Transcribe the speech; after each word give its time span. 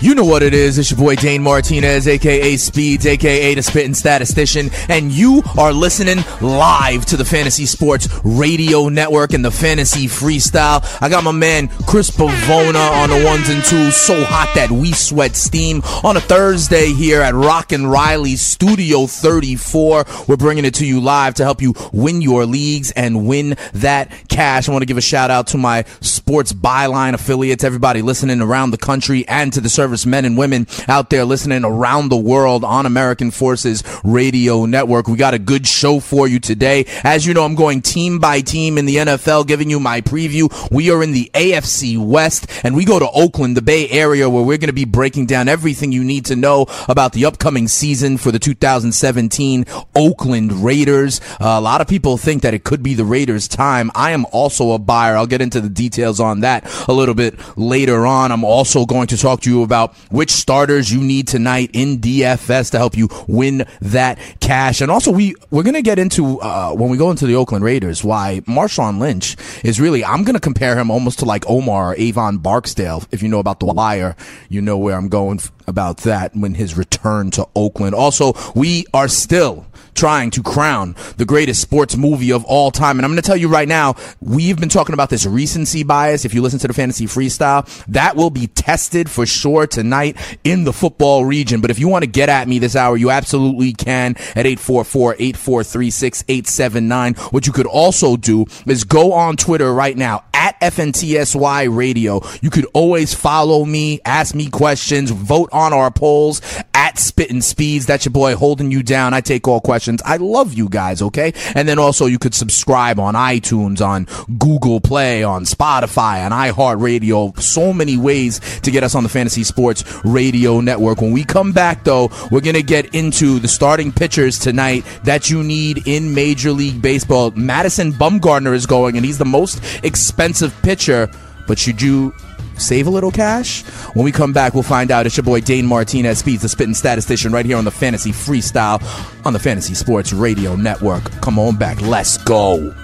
You 0.00 0.14
know 0.14 0.24
what 0.24 0.42
it 0.42 0.52
is. 0.52 0.76
It's 0.76 0.90
your 0.90 0.98
boy 0.98 1.16
Dane 1.16 1.42
Martinez, 1.42 2.06
aka 2.06 2.56
Speeds, 2.56 3.06
aka 3.06 3.54
the 3.54 3.62
Spitting 3.62 3.94
Statistician, 3.94 4.70
and 4.88 5.10
you 5.10 5.42
are 5.56 5.72
listening 5.72 6.18
live 6.42 7.06
to 7.06 7.16
the 7.16 7.24
Fantasy 7.24 7.64
Sports 7.64 8.08
Radio 8.22 8.88
Network 8.90 9.32
and 9.32 9.42
the 9.42 9.50
Fantasy 9.50 10.06
Freestyle. 10.06 10.84
I 11.00 11.08
got 11.08 11.24
my 11.24 11.32
man 11.32 11.68
Chris 11.86 12.10
Pavona 12.10 13.02
on 13.02 13.08
the 13.08 13.24
ones 13.24 13.48
and 13.48 13.64
twos, 13.64 13.96
so 13.96 14.22
hot 14.24 14.52
that 14.56 14.70
we 14.70 14.92
sweat 14.92 15.36
steam 15.36 15.80
on 16.02 16.18
a 16.18 16.20
Thursday 16.20 16.92
here 16.92 17.22
at 17.22 17.34
Rock 17.34 17.72
and 17.72 17.90
Riley 17.90 18.36
Studio 18.36 19.06
34. 19.06 20.04
We're 20.28 20.36
bringing 20.36 20.66
it 20.66 20.74
to 20.74 20.86
you 20.86 21.00
live 21.00 21.34
to 21.34 21.44
help 21.44 21.62
you 21.62 21.74
win 21.92 22.20
your 22.20 22.44
leagues 22.44 22.90
and 22.90 23.26
win 23.26 23.56
that 23.72 24.10
cash. 24.28 24.68
I 24.68 24.72
want 24.72 24.82
to 24.82 24.86
give 24.86 24.98
a 24.98 25.02
shout 25.02 25.30
out 25.30 25.46
to 25.48 25.58
my 25.58 25.84
sports 26.02 26.52
byline 26.52 27.14
affiliates, 27.14 27.64
everybody 27.64 28.02
listening 28.02 28.42
around 28.42 28.72
the 28.72 28.78
country, 28.78 29.26
and 29.28 29.52
to 29.54 29.62
the 29.62 29.68
service 29.70 29.83
men 30.06 30.24
and 30.24 30.36
women 30.36 30.66
out 30.88 31.10
there 31.10 31.24
listening 31.24 31.64
around 31.64 32.08
the 32.08 32.16
world 32.16 32.64
on 32.64 32.86
American 32.86 33.30
Forces 33.30 33.82
Radio 34.02 34.64
Network. 34.64 35.08
We 35.08 35.16
got 35.16 35.34
a 35.34 35.38
good 35.38 35.66
show 35.66 36.00
for 36.00 36.26
you 36.26 36.40
today. 36.40 36.86
As 37.02 37.26
you 37.26 37.34
know, 37.34 37.44
I'm 37.44 37.54
going 37.54 37.82
team 37.82 38.18
by 38.18 38.40
team 38.40 38.78
in 38.78 38.86
the 38.86 38.96
NFL, 38.96 39.46
giving 39.46 39.68
you 39.68 39.78
my 39.78 40.00
preview. 40.00 40.48
We 40.70 40.90
are 40.90 41.02
in 41.02 41.12
the 41.12 41.30
AFC 41.34 41.98
West, 41.98 42.46
and 42.64 42.74
we 42.74 42.84
go 42.84 42.98
to 42.98 43.08
Oakland, 43.10 43.56
the 43.56 43.62
Bay 43.62 43.88
Area, 43.90 44.30
where 44.30 44.42
we're 44.42 44.58
going 44.58 44.68
to 44.68 44.72
be 44.72 44.86
breaking 44.86 45.26
down 45.26 45.48
everything 45.48 45.92
you 45.92 46.02
need 46.02 46.24
to 46.26 46.36
know 46.36 46.66
about 46.88 47.12
the 47.12 47.26
upcoming 47.26 47.68
season 47.68 48.16
for 48.16 48.32
the 48.32 48.38
2017 48.38 49.66
Oakland 49.94 50.52
Raiders. 50.64 51.20
Uh, 51.40 51.56
a 51.58 51.60
lot 51.60 51.80
of 51.80 51.88
people 51.88 52.16
think 52.16 52.42
that 52.42 52.54
it 52.54 52.64
could 52.64 52.82
be 52.82 52.94
the 52.94 53.04
Raiders' 53.04 53.48
time. 53.48 53.90
I 53.94 54.12
am 54.12 54.24
also 54.32 54.72
a 54.72 54.78
buyer. 54.78 55.16
I'll 55.16 55.26
get 55.26 55.42
into 55.42 55.60
the 55.60 55.68
details 55.68 56.20
on 56.20 56.40
that 56.40 56.64
a 56.88 56.92
little 56.92 57.14
bit 57.14 57.38
later 57.58 58.06
on. 58.06 58.32
I'm 58.32 58.44
also 58.44 58.86
going 58.86 59.08
to 59.08 59.16
talk 59.18 59.42
to 59.42 59.50
you 59.50 59.62
about 59.62 59.73
which 60.10 60.30
starters 60.30 60.92
you 60.92 61.00
need 61.00 61.28
tonight 61.28 61.70
in 61.72 61.98
DFS 61.98 62.70
to 62.70 62.78
help 62.78 62.96
you 62.96 63.08
win 63.26 63.66
that 63.80 64.18
cash. 64.40 64.80
And 64.80 64.90
also, 64.90 65.10
we 65.10 65.34
we're 65.50 65.62
to 65.74 65.82
get 65.82 65.98
into 65.98 66.40
uh, 66.40 66.72
when 66.72 66.90
we 66.90 66.96
go 66.96 67.10
into 67.10 67.26
the 67.26 67.34
Oakland 67.34 67.64
Raiders 67.64 68.04
why 68.04 68.40
Marshawn 68.46 68.98
Lynch 68.98 69.36
is 69.64 69.80
really. 69.80 70.04
I'm 70.04 70.24
to 70.34 70.40
compare 70.40 70.78
him 70.78 70.90
almost 70.90 71.18
to 71.20 71.24
like 71.24 71.44
Omar 71.48 71.92
or 71.92 71.94
Avon 71.96 72.38
Barksdale. 72.38 73.02
If 73.10 73.22
you 73.22 73.28
know 73.28 73.38
about 73.38 73.60
the 73.60 73.66
wire, 73.66 74.16
you 74.48 74.62
know 74.62 74.78
where 74.78 74.96
I'm 74.96 75.08
going 75.08 75.40
about 75.66 75.98
that 75.98 76.34
when 76.34 76.54
his 76.54 76.76
return 76.76 77.30
to 77.32 77.46
Oakland. 77.54 77.94
Also, 77.94 78.32
we 78.54 78.86
are 78.92 79.08
still 79.08 79.66
trying 79.94 80.28
to 80.28 80.42
crown 80.42 80.96
the 81.16 81.24
greatest 81.24 81.62
sports 81.62 81.96
movie 81.96 82.32
of 82.32 82.44
all 82.44 82.70
time. 82.70 82.98
And 82.98 83.04
I'm 83.04 83.12
going 83.12 83.22
to 83.22 83.26
tell 83.26 83.36
you 83.36 83.48
right 83.48 83.68
now, 83.68 83.94
we've 84.20 84.58
been 84.58 84.68
talking 84.68 84.92
about 84.92 85.10
this 85.10 85.24
recency 85.24 85.84
bias. 85.84 86.24
If 86.24 86.34
you 86.34 86.42
listen 86.42 86.58
to 86.60 86.68
the 86.68 86.74
fantasy 86.74 87.06
freestyle, 87.06 87.64
that 87.86 88.16
will 88.16 88.30
be 88.30 88.48
tested 88.48 89.08
for 89.08 89.24
sure 89.24 89.68
tonight 89.68 90.16
in 90.42 90.64
the 90.64 90.72
football 90.72 91.24
region. 91.24 91.60
But 91.60 91.70
if 91.70 91.78
you 91.78 91.86
want 91.88 92.02
to 92.02 92.10
get 92.10 92.28
at 92.28 92.48
me 92.48 92.58
this 92.58 92.74
hour, 92.76 92.96
you 92.96 93.10
absolutely 93.10 93.72
can 93.72 94.16
at 94.34 94.46
844-843-6879. 94.46 97.18
What 97.32 97.46
you 97.46 97.52
could 97.52 97.66
also 97.66 98.16
do 98.16 98.46
is 98.66 98.82
go 98.84 99.12
on 99.12 99.36
Twitter 99.36 99.72
right 99.72 99.96
now 99.96 100.24
at 100.34 100.60
FNTSY 100.60 101.74
Radio. 101.74 102.20
You 102.42 102.50
could 102.50 102.66
always 102.74 103.14
follow 103.14 103.64
me, 103.64 104.00
ask 104.04 104.34
me 104.34 104.50
questions, 104.50 105.10
vote 105.10 105.48
on 105.54 105.72
our 105.72 105.90
polls 105.90 106.42
at 106.74 106.98
Spittin' 106.98 107.40
Speeds. 107.40 107.86
That's 107.86 108.04
your 108.04 108.12
boy 108.12 108.34
holding 108.36 108.70
you 108.70 108.82
down. 108.82 109.14
I 109.14 109.20
take 109.20 109.46
all 109.48 109.60
questions. 109.60 110.02
I 110.04 110.16
love 110.16 110.52
you 110.52 110.68
guys, 110.68 111.00
okay? 111.00 111.32
And 111.54 111.68
then 111.68 111.78
also 111.78 112.06
you 112.06 112.18
could 112.18 112.34
subscribe 112.34 112.98
on 112.98 113.14
iTunes, 113.14 113.80
on 113.80 114.06
Google 114.38 114.80
Play, 114.80 115.22
on 115.22 115.44
Spotify, 115.44 116.24
on 116.26 116.32
iHeartRadio. 116.32 117.40
So 117.40 117.72
many 117.72 117.96
ways 117.96 118.40
to 118.60 118.70
get 118.70 118.82
us 118.82 118.94
on 118.94 119.02
the 119.02 119.08
Fantasy 119.08 119.44
Sports 119.44 119.84
Radio 120.04 120.60
Network. 120.60 121.00
When 121.00 121.12
we 121.12 121.24
come 121.24 121.52
back 121.52 121.84
though, 121.84 122.10
we're 122.30 122.40
going 122.40 122.54
to 122.56 122.62
get 122.62 122.94
into 122.94 123.38
the 123.38 123.48
starting 123.48 123.92
pitchers 123.92 124.38
tonight 124.38 124.84
that 125.04 125.30
you 125.30 125.42
need 125.42 125.86
in 125.86 126.14
Major 126.14 126.50
League 126.52 126.82
Baseball. 126.82 127.30
Madison 127.32 127.92
Bumgarner 127.92 128.54
is 128.54 128.66
going 128.66 128.96
and 128.96 129.06
he's 129.06 129.18
the 129.18 129.24
most 129.24 129.62
expensive 129.84 130.54
pitcher, 130.62 131.10
but 131.46 131.58
should 131.58 131.80
you 131.80 132.12
save 132.58 132.86
a 132.86 132.90
little 132.90 133.10
cash? 133.10 133.62
When 133.94 134.04
we 134.04 134.12
come 134.12 134.32
back, 134.32 134.54
we'll 134.54 134.62
find 134.62 134.90
out. 134.90 135.06
It's 135.06 135.16
your 135.16 135.24
boy 135.24 135.40
Dane 135.40 135.66
Martinez, 135.66 136.18
Speeds, 136.18 136.42
the 136.42 136.48
spitting 136.48 136.74
statistician, 136.74 137.32
right 137.32 137.46
here 137.46 137.56
on 137.56 137.64
the 137.64 137.70
Fantasy 137.70 138.12
Freestyle 138.12 138.82
on 139.26 139.32
the 139.32 139.38
Fantasy 139.38 139.74
Sports 139.74 140.12
Radio 140.12 140.56
Network. 140.56 141.04
Come 141.20 141.38
on 141.38 141.56
back. 141.56 141.80
Let's 141.80 142.18
go. 142.18 142.74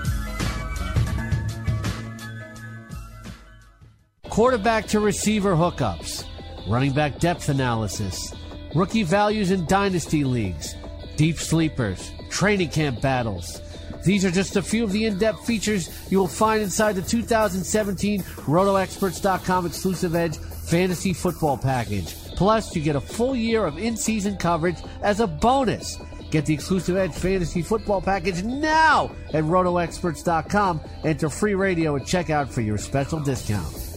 quarterback 4.31 4.87
to 4.87 5.01
receiver 5.01 5.55
hookups, 5.55 6.25
running 6.67 6.93
back 6.93 7.19
depth 7.19 7.49
analysis, 7.49 8.33
rookie 8.75 9.03
values 9.03 9.51
in 9.51 9.67
dynasty 9.67 10.25
leagues, 10.25 10.77
deep 11.17 11.37
sleepers, 11.37 12.11
training 12.31 12.71
camp 12.71 13.03
battles. 13.03 13.61
These 14.05 14.25
are 14.25 14.31
just 14.31 14.57
a 14.57 14.63
few 14.63 14.85
of 14.85 14.93
the 14.93 15.07
in-depth 15.07 15.47
features 15.47 16.11
you 16.11 16.19
will 16.19 16.29
find 16.29 16.63
inside 16.63 16.95
the 16.95 17.03
2017 17.03 18.23
RotoExperts.com 18.23 19.67
exclusive 19.67 20.15
Edge 20.15 20.39
Fantasy 20.39 21.13
Football 21.13 21.59
Package. 21.59 22.15
Plus, 22.37 22.75
you 22.75 22.83
get 22.83 22.97
a 22.97 23.01
full 23.01 23.37
year 23.37 23.67
of 23.67 23.79
in-season 23.79 24.37
coverage 24.37 24.79
as 25.03 25.21
a 25.21 25.27
bonus. 25.27 25.99
Get 26.31 26.47
the 26.47 26.55
exclusive 26.55 26.97
Edge 26.97 27.13
Fantasy 27.13 27.61
Football 27.61 28.01
Package 28.01 28.43
now 28.45 29.11
at 29.35 29.45
RotoExperts.com. 29.45 30.81
Enter 31.05 31.29
free 31.29 31.55
radio 31.55 31.97
at 31.97 32.03
checkout 32.03 32.49
for 32.49 32.61
your 32.61 32.79
special 32.79 33.21
discount. 33.21 33.90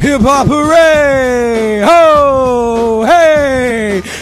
Hip 0.00 0.22
hop 0.22 0.46
hooray! 0.46 1.82
Ho! 1.84 2.79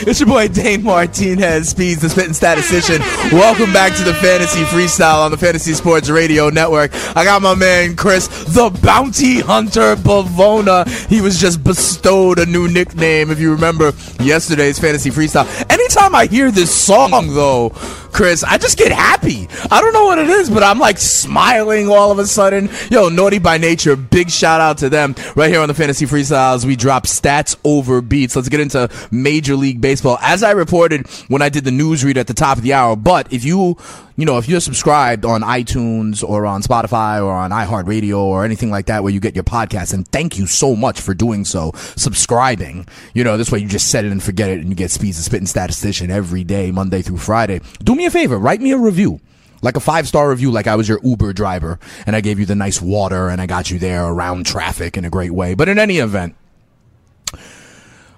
It's 0.08 0.20
your 0.20 0.26
boy 0.26 0.48
Dane 0.48 0.84
Martinez, 0.84 1.68
Speeds, 1.68 2.00
the 2.00 2.08
spitting 2.08 2.32
statistician. 2.32 3.02
Welcome 3.30 3.74
back 3.74 3.94
to 3.98 4.02
the 4.04 4.14
Fantasy 4.14 4.62
Freestyle 4.62 5.18
on 5.18 5.30
the 5.30 5.36
Fantasy 5.36 5.74
Sports 5.74 6.08
Radio 6.08 6.48
Network. 6.48 6.92
I 7.14 7.24
got 7.24 7.42
my 7.42 7.54
man 7.54 7.94
Chris, 7.94 8.26
the 8.54 8.70
Bounty 8.82 9.40
Hunter 9.40 9.96
Bavona. 9.96 10.88
He 11.08 11.20
was 11.20 11.38
just 11.38 11.62
bestowed 11.62 12.38
a 12.38 12.46
new 12.46 12.68
nickname, 12.68 13.30
if 13.30 13.38
you 13.38 13.52
remember 13.52 13.92
yesterday's 14.18 14.78
Fantasy 14.78 15.10
Freestyle. 15.10 15.46
Anytime 15.70 16.14
I 16.14 16.24
hear 16.24 16.50
this 16.50 16.74
song, 16.74 17.34
though, 17.34 17.68
Chris, 18.10 18.42
I 18.42 18.56
just 18.56 18.78
get 18.78 18.90
happy. 18.90 19.46
I 19.70 19.82
don't 19.82 19.92
know 19.92 20.06
what 20.06 20.18
it 20.18 20.30
is, 20.30 20.48
but 20.48 20.62
I'm 20.62 20.78
like 20.78 20.96
smiling 20.96 21.90
all 21.90 22.10
of 22.10 22.18
a 22.18 22.26
sudden. 22.26 22.70
Yo, 22.90 23.10
Naughty 23.10 23.38
by 23.38 23.58
Nature, 23.58 23.94
big 23.94 24.30
shout 24.30 24.62
out 24.62 24.78
to 24.78 24.88
them 24.88 25.14
right 25.36 25.50
here 25.50 25.60
on 25.60 25.68
the 25.68 25.74
Fantasy 25.74 26.06
Freestyles. 26.06 26.64
We 26.64 26.76
drop 26.76 27.04
stats 27.04 27.56
over 27.62 28.00
beats. 28.00 28.34
Let's 28.34 28.48
get 28.48 28.60
into 28.60 28.88
Major 29.10 29.54
League 29.54 29.82
Baseball. 29.82 29.97
Well, 30.02 30.18
as 30.20 30.42
I 30.42 30.52
reported 30.52 31.06
when 31.28 31.42
I 31.42 31.48
did 31.48 31.64
the 31.64 31.70
news 31.70 32.04
read 32.04 32.18
at 32.18 32.26
the 32.26 32.34
top 32.34 32.56
of 32.56 32.62
the 32.62 32.72
hour, 32.74 32.96
but 32.96 33.32
if 33.32 33.44
you 33.44 33.76
you 34.18 34.24
know, 34.24 34.36
if 34.36 34.48
you're 34.48 34.58
subscribed 34.58 35.24
on 35.24 35.42
iTunes 35.42 36.28
or 36.28 36.44
on 36.44 36.60
Spotify 36.60 37.24
or 37.24 37.32
on 37.32 37.52
iHeartRadio 37.52 38.18
or 38.18 38.44
anything 38.44 38.68
like 38.68 38.86
that 38.86 39.04
where 39.04 39.12
you 39.12 39.20
get 39.20 39.36
your 39.36 39.44
podcasts, 39.44 39.94
and 39.94 40.08
thank 40.08 40.36
you 40.36 40.48
so 40.48 40.74
much 40.74 41.00
for 41.00 41.14
doing 41.14 41.44
so, 41.44 41.70
subscribing. 41.94 42.84
You 43.14 43.22
know, 43.22 43.36
this 43.36 43.52
way 43.52 43.60
you 43.60 43.68
just 43.68 43.92
set 43.92 44.04
it 44.04 44.10
and 44.10 44.20
forget 44.20 44.50
it 44.50 44.58
and 44.58 44.70
you 44.70 44.74
get 44.74 44.90
Speeds 44.90 45.18
and 45.18 45.24
Spitting 45.24 45.46
Statistician 45.46 46.10
every 46.10 46.42
day, 46.42 46.72
Monday 46.72 47.00
through 47.00 47.18
Friday. 47.18 47.60
Do 47.84 47.94
me 47.94 48.06
a 48.06 48.10
favor, 48.10 48.36
write 48.38 48.60
me 48.60 48.72
a 48.72 48.76
review. 48.76 49.20
Like 49.62 49.76
a 49.76 49.80
five 49.80 50.06
star 50.08 50.30
review, 50.30 50.50
like 50.50 50.66
I 50.66 50.74
was 50.76 50.88
your 50.88 51.00
Uber 51.02 51.32
driver 51.32 51.78
and 52.06 52.14
I 52.14 52.20
gave 52.20 52.38
you 52.38 52.46
the 52.46 52.54
nice 52.54 52.80
water 52.80 53.28
and 53.28 53.40
I 53.40 53.46
got 53.46 53.70
you 53.70 53.78
there 53.78 54.04
around 54.04 54.46
traffic 54.46 54.96
in 54.96 55.04
a 55.04 55.10
great 55.10 55.32
way. 55.32 55.54
But 55.54 55.68
in 55.68 55.78
any 55.78 55.98
event, 55.98 56.34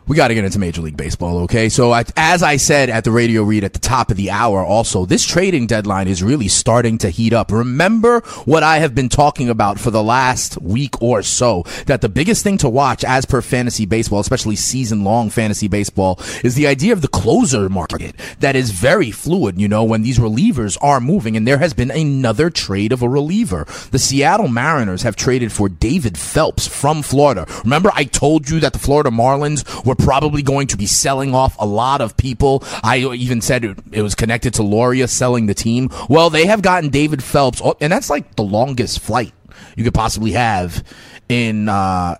we 0.07 0.17
got 0.17 0.29
to 0.29 0.35
get 0.35 0.45
into 0.45 0.59
Major 0.59 0.83
League 0.83 0.97
Baseball, 0.97 1.39
okay? 1.41 1.69
So, 1.69 1.93
I, 1.93 2.05
as 2.17 2.43
I 2.43 2.57
said 2.57 2.91
at 2.91 3.05
the 3.05 3.11
radio 3.11 3.43
read 3.43 3.65
at 3.65 3.73
the 3.73 3.79
top 3.79 4.11
of 4.11 4.17
the 4.17 4.31
hour, 4.31 4.65
also, 4.65 5.05
this 5.05 5.25
trading 5.25 5.67
deadline 5.67 6.09
is 6.09 6.23
really 6.23 6.49
starting 6.49 6.99
to 6.99 7.11
heat 7.11 7.33
up. 7.33 7.53
Remember 7.53 8.21
what 8.45 8.63
I 8.63 8.79
have 8.79 8.95
been 8.95 9.09
talking 9.09 9.49
about 9.49 9.79
for 9.79 9.91
the 9.91 10.03
last 10.03 10.61
week 10.61 11.01
or 11.01 11.23
so 11.23 11.65
that 11.87 12.01
the 12.01 12.09
biggest 12.09 12.43
thing 12.43 12.59
to 12.59 12.69
watch 12.69 13.05
as 13.05 13.25
per 13.25 13.41
fantasy 13.41 13.87
baseball, 13.87 14.21
especially 14.21 14.57
season 14.57 15.05
long 15.05 15.31
fantasy 15.31 15.69
baseball, 15.69 16.19
is 16.43 16.55
the 16.55 16.67
idea 16.67 16.93
of 16.93 17.03
the 17.03 17.09
closer 17.09 17.69
market 17.69 18.15
that 18.41 18.57
is 18.57 18.71
very 18.71 19.11
fluid, 19.11 19.61
you 19.61 19.69
know, 19.69 19.85
when 19.85 20.03
these 20.03 20.19
relievers 20.19 20.77
are 20.81 21.01
moving. 21.01 21.37
And 21.37 21.47
there 21.47 21.59
has 21.59 21.75
been 21.75 21.91
another 21.91 22.51
trade 22.51 22.93
of 22.93 23.03
a 23.03 23.09
reliever. 23.09 23.67
The 23.91 23.99
Seattle 23.99 24.49
Mariners 24.49 25.03
have 25.03 25.17
traded 25.17 25.53
for 25.53 25.69
David 25.69 26.19
Phelps 26.19 26.67
from 26.67 27.03
Florida. 27.03 27.47
Remember, 27.65 27.91
I 27.95 28.05
told 28.05 28.49
you 28.51 28.61
that 28.61 28.73
the 28.73 28.79
Florida 28.79 29.11
Marlins 29.11 29.85
were 29.85 29.95
probably 30.01 30.43
going 30.43 30.67
to 30.69 30.77
be 30.77 30.87
selling 30.87 31.35
off 31.35 31.57
a 31.59 31.67
lot 31.67 32.01
of 32.01 32.17
people. 32.17 32.65
I 32.83 32.99
even 32.99 33.41
said 33.41 33.65
it, 33.65 33.79
it 33.93 34.03
was 34.03 34.15
connected 34.15 34.55
to 34.55 34.63
Loria 34.63 35.09
selling 35.09 35.47
the 35.47 35.55
team. 35.55 35.91
Well, 36.09 36.31
they 36.31 36.47
have 36.47 36.63
gotten 36.63 36.91
David 36.91 37.23
Phelps, 37.23 37.61
oh, 37.63 37.77
and 37.81 37.93
that's 37.93 38.11
like 38.11 38.37
the 38.37 38.43
longest 38.43 39.01
flight 39.01 39.33
you 39.77 39.85
could 39.85 39.95
possibly 39.95 40.33
have 40.33 40.85
in, 41.29 41.69
uh, 41.69 42.17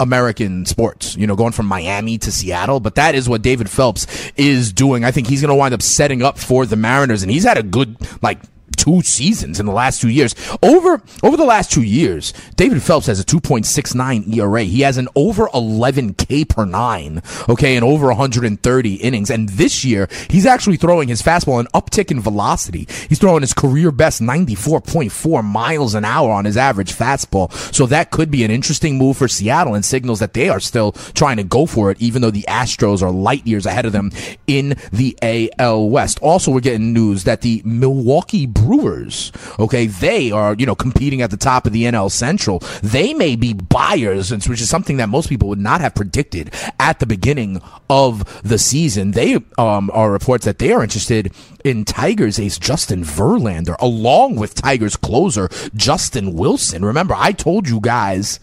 American 0.00 0.66
sports, 0.66 1.16
you 1.16 1.26
know, 1.26 1.36
going 1.36 1.52
from 1.52 1.66
Miami 1.66 2.18
to 2.18 2.32
Seattle, 2.32 2.80
but 2.80 2.96
that 2.96 3.14
is 3.14 3.28
what 3.28 3.42
David 3.42 3.70
Phelps 3.70 4.06
is 4.36 4.72
doing. 4.72 5.04
I 5.04 5.12
think 5.12 5.28
he's 5.28 5.40
going 5.40 5.50
to 5.50 5.54
wind 5.54 5.72
up 5.72 5.82
setting 5.82 6.20
up 6.22 6.36
for 6.36 6.66
the 6.66 6.76
Mariners, 6.76 7.22
and 7.22 7.30
he's 7.30 7.44
had 7.44 7.58
a 7.58 7.62
good, 7.62 7.96
like, 8.20 8.40
two 8.84 9.00
seasons 9.00 9.58
in 9.58 9.66
the 9.66 9.72
last 9.72 10.00
two 10.00 10.10
years. 10.10 10.34
Over 10.62 11.02
over 11.22 11.36
the 11.36 11.44
last 11.44 11.72
two 11.72 11.82
years, 11.82 12.34
David 12.56 12.82
Phelps 12.82 13.06
has 13.06 13.18
a 13.18 13.24
2.69 13.24 14.36
ERA. 14.36 14.62
He 14.62 14.82
has 14.82 14.98
an 14.98 15.08
over 15.16 15.48
11 15.54 16.14
K 16.14 16.44
per 16.44 16.64
nine, 16.64 17.22
okay, 17.48 17.76
and 17.76 17.84
over 17.84 18.08
130 18.08 18.94
innings. 18.96 19.30
And 19.30 19.48
this 19.48 19.84
year, 19.84 20.08
he's 20.28 20.46
actually 20.46 20.76
throwing 20.76 21.08
his 21.08 21.22
fastball 21.22 21.60
an 21.60 21.66
uptick 21.74 22.10
in 22.10 22.20
velocity. 22.20 22.86
He's 23.08 23.18
throwing 23.18 23.40
his 23.40 23.54
career 23.54 23.90
best 23.90 24.20
94.4 24.20 25.42
miles 25.44 25.94
an 25.94 26.04
hour 26.04 26.30
on 26.30 26.44
his 26.44 26.56
average 26.56 26.92
fastball. 26.92 27.52
So 27.74 27.86
that 27.86 28.10
could 28.10 28.30
be 28.30 28.44
an 28.44 28.50
interesting 28.50 28.98
move 28.98 29.16
for 29.16 29.28
Seattle 29.28 29.74
and 29.74 29.84
signals 29.84 30.20
that 30.20 30.34
they 30.34 30.48
are 30.48 30.60
still 30.60 30.92
trying 30.92 31.38
to 31.38 31.44
go 31.44 31.64
for 31.66 31.90
it, 31.90 32.00
even 32.00 32.20
though 32.20 32.30
the 32.30 32.44
Astros 32.48 33.02
are 33.02 33.10
light 33.10 33.46
years 33.46 33.66
ahead 33.66 33.86
of 33.86 33.92
them 33.92 34.10
in 34.46 34.76
the 34.92 35.16
AL 35.58 35.88
West. 35.88 36.18
Also, 36.20 36.50
we're 36.50 36.60
getting 36.60 36.92
news 36.92 37.24
that 37.24 37.40
the 37.40 37.62
Milwaukee 37.64 38.46
Brewers, 38.46 38.73
okay, 39.58 39.86
they 39.86 40.30
are, 40.30 40.54
you 40.54 40.66
know, 40.66 40.74
competing 40.74 41.22
at 41.22 41.30
the 41.30 41.36
top 41.36 41.66
of 41.66 41.72
the 41.72 41.84
NL 41.84 42.10
Central. 42.10 42.60
They 42.82 43.14
may 43.14 43.36
be 43.36 43.52
buyers, 43.52 44.30
which 44.30 44.60
is 44.60 44.68
something 44.68 44.96
that 44.98 45.08
most 45.08 45.28
people 45.28 45.48
would 45.48 45.58
not 45.58 45.80
have 45.80 45.94
predicted 45.94 46.52
at 46.78 47.00
the 47.00 47.06
beginning 47.06 47.60
of 47.88 48.42
the 48.42 48.58
season. 48.58 49.12
They 49.12 49.36
um, 49.58 49.90
are 49.92 50.10
reports 50.10 50.44
that 50.44 50.58
they 50.58 50.72
are 50.72 50.82
interested 50.82 51.32
in 51.64 51.84
Tigers 51.84 52.38
ace 52.38 52.58
Justin 52.58 53.02
Verlander, 53.02 53.76
along 53.78 54.36
with 54.36 54.54
Tigers 54.54 54.96
closer 54.96 55.48
Justin 55.74 56.34
Wilson. 56.34 56.84
Remember, 56.84 57.14
I 57.16 57.32
told 57.32 57.68
you 57.68 57.80
guys 57.80 58.40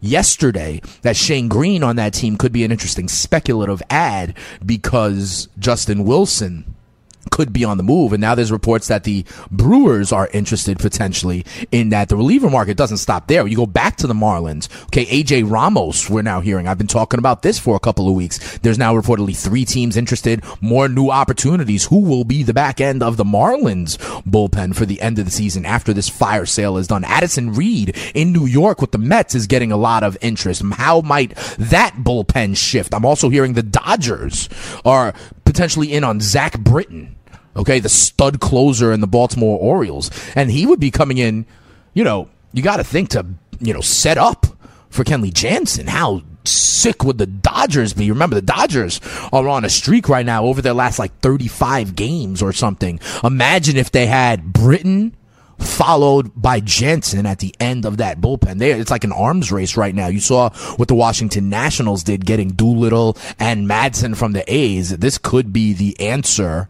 yesterday 0.00 0.80
that 1.02 1.16
Shane 1.16 1.48
Greene 1.48 1.82
on 1.82 1.96
that 1.96 2.12
team 2.12 2.36
could 2.36 2.52
be 2.52 2.64
an 2.64 2.72
interesting 2.72 3.08
speculative 3.08 3.82
ad 3.88 4.36
because 4.64 5.48
Justin 5.58 6.04
Wilson 6.04 6.74
could 7.32 7.52
be 7.52 7.64
on 7.64 7.78
the 7.78 7.82
move. 7.82 8.12
And 8.12 8.20
now 8.20 8.36
there's 8.36 8.52
reports 8.52 8.86
that 8.88 9.04
the 9.04 9.24
Brewers 9.50 10.12
are 10.12 10.28
interested 10.32 10.78
potentially 10.78 11.44
in 11.72 11.88
that. 11.88 12.08
The 12.08 12.16
reliever 12.16 12.50
market 12.50 12.76
doesn't 12.76 12.98
stop 12.98 13.26
there. 13.26 13.46
You 13.46 13.56
go 13.56 13.66
back 13.66 13.96
to 13.96 14.06
the 14.06 14.14
Marlins. 14.14 14.68
Okay, 14.84 15.06
AJ 15.06 15.50
Ramos, 15.50 16.10
we're 16.10 16.22
now 16.22 16.40
hearing. 16.40 16.68
I've 16.68 16.78
been 16.78 16.86
talking 16.86 17.18
about 17.18 17.42
this 17.42 17.58
for 17.58 17.74
a 17.74 17.80
couple 17.80 18.06
of 18.06 18.14
weeks. 18.14 18.58
There's 18.58 18.78
now 18.78 18.94
reportedly 18.94 19.36
three 19.36 19.64
teams 19.64 19.96
interested, 19.96 20.44
more 20.60 20.88
new 20.88 21.08
opportunities. 21.08 21.86
Who 21.86 22.00
will 22.00 22.24
be 22.24 22.42
the 22.42 22.52
back 22.52 22.80
end 22.80 23.02
of 23.02 23.16
the 23.16 23.24
Marlins 23.24 23.96
bullpen 24.24 24.76
for 24.76 24.84
the 24.84 25.00
end 25.00 25.18
of 25.18 25.24
the 25.24 25.30
season 25.30 25.64
after 25.64 25.94
this 25.94 26.10
fire 26.10 26.44
sale 26.44 26.76
is 26.76 26.86
done? 26.86 27.02
Addison 27.04 27.54
Reed 27.54 27.96
in 28.14 28.32
New 28.32 28.44
York 28.44 28.82
with 28.82 28.92
the 28.92 28.98
Mets 28.98 29.34
is 29.34 29.46
getting 29.46 29.72
a 29.72 29.76
lot 29.78 30.02
of 30.02 30.18
interest. 30.20 30.62
How 30.74 31.00
might 31.00 31.34
that 31.58 31.94
bullpen 31.96 32.58
shift? 32.58 32.92
I'm 32.94 33.06
also 33.06 33.30
hearing 33.30 33.54
the 33.54 33.62
Dodgers 33.62 34.50
are 34.84 35.14
potentially 35.46 35.92
in 35.94 36.04
on 36.04 36.20
Zach 36.20 36.58
Britton 36.58 37.16
okay, 37.56 37.78
the 37.80 37.88
stud 37.88 38.40
closer 38.40 38.92
in 38.92 39.00
the 39.00 39.06
Baltimore 39.06 39.58
Orioles. 39.58 40.10
And 40.34 40.50
he 40.50 40.66
would 40.66 40.80
be 40.80 40.90
coming 40.90 41.18
in, 41.18 41.46
you 41.94 42.04
know, 42.04 42.28
you 42.52 42.62
got 42.62 42.76
to 42.78 42.84
think 42.84 43.10
to, 43.10 43.26
you 43.60 43.72
know, 43.72 43.80
set 43.80 44.18
up 44.18 44.46
for 44.90 45.04
Kenley 45.04 45.32
Jansen. 45.32 45.86
How 45.86 46.22
sick 46.44 47.04
would 47.04 47.18
the 47.18 47.26
Dodgers 47.26 47.92
be? 47.92 48.10
Remember, 48.10 48.34
the 48.34 48.42
Dodgers 48.42 49.00
are 49.32 49.48
on 49.48 49.64
a 49.64 49.70
streak 49.70 50.08
right 50.08 50.26
now 50.26 50.44
over 50.44 50.60
their 50.62 50.74
last 50.74 50.98
like 50.98 51.18
35 51.20 51.96
games 51.96 52.42
or 52.42 52.52
something. 52.52 53.00
Imagine 53.24 53.76
if 53.76 53.90
they 53.90 54.06
had 54.06 54.52
Britton 54.52 55.16
followed 55.58 56.32
by 56.34 56.60
Jansen 56.60 57.24
at 57.24 57.38
the 57.38 57.54
end 57.60 57.84
of 57.84 57.98
that 57.98 58.20
bullpen. 58.20 58.58
There, 58.58 58.76
it's 58.78 58.90
like 58.90 59.04
an 59.04 59.12
arms 59.12 59.52
race 59.52 59.76
right 59.76 59.94
now. 59.94 60.08
You 60.08 60.20
saw 60.20 60.50
what 60.76 60.88
the 60.88 60.94
Washington 60.94 61.48
Nationals 61.48 62.02
did 62.02 62.26
getting 62.26 62.48
Doolittle 62.48 63.16
and 63.38 63.68
Madsen 63.68 64.16
from 64.16 64.32
the 64.32 64.44
A's. 64.52 64.90
This 64.90 65.18
could 65.18 65.52
be 65.52 65.72
the 65.72 65.98
answer 66.00 66.68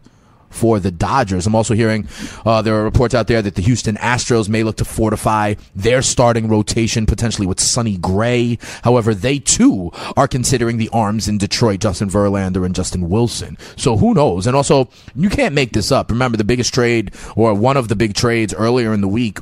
for 0.53 0.79
the 0.79 0.91
Dodgers. 0.91 1.47
I'm 1.47 1.55
also 1.55 1.73
hearing 1.73 2.07
uh, 2.45 2.61
there 2.61 2.75
are 2.75 2.83
reports 2.83 3.13
out 3.13 3.27
there 3.27 3.41
that 3.41 3.55
the 3.55 3.61
Houston 3.61 3.95
Astros 3.97 4.47
may 4.47 4.63
look 4.63 4.77
to 4.77 4.85
fortify 4.85 5.55
their 5.75 6.01
starting 6.01 6.47
rotation 6.47 7.05
potentially 7.05 7.47
with 7.47 7.59
Sonny 7.59 7.97
Gray. 7.97 8.57
However, 8.83 9.13
they 9.13 9.39
too 9.39 9.91
are 10.15 10.27
considering 10.27 10.77
the 10.77 10.89
arms 10.89 11.27
in 11.27 11.37
Detroit, 11.37 11.79
Justin 11.79 12.09
Verlander 12.09 12.65
and 12.65 12.75
Justin 12.75 13.09
Wilson. 13.09 13.57
So 13.75 13.97
who 13.97 14.13
knows? 14.13 14.47
And 14.47 14.55
also, 14.55 14.89
you 15.15 15.29
can't 15.29 15.55
make 15.55 15.73
this 15.73 15.91
up. 15.91 16.11
Remember 16.11 16.37
the 16.37 16.43
biggest 16.43 16.73
trade 16.73 17.13
or 17.35 17.53
one 17.53 17.77
of 17.77 17.87
the 17.87 17.95
big 17.95 18.13
trades 18.13 18.53
earlier 18.53 18.93
in 18.93 19.01
the 19.01 19.07
week 19.07 19.39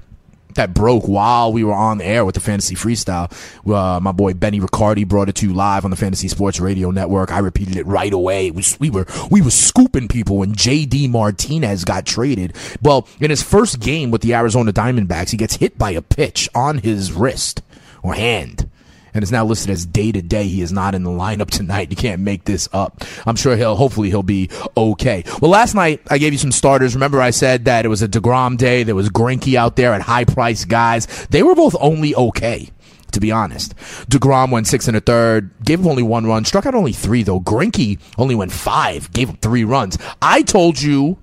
that 0.56 0.74
broke 0.74 1.07
while 1.07 1.51
we 1.51 1.63
were 1.63 1.74
on 1.74 2.00
the 2.00 2.06
air 2.06 2.25
with 2.25 2.36
the 2.36 2.42
fantasy 2.42 2.75
freestyle. 2.75 3.31
Uh, 3.68 4.00
my 4.00 4.12
boy 4.12 4.33
Benny 4.33 4.59
Ricciardi 4.59 5.07
brought 5.07 5.30
it 5.30 5.36
to 5.36 5.48
you 5.48 5.53
live 5.53 5.86
on 5.86 5.92
the 5.92 5.98
Fantasy 5.98 6.27
Sports 6.27 6.59
Radio 6.59 6.92
Network. 6.92 7.31
I 7.31 7.39
repeated 7.39 7.77
it 7.77 7.86
right 7.86 8.12
away. 8.12 8.51
We, 8.51 8.63
we 8.80 8.89
were 8.89 9.06
we 9.30 9.42
were 9.42 9.51
scooping 9.51 10.07
people 10.07 10.38
when 10.38 10.53
JD 10.53 11.09
Martinez 11.09 11.86
got 11.86 12.06
traded. 12.06 12.56
Well, 12.81 13.07
in 13.19 13.30
his 13.30 13.44
first 13.44 13.80
game 13.80 14.12
with 14.12 14.21
the 14.21 14.33
Arizona 14.33 14.74
Diamondbacks, 14.74 15.30
he 15.30 15.38
gets 15.38 15.56
hit 15.56 15.77
by 15.77 15.92
a 15.92 16.01
pitch 16.01 16.50
on 16.56 16.80
his 16.80 17.13
wrist 17.13 17.62
or 18.03 18.13
hand 18.13 18.70
and 19.13 19.24
is 19.24 19.31
now 19.31 19.46
listed 19.46 19.69
as 19.69 19.86
day 19.86 20.12
to 20.12 20.22
day. 20.22 20.48
He 20.48 20.62
is 20.62 20.72
not 20.72 20.96
in 20.96 21.04
the 21.04 21.10
lineup 21.10 21.50
tonight. 21.50 21.90
You 21.90 21.98
can't 21.98 22.22
make 22.22 22.46
this 22.46 22.69
up. 22.74 23.04
I'm 23.25 23.36
sure 23.36 23.56
he'll, 23.56 23.75
hopefully 23.75 24.10
he'll 24.10 24.24
be 24.24 24.50
okay. 24.75 25.24
Well, 25.42 25.52
last 25.52 25.75
night 25.75 26.02
I 26.10 26.18
gave 26.18 26.34
you 26.34 26.40
some 26.40 26.52
starters. 26.52 26.96
Remember 26.96 27.22
I 27.22 27.31
said 27.31 27.66
that 27.66 27.86
it 27.86 27.90
was 27.90 28.02
a 28.02 28.08
DeGrom 28.08 28.58
day. 28.58 28.84
There 28.84 28.96
was 28.96 29.10
Greinke 29.10 29.56
out 29.56 29.75
there 29.75 29.94
at 29.94 30.02
high 30.02 30.25
price 30.25 30.66
guys. 30.66 31.08
They 31.30 31.44
were 31.44 31.56
both 31.56 31.75
only 31.80 32.16
okay 32.16 32.69
to 33.12 33.19
be 33.19 33.31
honest. 33.31 33.75
DeGrom 34.10 34.52
went 34.52 34.68
six 34.68 34.88
and 34.88 34.96
a 34.96 35.02
third, 35.02 35.52
gave 35.63 35.81
up 35.81 35.86
only 35.86 36.04
one 36.04 36.25
run, 36.25 36.46
struck 36.46 36.66
out 36.66 36.75
only 36.75 36.94
three, 36.94 37.24
though. 37.24 37.42
Greinke 37.42 38.00
only 38.18 38.36
went 38.36 38.52
five, 38.52 39.12
gave 39.12 39.30
up 39.30 39.42
three 39.42 39.66
runs. 39.66 39.98
I 40.22 40.44
told 40.44 40.82
you 40.82 41.18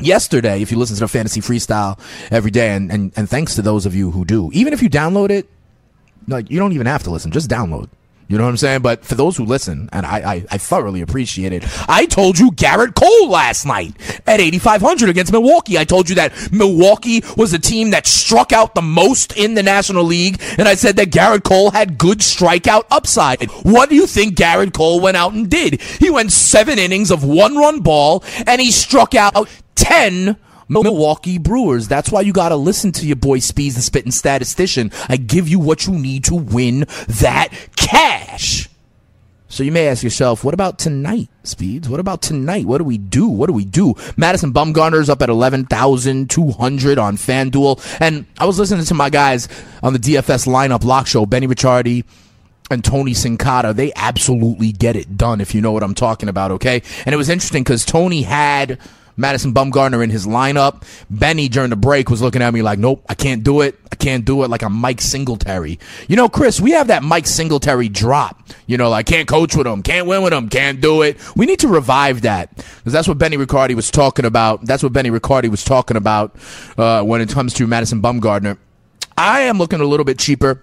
yesterday, 0.00 0.62
if 0.62 0.70
you 0.70 0.78
listen 0.78 0.96
to 0.96 1.00
the 1.00 1.08
Fantasy 1.08 1.40
Freestyle 1.40 1.98
every 2.30 2.50
day, 2.50 2.74
and, 2.74 2.90
and, 2.90 3.12
and 3.16 3.28
thanks 3.28 3.54
to 3.54 3.62
those 3.62 3.86
of 3.86 3.94
you 3.94 4.10
who 4.10 4.24
do, 4.24 4.50
even 4.52 4.72
if 4.72 4.82
you 4.82 4.90
download 4.90 5.30
it, 5.30 5.48
like 6.26 6.50
you 6.50 6.58
don't 6.58 6.72
even 6.72 6.86
have 6.86 7.02
to 7.04 7.10
listen, 7.10 7.30
just 7.30 7.50
download. 7.50 7.88
You 8.28 8.38
know 8.38 8.44
what 8.44 8.50
I'm 8.50 8.56
saying? 8.56 8.82
But 8.82 9.04
for 9.04 9.14
those 9.14 9.36
who 9.36 9.44
listen, 9.44 9.88
and 9.92 10.04
I, 10.04 10.18
I, 10.18 10.44
I, 10.50 10.58
thoroughly 10.58 11.00
appreciate 11.00 11.52
it, 11.52 11.64
I 11.88 12.06
told 12.06 12.40
you 12.40 12.50
Gerrit 12.50 12.96
Cole 12.96 13.28
last 13.28 13.64
night 13.64 13.94
at 14.26 14.40
8,500 14.40 15.08
against 15.08 15.30
Milwaukee. 15.30 15.78
I 15.78 15.84
told 15.84 16.08
you 16.08 16.16
that 16.16 16.50
Milwaukee 16.50 17.22
was 17.36 17.52
the 17.52 17.60
team 17.60 17.90
that 17.90 18.04
struck 18.04 18.52
out 18.52 18.74
the 18.74 18.82
most 18.82 19.36
in 19.36 19.54
the 19.54 19.62
National 19.62 20.02
League, 20.02 20.42
and 20.58 20.66
I 20.66 20.74
said 20.74 20.96
that 20.96 21.10
Gerrit 21.10 21.44
Cole 21.44 21.70
had 21.70 21.98
good 21.98 22.18
strikeout 22.18 22.86
upside. 22.90 23.48
What 23.62 23.90
do 23.90 23.94
you 23.94 24.08
think 24.08 24.34
Gerrit 24.34 24.74
Cole 24.74 24.98
went 25.00 25.16
out 25.16 25.32
and 25.32 25.48
did? 25.48 25.80
He 25.80 26.10
went 26.10 26.32
seven 26.32 26.80
innings 26.80 27.12
of 27.12 27.22
one 27.22 27.56
run 27.56 27.78
ball, 27.80 28.24
and 28.44 28.60
he 28.60 28.72
struck 28.72 29.14
out 29.14 29.48
10 29.76 30.36
Milwaukee 30.68 31.38
Brewers. 31.38 31.88
That's 31.88 32.10
why 32.10 32.22
you 32.22 32.32
got 32.32 32.50
to 32.50 32.56
listen 32.56 32.92
to 32.92 33.06
your 33.06 33.16
boy 33.16 33.38
Speeds, 33.38 33.76
the 33.76 33.82
spitting 33.82 34.12
statistician. 34.12 34.90
I 35.08 35.16
give 35.16 35.48
you 35.48 35.58
what 35.58 35.86
you 35.86 35.92
need 35.92 36.24
to 36.24 36.34
win 36.34 36.86
that 37.08 37.48
cash. 37.76 38.68
So 39.48 39.62
you 39.62 39.70
may 39.70 39.88
ask 39.88 40.02
yourself, 40.02 40.42
what 40.42 40.54
about 40.54 40.78
tonight, 40.78 41.28
Speeds? 41.44 41.88
What 41.88 42.00
about 42.00 42.20
tonight? 42.20 42.66
What 42.66 42.78
do 42.78 42.84
we 42.84 42.98
do? 42.98 43.28
What 43.28 43.46
do 43.46 43.52
we 43.52 43.64
do? 43.64 43.94
Madison 44.16 44.52
Bumgarner's 44.52 45.08
up 45.08 45.22
at 45.22 45.28
11,200 45.28 46.98
on 46.98 47.16
FanDuel. 47.16 47.98
And 48.00 48.26
I 48.38 48.44
was 48.44 48.58
listening 48.58 48.84
to 48.84 48.94
my 48.94 49.08
guys 49.08 49.48
on 49.82 49.92
the 49.92 49.98
DFS 49.98 50.46
lineup 50.46 50.84
lock 50.84 51.06
show, 51.06 51.26
Benny 51.26 51.46
Ricciardi 51.46 52.04
and 52.70 52.84
Tony 52.84 53.12
Sincata. 53.12 53.74
They 53.74 53.92
absolutely 53.94 54.72
get 54.72 54.96
it 54.96 55.16
done, 55.16 55.40
if 55.40 55.54
you 55.54 55.60
know 55.60 55.72
what 55.72 55.84
I'm 55.84 55.94
talking 55.94 56.28
about, 56.28 56.50
okay? 56.50 56.82
And 57.04 57.14
it 57.14 57.16
was 57.16 57.28
interesting 57.28 57.62
because 57.62 57.84
Tony 57.84 58.22
had 58.22 58.78
Madison 59.16 59.54
Bumgarner 59.54 60.02
in 60.02 60.10
his 60.10 60.26
lineup. 60.26 60.82
Benny 61.10 61.48
during 61.48 61.70
the 61.70 61.76
break 61.76 62.10
was 62.10 62.20
looking 62.20 62.42
at 62.42 62.52
me 62.52 62.62
like, 62.62 62.78
nope, 62.78 63.04
I 63.08 63.14
can't 63.14 63.42
do 63.42 63.60
it. 63.62 63.78
I 63.90 63.96
can't 63.96 64.24
do 64.24 64.42
it 64.44 64.50
like 64.50 64.62
a 64.62 64.68
Mike 64.68 65.00
Singletary. 65.00 65.78
You 66.08 66.16
know, 66.16 66.28
Chris, 66.28 66.60
we 66.60 66.72
have 66.72 66.88
that 66.88 67.02
Mike 67.02 67.26
Singletary 67.26 67.88
drop. 67.88 68.42
You 68.66 68.76
know, 68.76 68.90
like 68.90 69.06
can't 69.06 69.28
coach 69.28 69.56
with 69.56 69.66
him, 69.66 69.82
can't 69.82 70.06
win 70.06 70.22
with 70.22 70.32
him, 70.32 70.48
can't 70.48 70.80
do 70.80 71.02
it. 71.02 71.18
We 71.36 71.46
need 71.46 71.60
to 71.60 71.68
revive 71.68 72.22
that 72.22 72.54
because 72.56 72.92
that's 72.92 73.08
what 73.08 73.18
Benny 73.18 73.36
Ricciardi 73.36 73.74
was 73.74 73.90
talking 73.90 74.24
about. 74.24 74.64
That's 74.64 74.82
what 74.82 74.92
Benny 74.92 75.10
Ricciardi 75.10 75.48
was 75.48 75.64
talking 75.64 75.96
about 75.96 76.36
uh, 76.76 77.02
when 77.02 77.20
it 77.20 77.30
comes 77.30 77.54
to 77.54 77.66
Madison 77.66 78.02
Bumgarner. 78.02 78.58
I 79.16 79.42
am 79.42 79.58
looking 79.58 79.80
a 79.80 79.84
little 79.84 80.04
bit 80.04 80.18
cheaper 80.18 80.62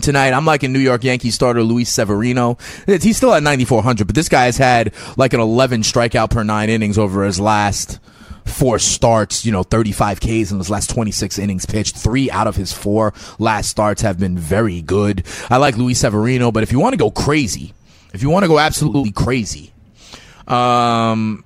tonight. 0.00 0.32
I'm 0.32 0.44
like 0.44 0.62
a 0.62 0.68
New 0.68 0.78
York 0.78 1.04
Yankees 1.04 1.34
starter 1.34 1.62
Luis 1.62 1.90
Severino. 1.90 2.58
He's 2.86 3.16
still 3.16 3.32
at 3.34 3.42
9400, 3.42 4.06
but 4.06 4.14
this 4.14 4.28
guy 4.28 4.46
has 4.46 4.56
had 4.56 4.92
like 5.16 5.32
an 5.32 5.40
11 5.40 5.82
strikeout 5.82 6.30
per 6.30 6.42
nine 6.42 6.70
innings 6.70 6.98
over 6.98 7.24
his 7.24 7.40
last 7.40 7.98
four 8.44 8.78
starts, 8.78 9.44
you 9.44 9.52
know, 9.52 9.62
35 9.62 10.20
Ks 10.20 10.50
in 10.50 10.58
his 10.58 10.70
last 10.70 10.90
26 10.90 11.38
innings 11.38 11.66
pitched. 11.66 11.96
Three 11.96 12.30
out 12.30 12.46
of 12.46 12.56
his 12.56 12.72
four 12.72 13.12
last 13.38 13.68
starts 13.68 14.02
have 14.02 14.18
been 14.18 14.38
very 14.38 14.82
good. 14.82 15.24
I 15.50 15.58
like 15.58 15.76
Luis 15.76 16.00
Severino, 16.00 16.50
but 16.52 16.62
if 16.62 16.72
you 16.72 16.78
want 16.80 16.92
to 16.92 16.98
go 16.98 17.10
crazy, 17.10 17.74
if 18.14 18.22
you 18.22 18.30
want 18.30 18.44
to 18.44 18.48
go 18.48 18.58
absolutely 18.58 19.12
crazy, 19.12 19.72
um, 20.46 21.44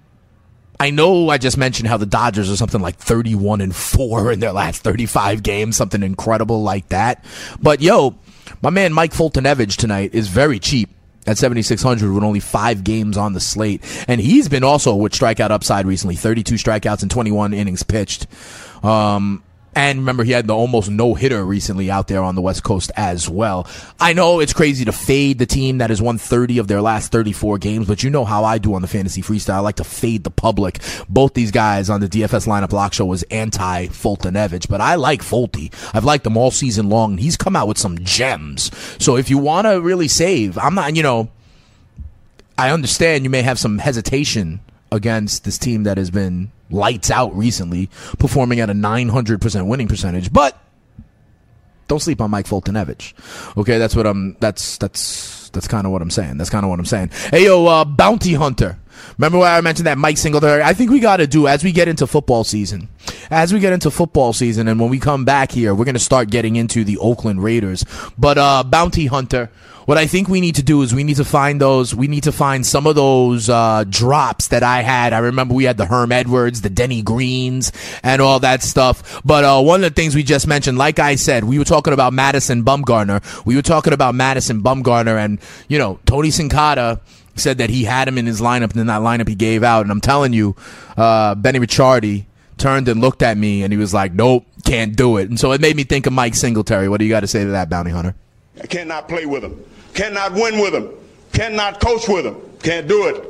I 0.78 0.90
know 0.90 1.28
I 1.28 1.38
just 1.38 1.58
mentioned 1.58 1.88
how 1.88 1.96
the 1.96 2.06
Dodgers 2.06 2.50
are 2.50 2.56
something 2.56 2.80
like 2.80 2.96
31 2.96 3.60
and 3.60 3.74
4 3.74 4.32
in 4.32 4.40
their 4.40 4.52
last 4.52 4.82
35 4.82 5.42
games, 5.42 5.76
something 5.76 6.02
incredible 6.02 6.62
like 6.62 6.88
that. 6.88 7.24
But 7.60 7.80
yo, 7.82 8.16
my 8.62 8.70
man 8.70 8.92
Mike 8.92 9.12
Foltynewicz 9.12 9.76
tonight 9.76 10.14
is 10.14 10.28
very 10.28 10.58
cheap 10.58 10.90
at 11.26 11.38
7600 11.38 12.12
with 12.12 12.24
only 12.24 12.40
five 12.40 12.82
games 12.82 13.16
on 13.16 13.34
the 13.34 13.40
slate. 13.40 13.82
And 14.08 14.20
he's 14.20 14.48
been 14.48 14.64
also 14.64 14.94
with 14.94 15.12
strikeout 15.12 15.50
upside 15.50 15.86
recently 15.86 16.16
32 16.16 16.54
strikeouts 16.54 17.02
and 17.02 17.10
21 17.10 17.52
innings 17.52 17.82
pitched. 17.82 18.26
Um, 18.82 19.42
and 19.74 20.00
remember, 20.00 20.24
he 20.24 20.32
had 20.32 20.48
the 20.48 20.54
almost 20.54 20.90
no 20.90 21.14
hitter 21.14 21.44
recently 21.44 21.90
out 21.90 22.08
there 22.08 22.22
on 22.22 22.34
the 22.34 22.40
West 22.40 22.64
Coast 22.64 22.90
as 22.96 23.28
well. 23.28 23.68
I 24.00 24.12
know 24.12 24.40
it's 24.40 24.52
crazy 24.52 24.84
to 24.84 24.92
fade 24.92 25.38
the 25.38 25.46
team 25.46 25.78
that 25.78 25.90
has 25.90 26.02
won 26.02 26.18
30 26.18 26.58
of 26.58 26.66
their 26.66 26.82
last 26.82 27.12
34 27.12 27.58
games, 27.58 27.86
but 27.86 28.02
you 28.02 28.10
know 28.10 28.24
how 28.24 28.44
I 28.44 28.58
do 28.58 28.74
on 28.74 28.82
the 28.82 28.88
fantasy 28.88 29.22
freestyle. 29.22 29.54
I 29.54 29.60
like 29.60 29.76
to 29.76 29.84
fade 29.84 30.24
the 30.24 30.30
public. 30.30 30.80
Both 31.08 31.34
these 31.34 31.52
guys 31.52 31.88
on 31.88 32.00
the 32.00 32.08
DFS 32.08 32.48
lineup 32.48 32.72
lock 32.72 32.92
show 32.92 33.06
was 33.06 33.22
anti 33.24 33.86
Foltynewicz, 33.86 34.68
but 34.68 34.80
I 34.80 34.96
like 34.96 35.22
Folty. 35.22 35.72
I've 35.94 36.04
liked 36.04 36.26
him 36.26 36.36
all 36.36 36.50
season 36.50 36.88
long. 36.88 37.18
He's 37.18 37.36
come 37.36 37.54
out 37.54 37.68
with 37.68 37.78
some 37.78 37.98
gems. 37.98 38.72
So 38.98 39.16
if 39.16 39.30
you 39.30 39.38
want 39.38 39.66
to 39.66 39.80
really 39.80 40.08
save, 40.08 40.58
I'm 40.58 40.74
not, 40.74 40.96
you 40.96 41.04
know, 41.04 41.28
I 42.58 42.70
understand 42.72 43.22
you 43.24 43.30
may 43.30 43.42
have 43.42 43.58
some 43.58 43.78
hesitation 43.78 44.60
against 44.92 45.44
this 45.44 45.58
team 45.58 45.84
that 45.84 45.98
has 45.98 46.10
been 46.10 46.50
lights 46.70 47.10
out 47.10 47.36
recently, 47.36 47.90
performing 48.18 48.60
at 48.60 48.70
a 48.70 48.74
900% 48.74 49.66
winning 49.66 49.88
percentage. 49.88 50.32
But 50.32 50.56
don't 51.88 52.00
sleep 52.00 52.20
on 52.20 52.30
Mike 52.30 52.46
Foltynewicz. 52.46 53.56
Okay, 53.56 53.78
that's 53.78 53.96
what 53.96 54.06
I'm. 54.06 54.36
That's 54.38 54.78
that's 54.78 55.50
that's 55.50 55.66
kind 55.66 55.86
of 55.86 55.92
what 55.92 56.02
I'm 56.02 56.10
saying. 56.10 56.38
That's 56.38 56.50
kind 56.50 56.64
of 56.64 56.70
what 56.70 56.78
I'm 56.78 56.86
saying. 56.86 57.10
Hey 57.30 57.44
yo, 57.44 57.66
uh, 57.66 57.84
bounty 57.84 58.34
hunter. 58.34 58.78
Remember 59.18 59.38
why 59.38 59.56
I 59.56 59.60
mentioned 59.60 59.86
that 59.86 59.98
Mike 59.98 60.18
Singletary? 60.18 60.62
I 60.62 60.74
think 60.74 60.90
we 60.90 61.00
got 61.00 61.18
to 61.18 61.26
do 61.26 61.46
as 61.46 61.62
we 61.64 61.72
get 61.72 61.88
into 61.88 62.06
football 62.06 62.44
season. 62.44 62.88
As 63.30 63.52
we 63.52 63.60
get 63.60 63.72
into 63.72 63.90
football 63.90 64.32
season, 64.32 64.68
and 64.68 64.80
when 64.80 64.90
we 64.90 64.98
come 64.98 65.24
back 65.24 65.52
here, 65.52 65.74
we're 65.74 65.84
going 65.84 65.94
to 65.94 66.00
start 66.00 66.30
getting 66.30 66.56
into 66.56 66.84
the 66.84 66.98
Oakland 66.98 67.42
Raiders. 67.42 67.84
But 68.18 68.38
uh, 68.38 68.64
bounty 68.64 69.06
hunter 69.06 69.50
what 69.90 69.98
I 69.98 70.06
think 70.06 70.28
we 70.28 70.40
need 70.40 70.54
to 70.54 70.62
do 70.62 70.82
is 70.82 70.94
we 70.94 71.02
need 71.02 71.16
to 71.16 71.24
find 71.24 71.60
those. 71.60 71.92
We 71.92 72.06
need 72.06 72.22
to 72.22 72.30
find 72.30 72.64
some 72.64 72.86
of 72.86 72.94
those 72.94 73.48
uh, 73.48 73.82
drops 73.88 74.46
that 74.48 74.62
I 74.62 74.82
had. 74.82 75.12
I 75.12 75.18
remember 75.18 75.52
we 75.52 75.64
had 75.64 75.78
the 75.78 75.84
Herm 75.84 76.12
Edwards, 76.12 76.60
the 76.60 76.70
Denny 76.70 77.02
Greens, 77.02 77.72
and 78.04 78.22
all 78.22 78.38
that 78.38 78.62
stuff. 78.62 79.20
But 79.24 79.42
uh, 79.42 79.60
one 79.62 79.82
of 79.82 79.90
the 79.92 80.00
things 80.00 80.14
we 80.14 80.22
just 80.22 80.46
mentioned, 80.46 80.78
like 80.78 81.00
I 81.00 81.16
said, 81.16 81.42
we 81.42 81.58
were 81.58 81.64
talking 81.64 81.92
about 81.92 82.12
Madison 82.12 82.64
Bumgarner. 82.64 83.44
We 83.44 83.56
were 83.56 83.62
talking 83.62 83.92
about 83.92 84.14
Madison 84.14 84.62
Bumgarner, 84.62 85.16
and 85.16 85.40
you 85.66 85.78
know 85.78 85.98
Tony 86.06 86.28
Sincata 86.28 87.00
said 87.36 87.58
that 87.58 87.70
he 87.70 87.84
had 87.84 88.08
him 88.08 88.18
in 88.18 88.26
his 88.26 88.40
lineup, 88.40 88.72
and 88.72 88.76
in 88.76 88.86
that 88.88 89.00
lineup 89.00 89.28
he 89.28 89.34
gave 89.34 89.62
out. 89.62 89.82
And 89.82 89.90
I'm 89.90 90.00
telling 90.00 90.32
you, 90.32 90.56
uh, 90.96 91.34
Benny 91.34 91.58
Ricciardi 91.58 92.24
turned 92.58 92.88
and 92.88 93.00
looked 93.00 93.22
at 93.22 93.36
me, 93.36 93.62
and 93.62 93.72
he 93.72 93.78
was 93.78 93.94
like, 93.94 94.12
"Nope, 94.12 94.44
can't 94.64 94.96
do 94.96 95.16
it." 95.16 95.28
And 95.28 95.38
so 95.38 95.52
it 95.52 95.60
made 95.60 95.76
me 95.76 95.84
think 95.84 96.06
of 96.06 96.12
Mike 96.12 96.34
Singletary. 96.34 96.88
What 96.88 96.98
do 96.98 97.04
you 97.04 97.10
got 97.10 97.20
to 97.20 97.26
say 97.26 97.44
to 97.44 97.50
that, 97.50 97.70
Bounty 97.70 97.90
Hunter? 97.90 98.14
I 98.62 98.66
cannot 98.66 99.08
play 99.08 99.26
with 99.26 99.42
him. 99.42 99.62
Cannot 99.94 100.34
win 100.34 100.60
with 100.60 100.74
him. 100.74 100.88
Cannot 101.32 101.80
coach 101.80 102.08
with 102.08 102.26
him. 102.26 102.36
Can't 102.62 102.86
do 102.88 103.08
it. 103.08 103.29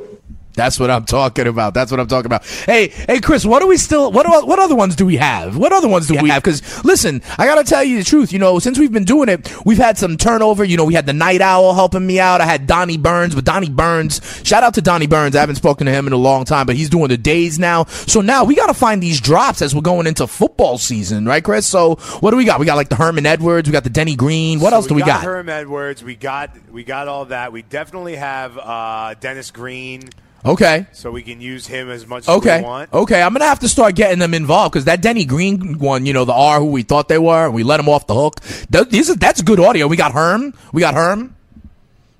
That's 0.53 0.79
what 0.79 0.89
I'm 0.89 1.05
talking 1.05 1.47
about. 1.47 1.73
That's 1.73 1.91
what 1.91 1.99
I'm 1.99 2.07
talking 2.07 2.25
about. 2.25 2.45
Hey, 2.45 2.89
hey, 2.89 3.21
Chris, 3.21 3.45
what 3.45 3.61
do 3.61 3.67
we 3.67 3.77
still? 3.77 4.11
What 4.11 4.27
what 4.45 4.59
other 4.59 4.75
ones 4.75 4.95
do 4.95 5.05
we 5.05 5.17
have? 5.17 5.55
What 5.55 5.71
other 5.71 5.87
ones 5.87 6.07
do 6.07 6.15
yeah. 6.15 6.21
we 6.21 6.29
have? 6.29 6.43
Because 6.43 6.83
listen, 6.83 7.21
I 7.37 7.45
gotta 7.45 7.63
tell 7.63 7.83
you 7.83 7.97
the 7.97 8.03
truth. 8.03 8.33
You 8.33 8.39
know, 8.39 8.59
since 8.59 8.77
we've 8.77 8.91
been 8.91 9.05
doing 9.05 9.29
it, 9.29 9.49
we've 9.65 9.77
had 9.77 9.97
some 9.97 10.17
turnover. 10.17 10.63
You 10.63 10.77
know, 10.77 10.85
we 10.85 10.93
had 10.93 11.05
the 11.05 11.13
Night 11.13 11.41
Owl 11.41 11.73
helping 11.73 12.05
me 12.05 12.19
out. 12.19 12.41
I 12.41 12.45
had 12.45 12.67
Donnie 12.67 12.97
Burns, 12.97 13.33
but 13.33 13.45
Donnie 13.45 13.69
Burns, 13.69 14.21
shout 14.43 14.63
out 14.63 14.73
to 14.73 14.81
Donnie 14.81 15.07
Burns. 15.07 15.35
I 15.35 15.39
haven't 15.39 15.55
spoken 15.55 15.85
to 15.85 15.91
him 15.91 16.05
in 16.07 16.13
a 16.13 16.17
long 16.17 16.43
time, 16.43 16.65
but 16.65 16.75
he's 16.75 16.89
doing 16.89 17.07
the 17.07 17.17
days 17.17 17.57
now. 17.57 17.85
So 17.85 18.19
now 18.19 18.43
we 18.43 18.55
gotta 18.55 18.73
find 18.73 19.01
these 19.01 19.21
drops 19.21 19.61
as 19.61 19.73
we're 19.73 19.81
going 19.81 20.05
into 20.05 20.27
football 20.27 20.77
season, 20.77 21.25
right, 21.25 21.43
Chris? 21.43 21.65
So 21.65 21.95
what 22.19 22.31
do 22.31 22.37
we 22.37 22.43
got? 22.45 22.59
We 22.59 22.65
got 22.65 22.75
like 22.75 22.89
the 22.89 22.95
Herman 22.95 23.25
Edwards. 23.25 23.69
We 23.69 23.71
got 23.71 23.83
the 23.83 23.89
Denny 23.89 24.15
Green. 24.15 24.59
What 24.59 24.71
so 24.71 24.75
else 24.75 24.87
do 24.87 24.95
we 24.95 25.01
got? 25.01 25.23
Herman 25.23 25.55
Edwards. 25.55 26.03
We 26.03 26.15
got 26.15 26.51
we 26.71 26.83
got 26.83 27.07
all 27.07 27.25
that. 27.25 27.53
We 27.53 27.61
definitely 27.61 28.17
have 28.17 28.57
uh, 28.57 29.15
Dennis 29.19 29.51
Green. 29.51 30.09
Okay. 30.45 30.87
So 30.91 31.11
we 31.11 31.21
can 31.21 31.39
use 31.41 31.67
him 31.67 31.89
as 31.89 32.07
much 32.07 32.27
okay. 32.27 32.57
as 32.57 32.61
we 32.61 32.67
want. 32.67 32.93
Okay, 32.93 33.21
I'm 33.21 33.33
gonna 33.33 33.45
have 33.45 33.59
to 33.59 33.69
start 33.69 33.95
getting 33.95 34.19
them 34.19 34.33
involved 34.33 34.73
because 34.73 34.85
that 34.85 35.01
Denny 35.01 35.25
Green 35.25 35.77
one, 35.77 36.05
you 36.05 36.13
know, 36.13 36.25
the 36.25 36.33
R 36.33 36.59
who 36.59 36.71
we 36.71 36.83
thought 36.83 37.07
they 37.07 37.19
were, 37.19 37.45
and 37.45 37.53
we 37.53 37.63
let 37.63 37.77
them 37.77 37.89
off 37.89 38.07
the 38.07 38.15
hook. 38.15 38.39
That, 38.69 38.89
these 38.89 39.09
are, 39.09 39.15
that's 39.15 39.41
good 39.41 39.59
audio. 39.59 39.87
We 39.87 39.97
got 39.97 40.13
Herm. 40.13 40.53
We 40.73 40.81
got 40.81 40.93
Herm. 40.93 41.35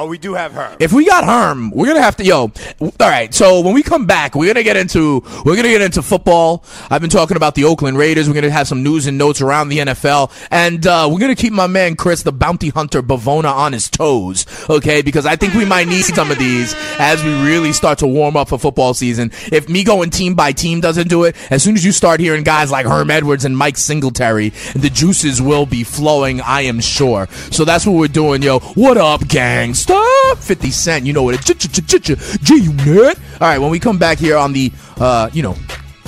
Oh, 0.02 0.08
we 0.08 0.18
do 0.18 0.34
have 0.34 0.54
Herm. 0.54 0.78
If 0.80 0.94
we 0.94 1.06
got 1.06 1.26
Herm, 1.26 1.70
we're 1.70 1.86
gonna 1.86 2.02
have 2.02 2.16
to 2.16 2.24
yo. 2.24 2.52
All 2.82 2.92
right, 3.00 3.32
so 3.32 3.62
when 3.62 3.76
we 3.76 3.84
come 3.84 4.08
back, 4.08 4.34
we're 4.34 4.52
gonna 4.52 4.64
get 4.64 4.76
into 4.76 5.24
we're 5.46 5.56
gonna 5.56 5.68
get 5.68 5.84
into 5.84 6.02
football. 6.02 6.64
I've 6.90 7.02
been 7.02 7.12
talking 7.12 7.38
about 7.38 7.54
the 7.54 7.66
Oakland 7.66 8.00
Raiders. 8.00 8.28
We're 8.28 8.34
gonna 8.34 8.50
have 8.50 8.68
some 8.68 8.82
news 8.82 9.06
and 9.06 9.20
notes 9.20 9.42
around 9.42 9.70
the 9.70 9.78
NFL, 9.78 10.32
and 10.50 10.88
uh, 10.88 11.08
we're 11.12 11.20
gonna 11.20 11.36
keep 11.36 11.54
my 11.54 11.68
man 11.68 11.96
Chris, 11.96 12.24
the 12.24 12.32
bounty 12.32 12.70
hunter 12.70 13.04
Bavona, 13.04 13.54
on 13.54 13.74
his 13.74 13.92
toes. 13.92 14.48
Okay, 14.72 15.04
because 15.04 15.28
I 15.28 15.36
think 15.36 15.54
we 15.54 15.66
might 15.66 15.88
need 15.88 16.02
some 16.02 16.32
of 16.32 16.40
these 16.40 16.74
as 16.98 17.24
we 17.24 17.32
really 17.44 17.72
start 17.72 18.00
to 18.00 18.08
warm 18.08 18.36
up 18.36 18.50
for 18.50 18.58
football 18.58 18.96
season. 18.96 19.32
If 19.52 19.70
me 19.70 19.84
going 19.84 20.10
team 20.10 20.34
by 20.34 20.52
team 20.52 20.82
doesn't 20.82 21.10
do 21.10 21.26
it, 21.26 21.36
as 21.52 21.62
soon 21.62 21.76
as 21.76 21.86
you 21.86 21.92
start 21.92 22.20
hearing 22.20 22.44
guys 22.44 22.72
like 22.72 22.88
Herm 22.88 23.12
Edwards 23.12 23.46
and 23.46 23.56
Mike 23.56 23.78
Singletary, 23.78 24.50
the 24.74 24.90
juices 24.90 25.44
will 25.44 25.68
be 25.68 25.84
flowing. 25.84 26.42
I 26.42 26.62
am 26.62 26.80
sure. 26.80 27.28
So 27.52 27.66
that's 27.66 27.86
what 27.86 27.94
we're 27.94 28.08
doing, 28.08 28.42
yo. 28.42 28.62
What 28.62 28.98
up, 28.98 29.28
gang? 29.28 29.76
Stop! 29.92 30.38
50 30.38 30.72
Cent, 30.72 31.06
you 31.06 31.12
know 31.12 31.24
what 31.24 31.42
G 31.44 32.56
Unit. 32.56 33.20
All 33.34 33.48
right, 33.48 33.58
when 33.58 33.70
we 33.72 33.80
come 33.80 33.98
back 33.98 34.18
here 34.18 34.38
on 34.38 34.54
the, 34.54 34.72
uh, 34.98 35.30
you 35.34 35.44
know, 35.44 35.56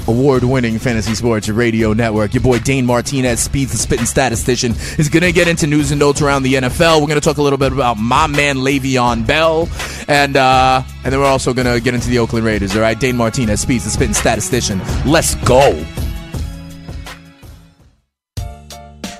award-winning 0.08 0.80
fantasy 0.80 1.16
sports 1.16 1.50
radio 1.50 1.92
network. 1.92 2.34
Your 2.34 2.44
boy 2.44 2.60
Dane 2.60 2.86
Martinez, 2.86 3.42
Speeds 3.42 3.74
the 3.74 3.78
Spitting 3.78 4.06
Statistician, 4.06 4.74
is 4.98 5.10
going 5.10 5.24
to 5.24 5.32
get 5.34 5.48
into 5.50 5.68
news 5.68 5.92
and 5.92 6.00
notes 6.00 6.22
around 6.22 6.44
the 6.44 6.54
NFL. 6.54 7.02
We're 7.02 7.08
going 7.08 7.20
to 7.20 7.22
talk 7.22 7.38
a 7.38 7.42
little 7.42 7.58
bit 7.60 7.74
about 7.74 7.98
my 7.98 8.28
man 8.28 8.58
Le'Veon 8.58 9.28
Bell, 9.28 9.68
and 10.08 10.38
uh, 10.38 10.82
and 11.04 11.12
then 11.14 11.20
we're 11.20 11.26
also 11.26 11.54
going 11.54 11.68
to 11.68 11.82
get 11.82 11.94
into 11.94 12.10
the 12.10 12.20
Oakland 12.20 12.46
Raiders. 12.46 12.76
All 12.76 12.82
right, 12.82 12.98
Dane 12.98 13.18
Martinez, 13.18 13.62
Speeds 13.62 13.84
the 13.84 13.90
Spitting 13.90 14.14
Statistician. 14.14 14.82
Let's 15.06 15.36
go. 15.36 15.86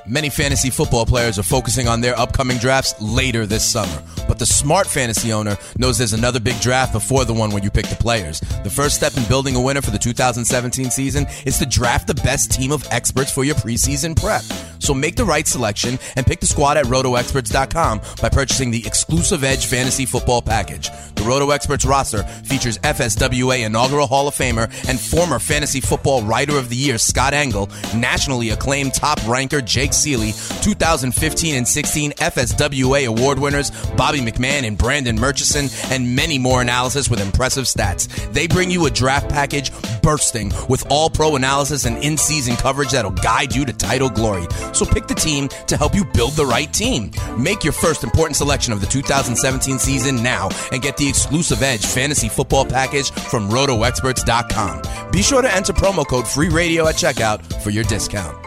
Many 0.06 0.30
fantasy 0.30 0.70
football 0.70 1.06
players 1.06 1.40
are 1.40 1.44
focusing 1.44 1.88
on 1.88 2.02
their 2.02 2.18
upcoming 2.18 2.58
drafts 2.58 2.94
later 3.02 3.46
this 3.46 3.66
summer. 3.66 4.04
But 4.28 4.40
the 4.40 4.46
smart 4.46 4.88
fantasy 4.88 5.34
owner 5.34 5.58
knows 5.78 5.98
there's 5.98 6.14
another 6.14 6.40
big 6.40 6.60
draft 6.60 6.94
before 6.94 7.26
the 7.26 7.34
one 7.34 7.52
where 7.52 7.64
you 7.64 7.70
pick 7.70 7.88
the 7.88 7.96
players. 7.96 8.40
The 8.40 8.70
first 8.70 8.96
step 8.96 9.16
in 9.18 9.24
building 9.26 9.56
a 9.56 9.62
winner 9.62 9.82
for 9.82 9.92
the 9.92 9.98
2017 9.98 10.90
season 10.92 11.26
is 11.46 11.58
to 11.60 11.66
draft 11.66 12.08
the 12.08 12.16
best 12.16 12.52
team 12.52 12.72
of 12.72 12.86
experts 12.92 13.32
for 13.32 13.44
your 13.44 13.56
preseason 13.56 14.20
prep. 14.20 14.44
So 14.80 14.94
make 14.94 15.16
the 15.16 15.24
right 15.24 15.48
selection 15.48 15.98
and 16.18 16.26
pick 16.26 16.42
the 16.42 16.46
squad 16.46 16.76
at 16.76 16.86
rotoexperts.com 16.86 18.02
by 18.22 18.30
purchasing 18.30 18.70
the 18.70 18.86
exclusive 18.86 19.44
Edge 19.44 19.66
Fantasy 19.66 20.06
Football 20.06 20.42
Package. 20.42 20.90
The 21.16 21.24
Roto 21.24 21.52
Experts 21.52 21.86
roster 21.86 22.24
features 22.24 22.78
FSWA 22.80 23.66
inaugural 23.66 24.08
Hall 24.08 24.28
of 24.28 24.36
Famer 24.36 24.66
and 24.90 25.00
former 25.00 25.40
Fantasy 25.40 25.80
Football 25.80 26.24
Writer 26.24 26.58
of 26.58 26.68
the 26.68 26.76
Year 26.76 26.98
Scott 26.98 27.34
Engel, 27.34 27.70
nationally 27.96 28.50
acclaimed 28.50 28.94
top 28.94 29.26
ranker 29.26 29.62
Jake 29.62 29.92
Ciely, 29.92 30.34
2015 30.62 31.56
and 31.56 31.68
16 31.68 32.12
FSWA 32.12 33.08
award 33.08 33.40
winners 33.40 33.72
Bobby 34.14 34.32
McMahon 34.32 34.64
and 34.68 34.78
Brandon 34.78 35.20
Murchison, 35.20 35.70
and 35.92 36.16
many 36.16 36.38
more 36.38 36.62
analysis 36.62 37.10
with 37.10 37.20
impressive 37.20 37.66
stats. 37.66 38.08
They 38.32 38.46
bring 38.46 38.70
you 38.70 38.86
a 38.86 38.92
draft 38.92 39.28
package 39.28 39.72
bursting 40.04 40.52
with 40.70 40.86
all 40.92 41.10
pro 41.10 41.36
analysis 41.36 41.86
and 41.86 41.98
in 42.04 42.16
season 42.18 42.56
coverage 42.56 42.92
that'll 42.92 43.10
guide 43.10 43.56
you 43.56 43.66
to 43.66 43.74
title 43.74 44.12
glory. 44.12 44.46
So 44.74 44.86
pick 44.86 45.08
the 45.08 45.16
team 45.16 45.48
to 45.66 45.78
help 45.78 45.96
you 45.96 46.06
build 46.06 46.34
the 46.34 46.46
right 46.46 46.72
team. 46.72 47.10
Make 47.40 47.64
your 47.64 47.74
first 47.74 48.04
important 48.04 48.36
selection 48.36 48.72
of 48.72 48.82
the 48.82 48.88
2017 48.88 49.80
season 49.80 50.22
now 50.22 50.50
and 50.72 50.80
get 50.80 50.96
the 50.98 51.10
exclusive 51.10 51.64
Edge 51.64 51.84
fantasy 51.84 52.30
football 52.30 52.66
package 52.66 53.10
from 53.12 53.50
rotoexperts.com. 53.50 55.12
Be 55.12 55.24
sure 55.24 55.42
to 55.42 55.52
enter 55.52 55.74
promo 55.74 56.08
code 56.08 56.28
FREE 56.28 56.50
RADIO 56.50 56.86
at 56.86 56.96
checkout 56.96 57.64
for 57.64 57.72
your 57.72 57.84
discount. 57.86 58.38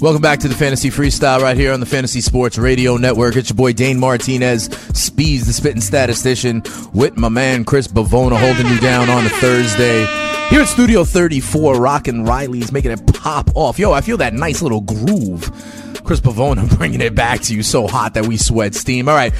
Welcome 0.00 0.22
back 0.22 0.38
to 0.38 0.48
the 0.48 0.54
Fantasy 0.54 0.88
Freestyle 0.88 1.42
right 1.42 1.54
here 1.54 1.74
on 1.74 1.80
the 1.80 1.84
Fantasy 1.84 2.22
Sports 2.22 2.56
Radio 2.56 2.96
Network. 2.96 3.36
It's 3.36 3.50
your 3.50 3.56
boy 3.58 3.74
Dane 3.74 4.00
Martinez, 4.00 4.64
Speeds, 4.94 5.46
the 5.46 5.52
spitting 5.52 5.82
statistician, 5.82 6.62
with 6.94 7.18
my 7.18 7.28
man 7.28 7.66
Chris 7.66 7.86
Bavona 7.86 8.38
holding 8.38 8.66
you 8.72 8.80
down 8.80 9.10
on 9.10 9.26
a 9.26 9.28
Thursday. 9.28 10.06
Here 10.48 10.62
at 10.62 10.68
Studio 10.68 11.04
34, 11.04 11.74
Rockin' 11.74 12.24
Riley's 12.24 12.72
making 12.72 12.92
it 12.92 13.06
pop 13.12 13.50
off. 13.54 13.78
Yo, 13.78 13.92
I 13.92 14.00
feel 14.00 14.16
that 14.16 14.32
nice 14.32 14.62
little 14.62 14.80
groove. 14.80 15.50
Chris 16.02 16.20
Pavona 16.20 16.66
bringing 16.78 17.02
it 17.02 17.14
back 17.14 17.42
to 17.42 17.54
you 17.54 17.62
so 17.62 17.86
hot 17.86 18.14
that 18.14 18.26
we 18.26 18.38
sweat 18.38 18.74
steam. 18.74 19.06
All 19.06 19.14
right. 19.14 19.34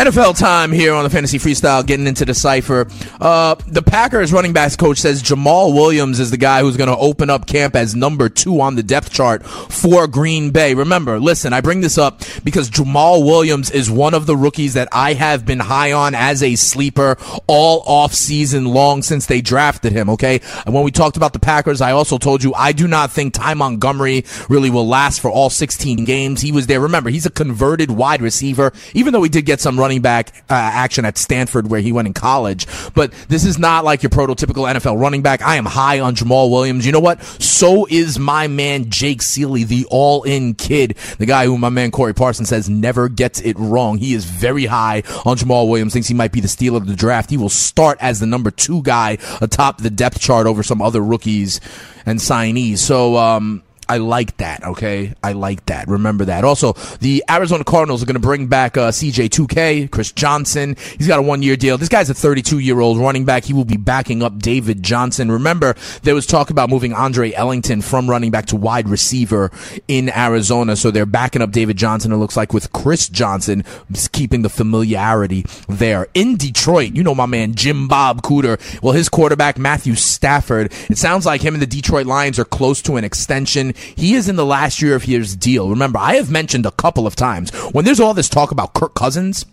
NFL 0.00 0.38
time 0.38 0.72
here 0.72 0.94
on 0.94 1.04
the 1.04 1.10
Fantasy 1.10 1.38
Freestyle, 1.38 1.86
getting 1.86 2.06
into 2.06 2.24
the 2.24 2.32
cipher. 2.32 2.86
Uh, 3.20 3.54
the 3.66 3.82
Packers 3.82 4.32
running 4.32 4.54
backs 4.54 4.74
coach 4.74 4.96
says 4.96 5.22
Jamaal 5.22 5.74
Williams 5.74 6.20
is 6.20 6.30
the 6.30 6.38
guy 6.38 6.62
who's 6.62 6.78
going 6.78 6.88
to 6.88 6.96
open 6.96 7.28
up 7.28 7.46
camp 7.46 7.76
as 7.76 7.94
number 7.94 8.30
two 8.30 8.62
on 8.62 8.76
the 8.76 8.82
depth 8.82 9.12
chart 9.12 9.44
for 9.44 10.06
Green 10.06 10.52
Bay. 10.52 10.72
Remember, 10.72 11.20
listen, 11.20 11.52
I 11.52 11.60
bring 11.60 11.82
this 11.82 11.98
up 11.98 12.22
because 12.42 12.70
Jamaal 12.70 13.26
Williams 13.26 13.70
is 13.70 13.90
one 13.90 14.14
of 14.14 14.24
the 14.24 14.34
rookies 14.34 14.72
that 14.72 14.88
I 14.90 15.12
have 15.12 15.44
been 15.44 15.60
high 15.60 15.92
on 15.92 16.14
as 16.14 16.42
a 16.42 16.56
sleeper 16.56 17.18
all 17.46 17.82
off 17.84 18.14
season 18.14 18.64
long 18.64 19.02
since 19.02 19.26
they 19.26 19.42
drafted 19.42 19.92
him. 19.92 20.08
Okay, 20.08 20.40
and 20.64 20.74
when 20.74 20.82
we 20.82 20.92
talked 20.92 21.18
about 21.18 21.34
the 21.34 21.40
Packers, 21.40 21.82
I 21.82 21.92
also 21.92 22.16
told 22.16 22.42
you 22.42 22.54
I 22.54 22.72
do 22.72 22.88
not 22.88 23.12
think 23.12 23.34
Ty 23.34 23.52
Montgomery 23.52 24.24
really 24.48 24.70
will 24.70 24.88
last 24.88 25.20
for 25.20 25.30
all 25.30 25.50
16 25.50 26.06
games. 26.06 26.40
He 26.40 26.52
was 26.52 26.68
there. 26.68 26.80
Remember, 26.80 27.10
he's 27.10 27.26
a 27.26 27.30
converted 27.30 27.90
wide 27.90 28.22
receiver, 28.22 28.72
even 28.94 29.12
though 29.12 29.22
he 29.22 29.28
did 29.28 29.44
get 29.44 29.60
some 29.60 29.78
running 29.78 29.89
running 29.90 30.02
back 30.02 30.44
uh, 30.48 30.54
action 30.54 31.04
at 31.04 31.18
Stanford 31.18 31.68
where 31.68 31.80
he 31.80 31.90
went 31.90 32.06
in 32.06 32.14
college. 32.14 32.68
But 32.94 33.12
this 33.28 33.44
is 33.44 33.58
not 33.58 33.84
like 33.84 34.04
your 34.04 34.10
prototypical 34.10 34.72
NFL 34.72 35.00
running 35.00 35.20
back. 35.20 35.42
I 35.42 35.56
am 35.56 35.66
high 35.66 35.98
on 35.98 36.14
Jamaal 36.14 36.48
Williams. 36.48 36.86
You 36.86 36.92
know 36.92 37.00
what? 37.00 37.20
So 37.42 37.88
is 37.90 38.16
my 38.16 38.46
man 38.46 38.88
Jake 38.88 39.18
Ciely, 39.20 39.66
the 39.66 39.86
all 39.90 40.22
in 40.22 40.54
kid, 40.54 40.96
the 41.18 41.26
guy 41.26 41.46
who 41.46 41.58
my 41.58 41.70
man 41.70 41.90
Corey 41.90 42.14
Parsons 42.14 42.48
says 42.48 42.70
never 42.70 43.08
gets 43.08 43.40
it 43.40 43.58
wrong. 43.58 43.98
He 43.98 44.14
is 44.14 44.24
very 44.24 44.66
high 44.66 45.02
on 45.24 45.36
Jamaal 45.36 45.68
Williams, 45.68 45.92
thinks 45.92 46.06
he 46.06 46.14
might 46.14 46.30
be 46.30 46.40
the 46.40 46.46
steal 46.46 46.76
of 46.76 46.86
the 46.86 46.94
draft. 46.94 47.30
He 47.30 47.36
will 47.36 47.48
start 47.48 47.98
as 48.00 48.20
the 48.20 48.26
number 48.26 48.52
two 48.52 48.82
guy 48.82 49.18
atop 49.40 49.78
the 49.78 49.90
depth 49.90 50.20
chart 50.20 50.46
over 50.46 50.62
some 50.62 50.80
other 50.80 51.00
rookies 51.00 51.60
and 52.06 52.20
signees. 52.20 52.78
So, 52.78 53.16
um, 53.16 53.64
I 53.90 53.96
like 53.96 54.36
that. 54.36 54.62
Okay, 54.62 55.14
I 55.20 55.32
like 55.32 55.66
that. 55.66 55.88
Remember 55.88 56.24
that. 56.26 56.44
Also, 56.44 56.74
the 57.00 57.24
Arizona 57.28 57.64
Cardinals 57.64 58.04
are 58.04 58.06
going 58.06 58.14
to 58.14 58.20
bring 58.20 58.46
back 58.46 58.76
uh, 58.76 58.92
CJ2K, 58.92 59.90
Chris 59.90 60.12
Johnson. 60.12 60.76
He's 60.96 61.08
got 61.08 61.18
a 61.18 61.22
one-year 61.22 61.56
deal. 61.56 61.76
This 61.76 61.88
guy's 61.88 62.08
a 62.08 62.14
32-year-old 62.14 62.98
running 62.98 63.24
back. 63.24 63.42
He 63.42 63.52
will 63.52 63.64
be 63.64 63.76
backing 63.76 64.22
up 64.22 64.38
David 64.38 64.84
Johnson. 64.84 65.32
Remember, 65.32 65.74
there 66.04 66.14
was 66.14 66.24
talk 66.24 66.50
about 66.50 66.70
moving 66.70 66.92
Andre 66.92 67.32
Ellington 67.32 67.82
from 67.82 68.08
running 68.08 68.30
back 68.30 68.46
to 68.46 68.56
wide 68.56 68.88
receiver 68.88 69.50
in 69.88 70.08
Arizona, 70.16 70.76
so 70.76 70.92
they're 70.92 71.04
backing 71.04 71.42
up 71.42 71.50
David 71.50 71.76
Johnson. 71.76 72.12
It 72.12 72.18
looks 72.18 72.36
like 72.36 72.52
with 72.52 72.72
Chris 72.72 73.08
Johnson 73.08 73.64
keeping 74.12 74.42
the 74.42 74.48
familiarity 74.48 75.44
there 75.68 76.06
in 76.14 76.36
Detroit. 76.36 76.94
You 76.94 77.02
know 77.02 77.16
my 77.16 77.26
man 77.26 77.56
Jim 77.56 77.88
Bob 77.88 78.22
Cooter. 78.22 78.60
Well, 78.84 78.92
his 78.92 79.08
quarterback 79.08 79.58
Matthew 79.58 79.96
Stafford. 79.96 80.72
It 80.88 80.96
sounds 80.96 81.26
like 81.26 81.40
him 81.40 81.54
and 81.54 81.62
the 81.62 81.66
Detroit 81.66 82.06
Lions 82.06 82.38
are 82.38 82.44
close 82.44 82.80
to 82.82 82.94
an 82.94 83.02
extension. 83.02 83.74
He 83.96 84.14
is 84.14 84.28
in 84.28 84.36
the 84.36 84.46
last 84.46 84.82
year 84.82 84.94
of 84.94 85.04
his 85.04 85.36
deal. 85.36 85.68
Remember, 85.70 85.98
I 85.98 86.14
have 86.14 86.30
mentioned 86.30 86.66
a 86.66 86.70
couple 86.70 87.06
of 87.06 87.16
times 87.16 87.50
when 87.72 87.84
there's 87.84 88.00
all 88.00 88.14
this 88.14 88.28
talk 88.28 88.50
about 88.50 88.74
Kirk 88.74 88.94
Cousins 88.94 89.44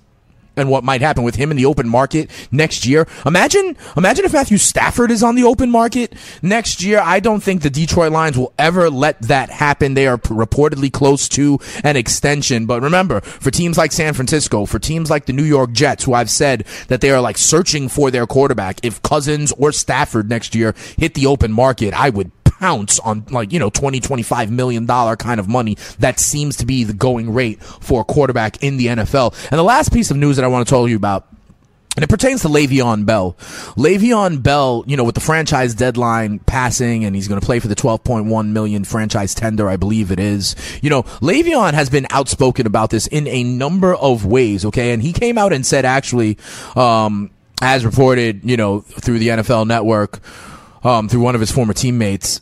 and 0.58 0.70
what 0.70 0.84
might 0.84 1.02
happen 1.02 1.24
with 1.24 1.36
him 1.36 1.52
in 1.52 1.58
the 1.58 1.66
open 1.66 1.88
market 1.88 2.30
next 2.52 2.86
year. 2.86 3.08
Imagine, 3.26 3.78
imagine 3.96 4.26
if 4.26 4.34
Matthew 4.34 4.58
Stafford 4.58 5.12
is 5.12 5.24
on 5.24 5.36
the 5.36 5.44
open 5.44 5.70
market 5.70 6.14
next 6.42 6.84
year. 6.84 7.00
I 7.02 7.20
don't 7.20 7.42
think 7.42 7.62
the 7.62 7.70
Detroit 7.70 8.12
Lions 8.12 8.38
will 8.38 8.54
ever 8.58 8.90
let 8.90 9.22
that 9.22 9.50
happen. 9.50 9.94
They 9.94 10.08
are 10.08 10.18
reportedly 10.18 10.92
close 10.92 11.30
to 11.30 11.60
an 11.84 11.96
extension. 11.96 12.66
But 12.66 12.82
remember, 12.82 13.22
for 13.22 13.52
teams 13.52 13.78
like 13.78 13.92
San 13.92 14.14
Francisco, 14.14 14.66
for 14.66 14.80
teams 14.80 15.10
like 15.10 15.28
the 15.28 15.34
New 15.34 15.44
York 15.44 15.72
Jets, 15.72 16.04
who 16.04 16.14
I've 16.14 16.32
said 16.32 16.66
that 16.88 17.02
they 17.02 17.12
are 17.12 17.22
like 17.22 17.38
searching 17.38 17.88
for 17.88 18.10
their 18.10 18.26
quarterback, 18.26 18.80
if 18.84 19.02
Cousins 19.04 19.54
or 19.54 19.72
Stafford 19.72 20.28
next 20.28 20.56
year 20.56 20.74
hit 20.98 21.14
the 21.14 21.28
open 21.28 21.52
market, 21.52 21.94
I 21.94 22.10
would 22.10 22.32
pounce 22.60 23.00
on 23.00 23.26
like, 23.30 23.52
you 23.52 23.60
know, 23.60 23.70
20, 23.70 24.00
25 24.00 24.52
million 24.52 24.86
dollar 24.86 25.16
kind 25.16 25.40
of 25.40 25.48
money. 25.48 25.78
That 26.00 26.20
seems 26.20 26.58
to 26.58 26.66
be 26.66 26.84
the 26.84 26.94
going 26.94 27.34
rate 27.34 27.62
for 27.62 28.02
a 28.02 28.04
quarterback 28.04 28.64
in 28.64 28.78
the 28.78 28.88
NFL. 28.88 29.34
And 29.52 29.60
the 29.60 29.64
last 29.64 29.94
piece 29.94 30.12
of 30.12 30.18
news 30.18 30.36
that 30.38 30.46
I 30.46 30.48
want 30.48 30.68
to 30.68 30.70
tell 30.70 30.88
you 30.88 30.96
about 30.96 31.28
and 31.98 32.04
it 32.04 32.10
pertains 32.10 32.44
to 32.44 32.48
Le'Veon 32.48 33.08
Bell. 33.08 33.34
Le'Veon 33.76 34.44
Bell, 34.44 34.84
you 34.86 34.96
know, 34.96 35.04
with 35.04 35.16
the 35.16 35.22
franchise 35.22 35.74
deadline 35.74 36.38
passing 36.38 37.04
and 37.06 37.16
he's 37.16 37.28
going 37.28 37.42
to 37.42 37.46
play 37.46 37.60
for 37.60 37.68
the 37.68 37.76
12.1 37.76 38.50
million 38.50 38.84
franchise 38.84 39.34
tender, 39.34 39.68
I 39.68 39.78
believe 39.78 40.12
it 40.12 40.20
is. 40.20 40.56
You 40.84 40.92
know, 40.92 41.02
Le'Veon 41.02 41.74
has 41.74 41.90
been 41.90 42.06
outspoken 42.12 42.68
about 42.68 42.92
this 42.92 43.08
in 43.08 43.26
a 43.26 43.44
number 43.44 43.96
of 43.96 44.28
ways, 44.28 44.64
okay? 44.64 44.92
And 44.92 45.02
he 45.02 45.12
came 45.12 45.40
out 45.40 45.52
and 45.52 45.66
said 45.66 45.86
actually, 45.86 46.38
um, 46.76 47.32
as 47.64 47.84
reported, 47.84 48.48
you 48.48 48.58
know, 48.58 48.82
through 48.82 49.18
the 49.18 49.30
NFL 49.30 49.66
network, 49.66 50.20
um, 50.84 51.10
through 51.10 51.22
one 51.22 51.34
of 51.34 51.42
his 51.42 51.50
former 51.50 51.74
teammates, 51.74 52.42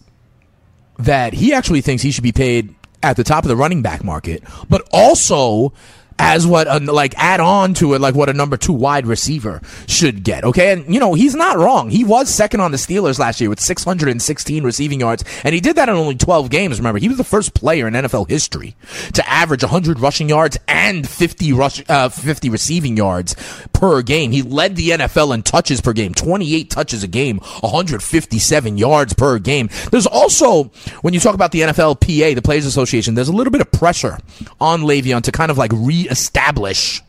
that 0.97 1.33
he 1.33 1.53
actually 1.53 1.81
thinks 1.81 2.03
he 2.03 2.11
should 2.11 2.23
be 2.23 2.31
paid 2.31 2.73
at 3.03 3.17
the 3.17 3.23
top 3.23 3.43
of 3.43 3.49
the 3.49 3.55
running 3.55 3.81
back 3.81 4.03
market, 4.03 4.43
but 4.69 4.87
also 4.91 5.73
as 6.17 6.47
what 6.47 6.67
a, 6.67 6.79
like 6.79 7.13
add 7.17 7.39
on 7.39 7.73
to 7.75 7.93
it 7.93 8.01
like 8.01 8.15
what 8.15 8.29
a 8.29 8.33
number 8.33 8.57
two 8.57 8.73
wide 8.73 9.05
receiver 9.05 9.61
should 9.87 10.23
get. 10.23 10.43
Okay, 10.43 10.71
and 10.71 10.93
you 10.93 10.99
know 10.99 11.13
he's 11.13 11.35
not 11.35 11.57
wrong. 11.57 11.89
He 11.89 12.03
was 12.03 12.29
second 12.29 12.61
on 12.61 12.71
the 12.71 12.77
Steelers 12.77 13.19
last 13.19 13.41
year 13.41 13.49
with 13.49 13.59
616 13.59 14.63
receiving 14.63 14.99
yards, 14.99 15.23
and 15.43 15.53
he 15.53 15.61
did 15.61 15.75
that 15.75 15.89
in 15.89 15.95
only 15.95 16.15
12 16.15 16.49
games. 16.49 16.79
Remember, 16.79 16.99
he 16.99 17.09
was 17.09 17.17
the 17.17 17.23
first 17.23 17.53
player 17.53 17.87
in 17.87 17.93
NFL 17.93 18.29
history 18.29 18.75
to 19.13 19.27
average 19.29 19.63
100 19.63 19.99
rushing 19.99 20.29
yards 20.29 20.57
and 20.67 21.07
50 21.07 21.53
rush 21.53 21.83
uh, 21.89 22.09
50 22.09 22.49
receiving 22.49 22.95
yards 22.95 23.35
per 23.73 24.01
game. 24.01 24.31
He 24.31 24.41
led 24.41 24.75
the 24.75 24.91
NFL 24.91 25.33
in 25.33 25.43
touches 25.43 25.81
per 25.81 25.93
game, 25.93 26.13
28 26.13 26.69
touches 26.69 27.03
a 27.03 27.07
game, 27.07 27.37
157 27.37 28.77
yards 28.77 29.13
per 29.13 29.37
game. 29.39 29.69
There's 29.91 30.07
also 30.07 30.65
when 31.01 31.13
you 31.13 31.19
talk 31.19 31.35
about 31.35 31.51
the 31.51 31.61
NFLPA, 31.61 32.35
the 32.35 32.41
Players 32.41 32.65
Association, 32.65 33.15
there's 33.15 33.27
a 33.27 33.33
little 33.33 33.51
bit 33.51 33.61
of 33.61 33.71
pressure 33.71 34.17
on 34.61 34.81
Le'Veon 34.81 35.21
to 35.23 35.31
kind 35.31 35.51
of 35.51 35.57
like 35.57 35.71
re 35.73 36.04
establish 36.07 37.01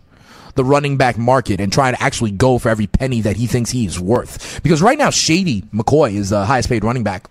the 0.56 0.64
running 0.64 0.96
back 0.96 1.16
market 1.16 1.60
and 1.60 1.72
try 1.72 1.90
to 1.90 2.02
actually 2.02 2.32
go 2.32 2.58
for 2.58 2.68
every 2.68 2.86
penny 2.86 3.20
that 3.20 3.36
he 3.36 3.46
thinks 3.46 3.70
he's 3.70 4.00
worth. 4.00 4.60
Because 4.62 4.82
right 4.82 4.98
now, 4.98 5.10
Shady 5.10 5.62
McCoy 5.62 6.14
is 6.14 6.30
the 6.30 6.44
highest 6.44 6.68
paid 6.68 6.82
running 6.82 7.04
back. 7.04 7.28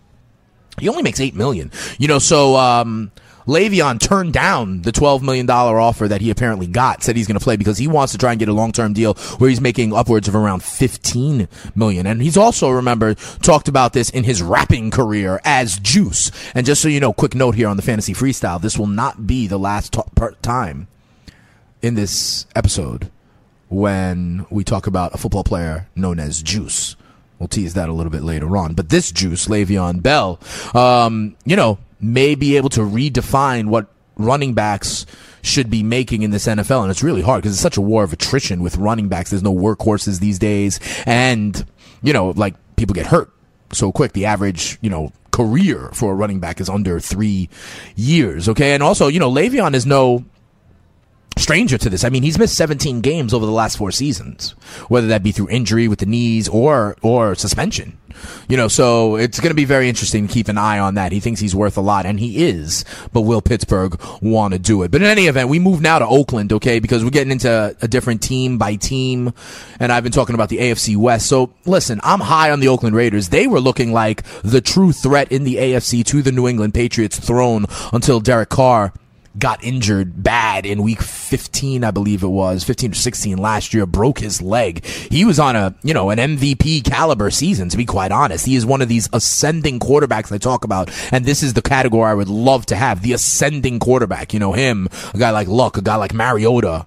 He 0.79 0.89
only 0.89 1.03
makes 1.03 1.19
eight 1.19 1.35
million. 1.35 1.71
You 1.97 2.07
know, 2.07 2.19
so 2.19 2.55
um, 2.55 3.11
Le'Veon 3.47 3.99
turned 3.99 4.33
down 4.33 4.81
the 4.81 4.91
$12 4.91 5.21
million 5.21 5.49
offer 5.49 6.07
that 6.07 6.21
he 6.21 6.29
apparently 6.29 6.67
got, 6.67 7.03
said 7.03 7.15
he's 7.15 7.27
going 7.27 7.39
to 7.39 7.43
play 7.43 7.55
because 7.55 7.77
he 7.77 7.87
wants 7.87 8.11
to 8.11 8.17
try 8.17 8.31
and 8.31 8.39
get 8.39 8.49
a 8.49 8.53
long-term 8.53 8.93
deal 8.93 9.13
where 9.37 9.49
he's 9.49 9.61
making 9.61 9.93
upwards 9.93 10.27
of 10.27 10.35
around 10.35 10.63
15 10.63 11.47
million. 11.75 12.05
And 12.05 12.21
he's 12.21 12.37
also, 12.37 12.69
remember, 12.69 13.15
talked 13.15 13.67
about 13.67 13.93
this 13.93 14.09
in 14.09 14.23
his 14.23 14.41
rapping 14.41 14.91
career 14.91 15.39
as 15.45 15.79
Juice. 15.79 16.31
And 16.53 16.65
just 16.65 16.81
so 16.81 16.89
you 16.89 16.99
know, 16.99 17.13
quick 17.13 17.35
note 17.35 17.55
here 17.55 17.69
on 17.69 17.77
the 17.77 17.83
Fantasy 17.83 18.13
Freestyle, 18.13 18.61
this 18.61 18.77
will 18.77 18.87
not 18.87 19.25
be 19.25 19.47
the 19.47 19.59
last 19.59 19.93
t- 19.93 20.01
time 20.41 20.87
in 21.85 21.93
this 21.93 22.47
episode 22.55 23.11
when 23.69 24.43
we 24.49 24.63
talk 24.63 24.87
about 24.87 25.13
a 25.13 25.17
football 25.17 25.43
player 25.43 25.87
known 25.95 26.19
as 26.19 26.41
Juice. 26.41 26.95
We'll 27.37 27.47
tease 27.47 27.75
that 27.75 27.89
a 27.89 27.93
little 27.93 28.11
bit 28.11 28.23
later 28.23 28.57
on. 28.57 28.73
But 28.73 28.89
this 28.89 29.11
Juice, 29.11 29.47
Le'Veon 29.47 30.01
Bell, 30.01 30.39
um, 30.73 31.35
you 31.45 31.55
know, 31.55 31.77
may 31.99 32.33
be 32.33 32.57
able 32.57 32.69
to 32.69 32.81
redefine 32.81 33.67
what 33.67 33.85
running 34.17 34.55
backs 34.55 35.05
should 35.43 35.69
be 35.69 35.83
making 35.83 36.23
in 36.23 36.31
this 36.31 36.47
NFL. 36.47 36.81
And 36.81 36.89
it's 36.89 37.03
really 37.03 37.21
hard 37.21 37.43
because 37.43 37.53
it's 37.53 37.61
such 37.61 37.77
a 37.77 37.81
war 37.81 38.03
of 38.03 38.13
attrition 38.13 38.63
with 38.63 38.77
running 38.77 39.07
backs. 39.07 39.29
There's 39.29 39.43
no 39.43 39.53
workhorses 39.53 40.19
these 40.19 40.39
days. 40.39 40.79
And, 41.05 41.63
you 42.01 42.13
know, 42.13 42.31
like 42.31 42.55
people 42.77 42.95
get 42.95 43.05
hurt 43.05 43.31
so 43.71 43.91
quick. 43.91 44.13
The 44.13 44.25
average, 44.25 44.79
you 44.81 44.89
know, 44.89 45.11
career 45.29 45.91
for 45.93 46.13
a 46.13 46.15
running 46.15 46.39
back 46.39 46.59
is 46.59 46.69
under 46.69 46.99
three 46.99 47.49
years. 47.95 48.49
Okay. 48.49 48.73
And 48.73 48.81
also, 48.81 49.07
you 49.07 49.19
know, 49.19 49.29
Le'Veon 49.29 49.75
is 49.75 49.85
no 49.85 50.25
stranger 51.37 51.77
to 51.77 51.89
this. 51.89 52.03
I 52.03 52.09
mean, 52.09 52.23
he's 52.23 52.39
missed 52.39 52.55
17 52.55 53.01
games 53.01 53.33
over 53.33 53.45
the 53.45 53.51
last 53.51 53.77
four 53.77 53.91
seasons, 53.91 54.51
whether 54.87 55.07
that 55.07 55.23
be 55.23 55.31
through 55.31 55.49
injury 55.49 55.87
with 55.87 55.99
the 55.99 56.05
knees 56.05 56.47
or 56.47 56.95
or 57.01 57.35
suspension. 57.35 57.97
You 58.47 58.57
know, 58.57 58.67
so 58.67 59.17
it's 59.17 59.39
going 59.39 59.49
to 59.49 59.55
be 59.55 59.65
very 59.65 59.89
interesting 59.89 60.27
to 60.27 60.33
keep 60.33 60.47
an 60.47 60.57
eye 60.57 60.79
on 60.79 60.95
that. 60.95 61.11
He 61.11 61.19
thinks 61.19 61.41
he's 61.41 61.55
worth 61.55 61.77
a 61.77 61.81
lot, 61.81 62.05
and 62.05 62.19
he 62.19 62.45
is. 62.45 62.85
But 63.11 63.21
will 63.21 63.41
Pittsburgh 63.41 64.01
want 64.21 64.53
to 64.53 64.59
do 64.59 64.83
it? 64.83 64.91
But 64.91 65.01
in 65.01 65.07
any 65.07 65.27
event, 65.27 65.49
we 65.49 65.59
move 65.59 65.81
now 65.81 65.99
to 65.99 66.07
Oakland, 66.07 66.53
okay? 66.53 66.79
Because 66.79 67.03
we're 67.03 67.09
getting 67.09 67.31
into 67.31 67.75
a 67.81 67.87
different 67.87 68.21
team 68.21 68.57
by 68.57 68.75
team, 68.75 69.33
and 69.79 69.91
I've 69.91 70.03
been 70.03 70.13
talking 70.13 70.35
about 70.35 70.49
the 70.49 70.59
AFC 70.59 70.95
West. 70.95 71.27
So 71.27 71.53
listen, 71.65 71.99
I'm 72.03 72.21
high 72.21 72.51
on 72.51 72.59
the 72.59 72.69
Oakland 72.69 72.95
Raiders. 72.95 73.29
They 73.29 73.47
were 73.47 73.59
looking 73.59 73.91
like 73.91 74.23
the 74.43 74.61
true 74.61 74.91
threat 74.91 75.31
in 75.31 75.43
the 75.43 75.55
AFC 75.55 76.05
to 76.05 76.21
the 76.21 76.31
New 76.31 76.47
England 76.47 76.73
Patriots 76.73 77.19
throne 77.19 77.65
until 77.91 78.19
Derek 78.19 78.49
Carr 78.49 78.93
got 79.37 79.63
injured 79.63 80.23
bad 80.23 80.65
in 80.65 80.81
week 80.81 81.01
15, 81.01 81.83
I 81.83 81.91
believe 81.91 82.23
it 82.23 82.27
was 82.27 82.63
15 82.63 82.91
or 82.91 82.95
16 82.95 83.37
last 83.37 83.73
year, 83.73 83.85
broke 83.85 84.19
his 84.19 84.41
leg. 84.41 84.85
He 84.85 85.25
was 85.25 85.39
on 85.39 85.55
a, 85.55 85.75
you 85.83 85.93
know, 85.93 86.09
an 86.09 86.19
MVP 86.19 86.83
caliber 86.83 87.29
season, 87.31 87.69
to 87.69 87.77
be 87.77 87.85
quite 87.85 88.11
honest. 88.11 88.45
He 88.45 88.55
is 88.55 88.65
one 88.65 88.81
of 88.81 88.87
these 88.87 89.09
ascending 89.13 89.79
quarterbacks 89.79 90.31
I 90.31 90.37
talk 90.37 90.63
about. 90.63 90.89
And 91.11 91.25
this 91.25 91.43
is 91.43 91.53
the 91.53 91.61
category 91.61 92.09
I 92.09 92.13
would 92.13 92.29
love 92.29 92.65
to 92.67 92.75
have 92.75 93.01
the 93.01 93.13
ascending 93.13 93.79
quarterback. 93.79 94.33
You 94.33 94.39
know, 94.39 94.53
him, 94.53 94.87
a 95.13 95.17
guy 95.17 95.31
like 95.31 95.47
Luck, 95.47 95.77
a 95.77 95.81
guy 95.81 95.95
like 95.95 96.13
Mariota 96.13 96.85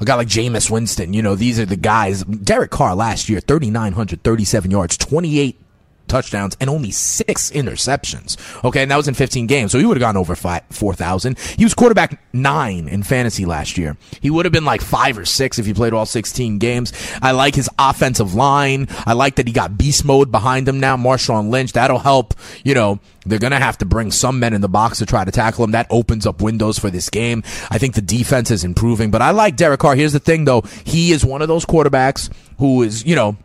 a 0.00 0.04
guy 0.04 0.16
like 0.16 0.28
Jameis 0.28 0.68
Winston, 0.68 1.14
you 1.14 1.22
know, 1.22 1.34
these 1.34 1.58
are 1.60 1.64
the 1.64 1.76
guys. 1.76 2.24
Derek 2.24 2.70
Carr 2.70 2.94
last 2.94 3.28
year, 3.28 3.40
3,937 3.40 4.70
yards, 4.70 4.96
28 4.96 5.63
touchdowns 6.08 6.56
and 6.60 6.70
only 6.70 6.90
six 6.90 7.50
interceptions. 7.50 8.36
Okay, 8.64 8.82
and 8.82 8.90
that 8.90 8.96
was 8.96 9.08
in 9.08 9.14
15 9.14 9.46
games, 9.46 9.72
so 9.72 9.78
he 9.78 9.84
would 9.84 9.96
have 9.96 10.00
gone 10.00 10.16
over 10.16 10.34
4,000. 10.34 11.38
He 11.38 11.64
was 11.64 11.74
quarterback 11.74 12.20
nine 12.32 12.88
in 12.88 13.02
fantasy 13.02 13.44
last 13.44 13.78
year. 13.78 13.96
He 14.20 14.30
would 14.30 14.44
have 14.44 14.52
been 14.52 14.64
like 14.64 14.80
five 14.80 15.18
or 15.18 15.24
six 15.24 15.58
if 15.58 15.66
he 15.66 15.74
played 15.74 15.92
all 15.92 16.06
16 16.06 16.58
games. 16.58 16.92
I 17.22 17.32
like 17.32 17.54
his 17.54 17.68
offensive 17.78 18.34
line. 18.34 18.88
I 19.06 19.12
like 19.12 19.36
that 19.36 19.46
he 19.46 19.52
got 19.52 19.78
beast 19.78 20.04
mode 20.04 20.30
behind 20.30 20.68
him 20.68 20.80
now, 20.80 20.96
Marshawn 20.96 21.50
Lynch. 21.50 21.72
That'll 21.72 21.98
help, 21.98 22.34
you 22.64 22.74
know, 22.74 23.00
they're 23.26 23.38
going 23.38 23.52
to 23.52 23.58
have 23.58 23.78
to 23.78 23.84
bring 23.84 24.10
some 24.10 24.38
men 24.38 24.52
in 24.52 24.60
the 24.60 24.68
box 24.68 24.98
to 24.98 25.06
try 25.06 25.24
to 25.24 25.30
tackle 25.30 25.64
him. 25.64 25.70
That 25.72 25.86
opens 25.90 26.26
up 26.26 26.42
windows 26.42 26.78
for 26.78 26.90
this 26.90 27.08
game. 27.08 27.42
I 27.70 27.78
think 27.78 27.94
the 27.94 28.02
defense 28.02 28.50
is 28.50 28.64
improving, 28.64 29.10
but 29.10 29.22
I 29.22 29.30
like 29.30 29.56
Derek 29.56 29.80
Carr. 29.80 29.94
Here's 29.94 30.12
the 30.12 30.20
thing 30.20 30.44
though. 30.44 30.62
He 30.84 31.12
is 31.12 31.24
one 31.24 31.42
of 31.42 31.48
those 31.48 31.64
quarterbacks 31.64 32.30
who 32.58 32.82
is, 32.82 33.04
you 33.04 33.16
know, 33.16 33.36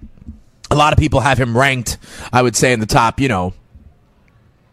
a 0.72 0.76
lot 0.76 0.94
of 0.94 1.00
people 1.00 1.20
have 1.22 1.40
him 1.40 1.58
ranked, 1.58 1.98
I 2.32 2.42
would 2.42 2.56
say, 2.56 2.74
in 2.74 2.80
the 2.80 2.86
top, 2.86 3.20
you 3.20 3.28
know, 3.28 3.54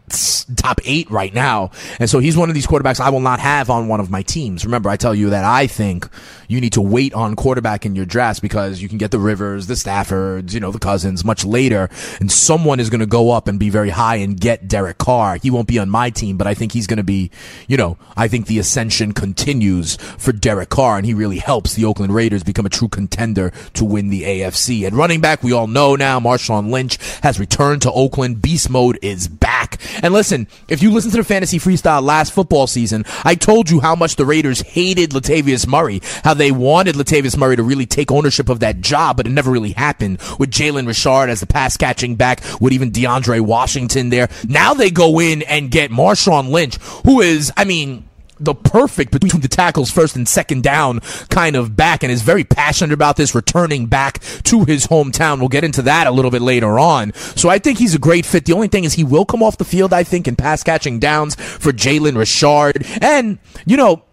top 0.09 0.79
eight 0.85 1.09
right 1.11 1.33
now. 1.33 1.71
And 1.99 2.09
so 2.09 2.19
he's 2.19 2.37
one 2.37 2.49
of 2.49 2.55
these 2.55 2.67
quarterbacks 2.67 2.99
I 2.99 3.09
will 3.09 3.19
not 3.19 3.39
have 3.39 3.69
on 3.69 3.87
one 3.87 3.99
of 3.99 4.09
my 4.09 4.21
teams. 4.21 4.65
Remember, 4.65 4.89
I 4.89 4.95
tell 4.95 5.13
you 5.13 5.31
that 5.31 5.43
I 5.43 5.67
think 5.67 6.07
you 6.47 6.61
need 6.61 6.73
to 6.73 6.81
wait 6.81 7.13
on 7.13 7.35
quarterback 7.35 7.85
in 7.85 7.95
your 7.95 8.05
drafts 8.05 8.39
because 8.39 8.81
you 8.81 8.87
can 8.87 8.97
get 8.97 9.11
the 9.11 9.19
Rivers, 9.19 9.67
the 9.67 9.73
Staffords, 9.73 10.53
you 10.53 10.59
know, 10.59 10.71
the 10.71 10.79
Cousins 10.79 11.25
much 11.25 11.43
later. 11.43 11.89
And 12.19 12.31
someone 12.31 12.79
is 12.79 12.89
going 12.89 13.01
to 13.01 13.05
go 13.05 13.31
up 13.31 13.47
and 13.47 13.59
be 13.59 13.69
very 13.69 13.89
high 13.89 14.17
and 14.17 14.39
get 14.39 14.67
Derek 14.67 14.97
Carr. 14.97 15.37
He 15.41 15.51
won't 15.51 15.67
be 15.67 15.79
on 15.79 15.89
my 15.89 16.09
team, 16.09 16.37
but 16.37 16.47
I 16.47 16.53
think 16.53 16.71
he's 16.71 16.87
going 16.87 16.97
to 16.97 17.03
be, 17.03 17.29
you 17.67 17.75
know, 17.75 17.97
I 18.15 18.27
think 18.27 18.47
the 18.47 18.59
ascension 18.59 19.11
continues 19.11 19.97
for 20.17 20.31
Derek 20.31 20.69
Carr 20.69 20.97
and 20.97 21.05
he 21.05 21.13
really 21.13 21.37
helps 21.37 21.73
the 21.73 21.85
Oakland 21.85 22.15
Raiders 22.15 22.43
become 22.43 22.65
a 22.65 22.69
true 22.69 22.87
contender 22.87 23.51
to 23.73 23.83
win 23.83 24.09
the 24.09 24.23
AFC. 24.23 24.87
And 24.87 24.95
running 24.95 25.19
back, 25.19 25.43
we 25.43 25.51
all 25.51 25.67
know 25.67 25.95
now, 25.95 26.19
Marshawn 26.19 26.71
Lynch 26.71 26.97
has 27.21 27.39
returned 27.39 27.81
to 27.81 27.91
Oakland. 27.91 28.41
Beast 28.41 28.69
mode 28.69 28.97
is 29.01 29.27
back. 29.27 29.77
And 30.03 30.13
listen, 30.13 30.47
if 30.67 30.81
you 30.81 30.91
listen 30.91 31.11
to 31.11 31.17
the 31.17 31.23
fantasy 31.23 31.59
freestyle 31.59 32.01
last 32.01 32.33
football 32.33 32.67
season, 32.67 33.05
I 33.23 33.35
told 33.35 33.69
you 33.69 33.79
how 33.79 33.95
much 33.95 34.15
the 34.15 34.25
Raiders 34.25 34.61
hated 34.61 35.11
Latavius 35.11 35.67
Murray, 35.67 36.01
how 36.23 36.33
they 36.33 36.51
wanted 36.51 36.95
Latavius 36.95 37.37
Murray 37.37 37.55
to 37.55 37.63
really 37.63 37.85
take 37.85 38.11
ownership 38.11 38.49
of 38.49 38.59
that 38.59 38.81
job, 38.81 39.17
but 39.17 39.27
it 39.27 39.31
never 39.31 39.51
really 39.51 39.71
happened 39.71 40.19
with 40.39 40.51
Jalen 40.51 40.87
Richard 40.87 41.29
as 41.29 41.39
the 41.39 41.47
pass 41.47 41.77
catching 41.77 42.15
back, 42.15 42.41
with 42.59 42.73
even 42.73 42.91
DeAndre 42.91 43.41
Washington 43.41 44.09
there. 44.09 44.29
Now 44.47 44.73
they 44.73 44.89
go 44.89 45.19
in 45.19 45.41
and 45.43 45.71
get 45.71 45.91
Marshawn 45.91 46.49
Lynch, 46.49 46.77
who 47.05 47.21
is, 47.21 47.51
I 47.57 47.65
mean, 47.65 48.07
the 48.39 48.53
perfect 48.53 49.11
between 49.11 49.41
the 49.41 49.47
tackles 49.47 49.91
first 49.91 50.15
and 50.15 50.27
second 50.27 50.63
down 50.63 50.99
kind 51.29 51.55
of 51.55 51.75
back 51.75 52.03
and 52.03 52.11
is 52.11 52.21
very 52.21 52.43
passionate 52.43 52.93
about 52.93 53.15
this 53.15 53.33
returning 53.33 53.85
back 53.87 54.19
to 54.43 54.65
his 54.65 54.87
hometown. 54.87 55.39
We'll 55.39 55.49
get 55.49 55.63
into 55.63 55.81
that 55.83 56.07
a 56.07 56.11
little 56.11 56.31
bit 56.31 56.41
later 56.41 56.79
on. 56.79 57.13
So 57.13 57.49
I 57.49 57.59
think 57.59 57.79
he's 57.79 57.95
a 57.95 57.99
great 57.99 58.25
fit. 58.25 58.45
The 58.45 58.53
only 58.53 58.67
thing 58.67 58.83
is 58.83 58.93
he 58.93 59.03
will 59.03 59.25
come 59.25 59.41
off 59.43 59.57
the 59.57 59.65
field, 59.65 59.93
I 59.93 60.03
think, 60.03 60.27
in 60.27 60.35
pass 60.35 60.63
catching 60.63 60.99
downs 60.99 61.35
for 61.35 61.71
Jalen 61.71 62.17
Richard. 62.17 62.85
And, 63.01 63.39
you 63.65 63.77
know, 63.77 64.03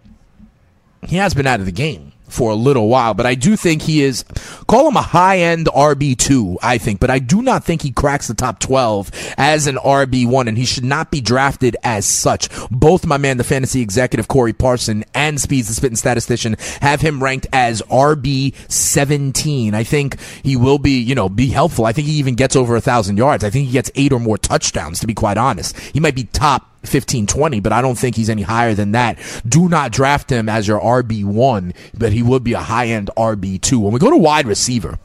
he 1.07 1.17
has 1.17 1.35
been 1.35 1.47
out 1.47 1.61
of 1.61 1.67
the 1.67 1.73
game 1.73 2.14
for 2.29 2.51
a 2.51 2.55
little 2.55 2.89
while, 2.89 3.15
but 3.15 3.27
I 3.27 3.35
do 3.35 3.57
think 3.57 3.83
he 3.83 4.03
is, 4.03 4.25
call 4.67 4.89
him 4.89 4.97
a 4.97 5.03
high 5.03 5.39
end 5.39 5.67
RB2, 5.67 6.57
I 6.63 6.79
think, 6.79 7.01
but 7.01 7.11
I 7.11 7.19
do 7.19 7.43
not 7.43 7.65
think 7.65 7.83
he 7.83 7.93
cracks 7.93 8.29
the 8.29 8.35
top 8.35 8.59
12 8.61 9.11
as 9.37 9.67
an 9.67 9.77
RB1, 9.77 10.49
and 10.49 10.59
he 10.59 10.65
should 10.65 10.85
not 10.85 11.11
be 11.11 11.21
drafted 11.21 11.77
as 11.85 12.07
such. 12.07 12.49
Both 12.71 13.07
my 13.07 13.19
man, 13.19 13.37
the 13.37 13.45
fantasy 13.45 13.81
executive 13.81 14.29
Corey 14.29 14.53
Parson, 14.53 15.05
and 15.15 15.41
Speeds, 15.41 15.69
the 15.69 15.75
spitting 15.75 15.97
statistician, 15.97 16.57
have 16.81 17.01
him 17.01 17.23
ranked 17.23 17.47
as 17.53 17.83
RB17. 17.83 19.75
I 19.75 19.85
think 19.85 20.21
he 20.43 20.57
will 20.57 20.79
be, 20.79 20.99
you 20.99 21.15
know, 21.15 21.29
be 21.29 21.49
helpful. 21.49 21.85
I 21.87 21.93
think 21.93 22.09
he 22.09 22.15
even 22.15 22.35
gets 22.35 22.57
over 22.57 22.75
a 22.77 22.81
thousand 22.81 23.17
yards. 23.17 23.45
I 23.45 23.51
think 23.51 23.67
he 23.67 23.73
gets 23.73 23.91
eight 23.95 24.13
or 24.13 24.21
more 24.21 24.39
touchdowns, 24.39 25.01
to 25.01 25.07
be 25.07 25.15
quite 25.15 25.37
honest. 25.37 25.79
He 25.79 26.01
might 26.01 26.15
be 26.15 26.25
top 26.25 26.74
15, 26.87 27.27
20, 27.27 27.61
but 27.61 27.73
I 27.73 27.83
don't 27.83 27.99
think 27.99 28.17
he's 28.17 28.31
any 28.31 28.43
higher 28.43 28.75
than 28.75 28.93
that. 28.93 29.19
Do 29.47 29.69
not 29.69 29.93
draft 29.93 30.31
him 30.31 30.49
as 30.49 30.69
your 30.69 30.81
RB1, 30.81 31.75
but 31.97 32.13
he 32.13 32.23
would 32.23 32.45
be 32.45 32.53
a 32.53 32.61
high 32.61 32.87
end 32.87 33.11
RB2. 33.17 33.81
When 33.81 33.93
we 33.93 33.99
go 33.99 34.11
to 34.11 34.17
wide 34.17 34.47
receiver, 34.47 34.99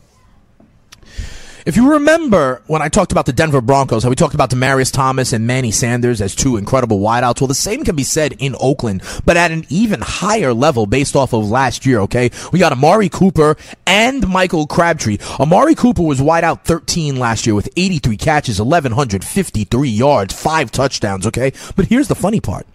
if 1.69 1.77
you 1.77 1.93
remember 1.93 2.63
when 2.65 2.81
I 2.81 2.89
talked 2.89 3.11
about 3.11 3.27
the 3.27 3.31
Denver 3.31 3.61
Broncos, 3.61 4.01
how 4.01 4.09
we 4.09 4.15
talked 4.15 4.33
about 4.33 4.49
Demaryius 4.49 4.91
Thomas 4.91 5.33
and 5.33 5.45
Manny 5.45 5.69
Sanders 5.69 6.19
as 6.19 6.33
two 6.33 6.57
incredible 6.57 6.99
wideouts, 6.99 7.41
well, 7.41 7.47
the 7.47 7.53
same 7.53 7.83
can 7.83 7.95
be 7.95 8.01
said 8.03 8.33
in 8.39 8.55
Oakland, 8.59 9.03
but 9.23 9.37
at 9.37 9.51
an 9.51 9.63
even 9.69 10.01
higher 10.01 10.51
level 10.51 10.87
based 10.87 11.15
off 11.15 11.31
of 11.31 11.47
last 11.47 11.85
year, 11.85 11.99
okay? 11.99 12.31
We 12.51 12.57
got 12.57 12.71
Amari 12.71 13.07
Cooper 13.07 13.55
and 13.85 14.27
Michael 14.27 14.65
Crabtree. 14.65 15.19
Amari 15.39 15.75
Cooper 15.75 16.01
was 16.01 16.19
wideout 16.19 16.63
13 16.63 17.17
last 17.17 17.45
year 17.45 17.53
with 17.53 17.69
83 17.77 18.17
catches, 18.17 18.59
1,153 18.59 19.89
yards, 19.89 20.33
five 20.33 20.71
touchdowns, 20.71 21.27
okay? 21.27 21.53
But 21.75 21.85
here's 21.85 22.07
the 22.07 22.15
funny 22.15 22.39
part. 22.39 22.65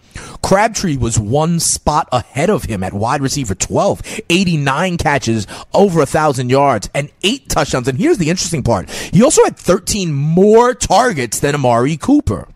Crabtree 0.43 0.97
was 0.97 1.19
one 1.19 1.59
spot 1.59 2.07
ahead 2.11 2.49
of 2.49 2.63
him 2.65 2.83
at 2.83 2.93
wide 2.93 3.21
receiver 3.21 3.55
12, 3.55 4.21
89 4.29 4.97
catches, 4.97 5.47
over 5.73 6.01
a 6.01 6.05
thousand 6.05 6.49
yards, 6.49 6.89
and 6.93 7.11
eight 7.23 7.49
touchdowns. 7.49 7.87
And 7.87 7.97
here's 7.97 8.17
the 8.17 8.29
interesting 8.29 8.63
part. 8.63 8.89
He 8.89 9.23
also 9.23 9.43
had 9.43 9.57
13 9.57 10.13
more 10.13 10.73
targets 10.73 11.39
than 11.39 11.55
Amari 11.55 11.97
Cooper. 11.97 12.47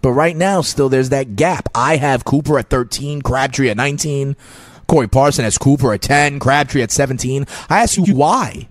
But 0.00 0.12
right 0.12 0.36
now, 0.36 0.60
still 0.60 0.88
there's 0.88 1.08
that 1.08 1.36
gap. 1.36 1.68
I 1.74 1.96
have 1.96 2.24
Cooper 2.24 2.58
at 2.58 2.70
13, 2.70 3.22
Crabtree 3.22 3.70
at 3.70 3.76
19, 3.76 4.36
Corey 4.86 5.08
Parson 5.08 5.44
has 5.44 5.58
Cooper 5.58 5.92
at 5.92 6.02
10, 6.02 6.38
Crabtree 6.38 6.82
at 6.82 6.90
17. 6.90 7.46
I 7.68 7.82
ask 7.82 7.96
you 7.96 8.14
why? 8.14 8.68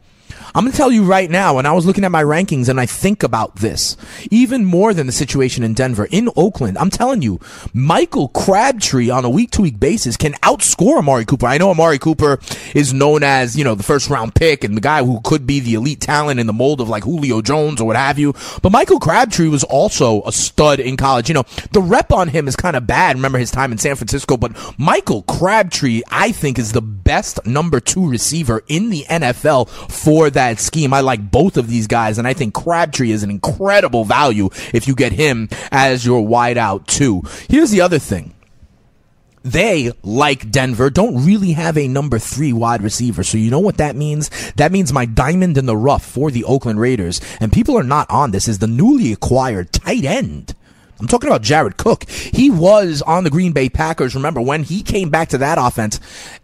I'm 0.57 0.63
going 0.63 0.71
to 0.71 0.77
tell 0.77 0.91
you 0.91 1.03
right 1.03 1.29
now, 1.29 1.53
when 1.53 1.67
I 1.67 1.73
was 1.73 1.85
looking 1.85 2.03
at 2.03 2.09
my 2.09 2.23
rankings 2.23 2.67
and 2.67 2.79
I 2.79 2.87
think 2.87 3.21
about 3.21 3.57
this, 3.57 3.95
even 4.31 4.65
more 4.65 4.91
than 4.91 5.05
the 5.05 5.13
situation 5.13 5.63
in 5.63 5.75
Denver, 5.75 6.07
in 6.09 6.31
Oakland, 6.35 6.79
I'm 6.79 6.89
telling 6.89 7.21
you, 7.21 7.39
Michael 7.75 8.29
Crabtree 8.29 9.11
on 9.11 9.23
a 9.23 9.29
week 9.29 9.51
to 9.51 9.61
week 9.61 9.79
basis 9.79 10.17
can 10.17 10.33
outscore 10.41 10.97
Amari 10.97 11.25
Cooper. 11.25 11.45
I 11.45 11.59
know 11.59 11.69
Amari 11.69 11.99
Cooper 11.99 12.39
is 12.73 12.91
known 12.91 13.21
as, 13.21 13.55
you 13.55 13.63
know, 13.63 13.75
the 13.75 13.83
first 13.83 14.09
round 14.09 14.33
pick 14.33 14.63
and 14.63 14.75
the 14.75 14.81
guy 14.81 15.03
who 15.03 15.21
could 15.23 15.45
be 15.45 15.59
the 15.59 15.75
elite 15.75 16.01
talent 16.01 16.39
in 16.39 16.47
the 16.47 16.53
mold 16.53 16.81
of 16.81 16.89
like 16.89 17.03
Julio 17.03 17.43
Jones 17.43 17.79
or 17.79 17.85
what 17.85 17.95
have 17.95 18.17
you. 18.17 18.33
But 18.63 18.71
Michael 18.71 18.99
Crabtree 18.99 19.49
was 19.49 19.63
also 19.63 20.23
a 20.23 20.31
stud 20.31 20.79
in 20.79 20.97
college. 20.97 21.29
You 21.29 21.35
know, 21.35 21.45
the 21.71 21.81
rep 21.81 22.11
on 22.11 22.29
him 22.29 22.47
is 22.47 22.55
kind 22.55 22.75
of 22.75 22.87
bad. 22.87 23.15
Remember 23.15 23.37
his 23.37 23.51
time 23.51 23.71
in 23.71 23.77
San 23.77 23.95
Francisco, 23.95 24.37
but 24.37 24.57
Michael 24.79 25.21
Crabtree, 25.21 26.01
I 26.09 26.31
think, 26.31 26.57
is 26.57 26.71
the 26.71 26.81
best 26.81 27.45
number 27.45 27.79
two 27.79 28.09
receiver 28.09 28.63
in 28.67 28.89
the 28.89 29.05
NFL 29.07 29.69
for 29.69 30.31
that 30.31 30.46
scheme. 30.55 30.93
I 30.93 31.01
like 31.01 31.31
both 31.31 31.57
of 31.57 31.67
these 31.67 31.87
guys, 31.87 32.17
and 32.17 32.27
I 32.27 32.33
think 32.33 32.53
Crabtree 32.53 33.11
is 33.11 33.23
an 33.23 33.29
incredible 33.29 34.05
value 34.05 34.49
if 34.73 34.87
you 34.87 34.95
get 34.95 35.11
him 35.11 35.49
as 35.71 36.05
your 36.05 36.25
wideout 36.25 36.87
too. 36.87 37.23
Here's 37.49 37.71
the 37.71 37.81
other 37.81 37.99
thing 37.99 38.33
they, 39.43 39.93
like 40.03 40.51
Denver, 40.51 40.89
don't 40.89 41.25
really 41.25 41.53
have 41.53 41.77
a 41.77 41.87
number 41.87 42.19
three 42.19 42.51
wide 42.51 42.81
receiver. 42.81 43.23
So 43.23 43.37
you 43.37 43.49
know 43.49 43.59
what 43.59 43.77
that 43.77 43.95
means? 43.95 44.29
That 44.53 44.73
means 44.73 44.91
my 44.91 45.05
diamond 45.05 45.57
in 45.57 45.65
the 45.65 45.77
rough 45.77 46.05
for 46.05 46.31
the 46.31 46.43
Oakland 46.43 46.81
Raiders, 46.81 47.21
and 47.39 47.51
people 47.51 47.77
are 47.77 47.83
not 47.83 48.09
on 48.09 48.31
this, 48.31 48.47
is 48.47 48.59
the 48.59 48.67
newly 48.67 49.13
acquired 49.13 49.71
tight 49.71 50.03
end 50.03 50.53
I'm 50.99 51.07
talking 51.07 51.29
about 51.29 51.41
Jared 51.41 51.77
Cook. 51.77 52.09
He 52.09 52.49
was 52.49 53.01
on 53.01 53.23
the 53.23 53.29
Green 53.29 53.51
Bay 53.51 53.69
Packers. 53.69 54.15
Remember 54.15 54.41
when 54.41 54.63
he 54.63 54.81
came 54.81 55.09
back 55.09 55.29
to 55.29 55.37
that 55.39 55.57
offense, 55.59 55.99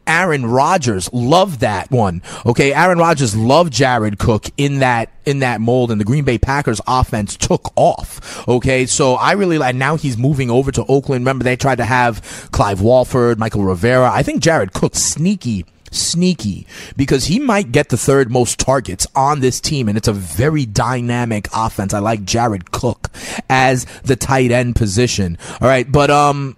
Aaron 0.06 0.46
Rodgers 0.46 1.12
loved 1.14 1.62
that 1.62 1.90
one. 1.90 2.22
Okay. 2.46 2.74
Aaron 2.74 2.98
Rodgers 2.98 3.36
loved 3.36 3.74
Jared 3.74 4.20
Cook 4.20 4.48
in 4.58 4.80
that, 4.80 5.10
in 5.26 5.40
that 5.40 5.62
mold 5.62 5.92
and 5.92 6.00
the 6.00 6.06
Green 6.06 6.24
Bay 6.24 6.38
Packers 6.38 6.82
offense 6.88 7.36
took 7.38 7.72
off. 7.76 8.48
Okay. 8.48 8.86
So 8.86 9.16
I 9.16 9.34
really 9.34 9.58
like 9.58 9.76
now 9.76 9.96
he's 9.96 10.18
moving 10.18 10.50
over 10.50 10.72
to 10.72 10.86
Oakland. 10.86 11.22
Remember 11.22 11.44
they 11.44 11.56
tried 11.56 11.78
to 11.78 11.86
have 11.86 12.50
Clive 12.52 12.82
Walford, 12.82 13.38
Mychal 13.40 13.66
Rivera. 13.66 14.12
I 14.12 14.24
think 14.24 14.42
Jared 14.42 14.74
Cook 14.74 14.96
sneaky 14.96 15.66
sneaky 15.94 16.68
because 16.96 17.26
he 17.26 17.40
might 17.40 17.72
get 17.72 17.90
the 17.90 17.98
third 17.98 18.32
most 18.32 18.60
targets 18.60 19.08
on 19.16 19.40
this 19.40 19.60
team, 19.60 19.88
and 19.88 19.98
it's 19.98 20.08
a 20.08 20.14
very 20.14 20.66
dynamic 20.66 21.48
offense. 21.56 21.94
I 21.94 22.00
like 22.00 22.26
Jared 22.26 22.72
Cook 22.72 23.10
as 23.50 23.86
the 24.04 24.16
tight 24.16 24.52
end 24.52 24.76
position. 24.76 25.38
All 25.62 25.68
right, 25.68 25.90
but 25.90 26.10
um 26.10 26.58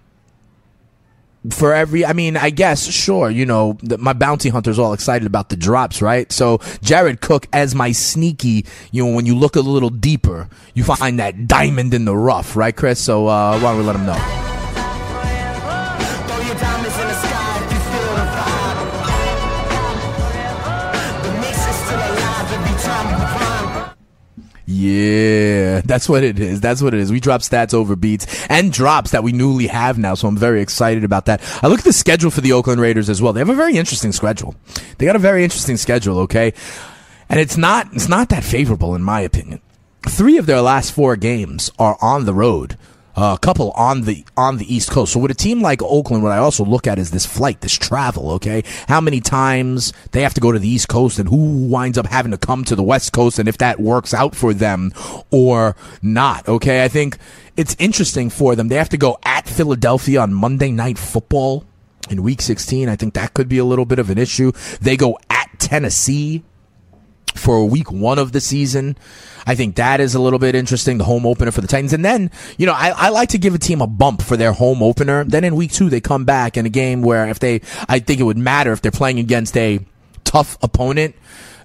for 1.50 1.72
every 1.72 2.04
i 2.04 2.12
mean 2.12 2.36
i 2.36 2.50
guess 2.50 2.86
sure 2.86 3.30
you 3.30 3.46
know 3.46 3.78
the, 3.82 3.98
my 3.98 4.12
bounty 4.12 4.48
hunter's 4.48 4.78
all 4.78 4.92
excited 4.92 5.26
about 5.26 5.48
the 5.48 5.56
drops 5.56 6.02
right 6.02 6.32
so 6.32 6.58
jared 6.82 7.20
cook 7.20 7.46
as 7.52 7.74
my 7.74 7.92
sneaky 7.92 8.64
you 8.90 9.04
know 9.04 9.14
when 9.14 9.26
you 9.26 9.36
look 9.36 9.56
a 9.56 9.60
little 9.60 9.90
deeper 9.90 10.48
you 10.74 10.82
find 10.82 11.18
that 11.18 11.46
diamond 11.46 11.94
in 11.94 12.04
the 12.04 12.16
rough 12.16 12.56
right 12.56 12.76
chris 12.76 13.00
so 13.00 13.26
uh 13.26 13.58
why 13.60 13.70
don't 13.72 13.78
we 13.78 13.84
let 13.84 13.96
him 13.96 14.06
know 14.06 14.45
Yeah, 24.68 25.80
that's 25.82 26.08
what 26.08 26.24
it 26.24 26.40
is. 26.40 26.60
That's 26.60 26.82
what 26.82 26.92
it 26.92 26.98
is. 26.98 27.12
We 27.12 27.20
drop 27.20 27.40
stats 27.42 27.72
over 27.72 27.94
beats 27.94 28.26
and 28.48 28.72
drops 28.72 29.12
that 29.12 29.22
we 29.22 29.30
newly 29.30 29.68
have 29.68 29.96
now, 29.96 30.14
so 30.14 30.26
I'm 30.26 30.36
very 30.36 30.60
excited 30.60 31.04
about 31.04 31.26
that. 31.26 31.40
I 31.62 31.68
look 31.68 31.78
at 31.78 31.84
the 31.84 31.92
schedule 31.92 32.32
for 32.32 32.40
the 32.40 32.52
Oakland 32.52 32.80
Raiders 32.80 33.08
as 33.08 33.22
well. 33.22 33.32
They 33.32 33.38
have 33.38 33.48
a 33.48 33.54
very 33.54 33.76
interesting 33.76 34.10
schedule. 34.10 34.56
They 34.98 35.06
got 35.06 35.14
a 35.14 35.20
very 35.20 35.44
interesting 35.44 35.76
schedule, 35.76 36.18
okay? 36.20 36.52
And 37.28 37.38
it's 37.38 37.56
not 37.56 37.88
it's 37.92 38.08
not 38.08 38.28
that 38.30 38.42
favorable 38.42 38.96
in 38.96 39.02
my 39.02 39.20
opinion. 39.20 39.60
3 40.08 40.36
of 40.38 40.46
their 40.46 40.60
last 40.60 40.92
4 40.92 41.14
games 41.16 41.70
are 41.78 41.96
on 42.00 42.24
the 42.24 42.34
road 42.34 42.76
uh, 43.16 43.34
a 43.36 43.38
couple 43.38 43.70
on 43.72 44.02
the 44.02 44.24
on 44.36 44.58
the 44.58 44.74
East 44.74 44.90
Coast. 44.90 45.12
So 45.12 45.20
with 45.20 45.30
a 45.30 45.34
team 45.34 45.62
like 45.62 45.82
Oakland, 45.82 46.22
what 46.22 46.32
I 46.32 46.38
also 46.38 46.64
look 46.64 46.86
at 46.86 46.98
is 46.98 47.10
this 47.10 47.26
flight, 47.26 47.60
this 47.60 47.76
travel. 47.76 48.30
Okay, 48.32 48.62
how 48.88 49.00
many 49.00 49.20
times 49.20 49.92
they 50.12 50.22
have 50.22 50.34
to 50.34 50.40
go 50.40 50.52
to 50.52 50.58
the 50.58 50.68
East 50.68 50.88
Coast, 50.88 51.18
and 51.18 51.28
who 51.28 51.66
winds 51.66 51.98
up 51.98 52.06
having 52.06 52.32
to 52.32 52.38
come 52.38 52.64
to 52.64 52.76
the 52.76 52.82
West 52.82 53.12
Coast, 53.12 53.38
and 53.38 53.48
if 53.48 53.58
that 53.58 53.80
works 53.80 54.12
out 54.12 54.34
for 54.34 54.52
them 54.52 54.92
or 55.30 55.76
not. 56.02 56.48
Okay, 56.48 56.84
I 56.84 56.88
think 56.88 57.18
it's 57.56 57.74
interesting 57.78 58.30
for 58.30 58.54
them. 58.54 58.68
They 58.68 58.76
have 58.76 58.90
to 58.90 58.98
go 58.98 59.18
at 59.24 59.48
Philadelphia 59.48 60.20
on 60.20 60.34
Monday 60.34 60.70
Night 60.70 60.98
Football 60.98 61.64
in 62.10 62.22
Week 62.22 62.42
16. 62.42 62.88
I 62.88 62.96
think 62.96 63.14
that 63.14 63.34
could 63.34 63.48
be 63.48 63.58
a 63.58 63.64
little 63.64 63.86
bit 63.86 63.98
of 63.98 64.10
an 64.10 64.18
issue. 64.18 64.52
They 64.80 64.96
go 64.96 65.18
at 65.30 65.48
Tennessee 65.58 66.44
for 67.34 67.64
week 67.68 67.90
one 67.90 68.18
of 68.18 68.32
the 68.32 68.40
season. 68.40 68.96
I 69.46 69.54
think 69.54 69.76
that 69.76 70.00
is 70.00 70.14
a 70.14 70.20
little 70.20 70.38
bit 70.38 70.54
interesting, 70.54 70.98
the 70.98 71.04
home 71.04 71.26
opener 71.26 71.50
for 71.50 71.60
the 71.60 71.68
Titans. 71.68 71.92
And 71.92 72.04
then, 72.04 72.30
you 72.58 72.66
know, 72.66 72.72
I, 72.72 72.92
I 72.96 73.08
like 73.10 73.28
to 73.30 73.38
give 73.38 73.54
a 73.54 73.58
team 73.58 73.80
a 73.80 73.86
bump 73.86 74.22
for 74.22 74.36
their 74.36 74.52
home 74.52 74.82
opener. 74.82 75.24
Then 75.24 75.44
in 75.44 75.54
week 75.54 75.72
two, 75.72 75.88
they 75.88 76.00
come 76.00 76.24
back 76.24 76.56
in 76.56 76.66
a 76.66 76.70
game 76.70 77.02
where 77.02 77.28
if 77.28 77.38
they, 77.38 77.60
I 77.88 78.00
think 78.00 78.20
it 78.20 78.24
would 78.24 78.38
matter 78.38 78.72
if 78.72 78.82
they're 78.82 78.90
playing 78.90 79.18
against 79.18 79.56
a 79.56 79.80
tough 80.24 80.58
opponent 80.62 81.14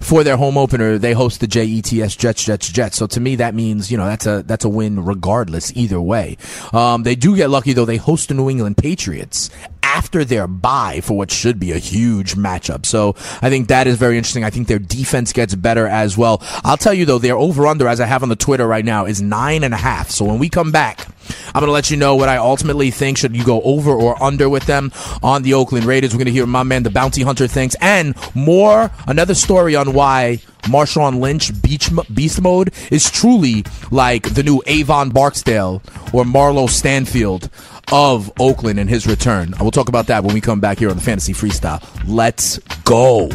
for 0.01 0.23
their 0.23 0.35
home 0.35 0.57
opener, 0.57 0.97
they 0.97 1.13
host 1.13 1.39
the 1.39 1.47
JETS 1.47 2.17
Jets, 2.17 2.43
Jets, 2.43 2.69
Jets. 2.69 2.97
So 2.97 3.07
to 3.07 3.19
me, 3.19 3.35
that 3.35 3.53
means 3.53 3.91
you 3.91 3.97
know 3.97 4.05
that's 4.05 4.25
a 4.25 4.43
that's 4.43 4.65
a 4.65 4.69
win 4.69 5.05
regardless 5.05 5.71
either 5.75 6.01
way. 6.01 6.37
Um, 6.73 7.03
they 7.03 7.15
do 7.15 7.35
get 7.35 7.49
lucky 7.49 7.73
though; 7.73 7.85
they 7.85 7.97
host 7.97 8.29
the 8.29 8.33
New 8.33 8.49
England 8.49 8.77
Patriots 8.77 9.49
after 9.93 10.23
their 10.23 10.47
bye 10.47 11.01
for 11.01 11.17
what 11.17 11.31
should 11.31 11.59
be 11.59 11.71
a 11.73 11.77
huge 11.77 12.35
matchup. 12.35 12.85
So 12.85 13.09
I 13.41 13.49
think 13.49 13.67
that 13.67 13.87
is 13.87 13.97
very 13.97 14.17
interesting. 14.17 14.43
I 14.43 14.49
think 14.49 14.67
their 14.67 14.79
defense 14.79 15.33
gets 15.33 15.53
better 15.53 15.85
as 15.85 16.17
well. 16.17 16.41
I'll 16.63 16.77
tell 16.77 16.93
you 16.93 17.05
though, 17.05 17.19
their 17.19 17.35
over 17.35 17.67
under, 17.67 17.87
as 17.87 17.99
I 17.99 18.05
have 18.05 18.23
on 18.23 18.29
the 18.29 18.35
Twitter 18.37 18.67
right 18.67 18.85
now, 18.85 19.05
is 19.05 19.21
nine 19.21 19.63
and 19.63 19.73
a 19.73 19.77
half. 19.77 20.09
So 20.09 20.23
when 20.25 20.39
we 20.39 20.47
come 20.47 20.71
back, 20.71 21.07
I'm 21.47 21.59
going 21.59 21.67
to 21.67 21.71
let 21.73 21.91
you 21.91 21.97
know 21.97 22.15
what 22.15 22.29
I 22.29 22.37
ultimately 22.37 22.89
think. 22.89 23.17
Should 23.17 23.35
you 23.35 23.43
go 23.43 23.61
over 23.61 23.91
or 23.91 24.21
under 24.23 24.49
with 24.49 24.65
them 24.65 24.91
on 25.21 25.43
the 25.43 25.53
Oakland 25.53 25.85
Raiders? 25.85 26.13
We're 26.13 26.19
going 26.19 26.25
to 26.25 26.31
hear 26.31 26.45
my 26.45 26.63
man, 26.63 26.83
the 26.83 26.89
Bounty 26.89 27.23
Hunter, 27.23 27.47
thinks, 27.47 27.75
and 27.81 28.15
more. 28.33 28.91
Another 29.07 29.33
story 29.33 29.75
on 29.75 29.93
why 29.93 30.39
Marshawn 30.63 31.19
Lynch 31.19 31.61
beach, 31.61 31.89
beast 32.13 32.41
mode 32.41 32.73
is 32.91 33.09
truly 33.09 33.65
like 33.91 34.33
the 34.33 34.43
new 34.43 34.61
Avon 34.67 35.09
Barksdale 35.09 35.81
or 36.13 36.23
Marlo 36.23 36.69
Stanfield 36.69 37.49
of 37.91 38.31
Oakland 38.39 38.79
and 38.79 38.89
his 38.89 39.07
return. 39.07 39.53
I 39.59 39.63
will 39.63 39.71
talk 39.71 39.89
about 39.89 40.07
that 40.07 40.23
when 40.23 40.33
we 40.33 40.41
come 40.41 40.59
back 40.59 40.79
here 40.79 40.89
on 40.89 40.95
the 40.95 41.01
Fantasy 41.01 41.33
Freestyle. 41.33 41.81
Let's 42.07 42.57
go. 42.83 43.29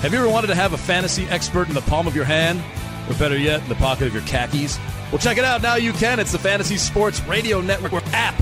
Have 0.00 0.14
you 0.14 0.18
ever 0.18 0.30
wanted 0.30 0.46
to 0.46 0.54
have 0.54 0.72
a 0.72 0.78
fantasy 0.78 1.24
expert 1.26 1.68
in 1.68 1.74
the 1.74 1.82
palm 1.82 2.06
of 2.06 2.16
your 2.16 2.24
hand? 2.24 2.62
Or 3.10 3.14
better 3.14 3.36
yet, 3.36 3.62
in 3.62 3.68
the 3.68 3.74
pocket 3.74 4.06
of 4.06 4.14
your 4.14 4.22
khakis? 4.22 4.78
Well, 5.12 5.18
check 5.18 5.36
it 5.36 5.44
out. 5.44 5.60
Now 5.60 5.74
you 5.74 5.92
can. 5.92 6.20
It's 6.20 6.32
the 6.32 6.38
Fantasy 6.38 6.78
Sports 6.78 7.20
Radio 7.24 7.60
Network 7.60 8.06
app. 8.14 8.34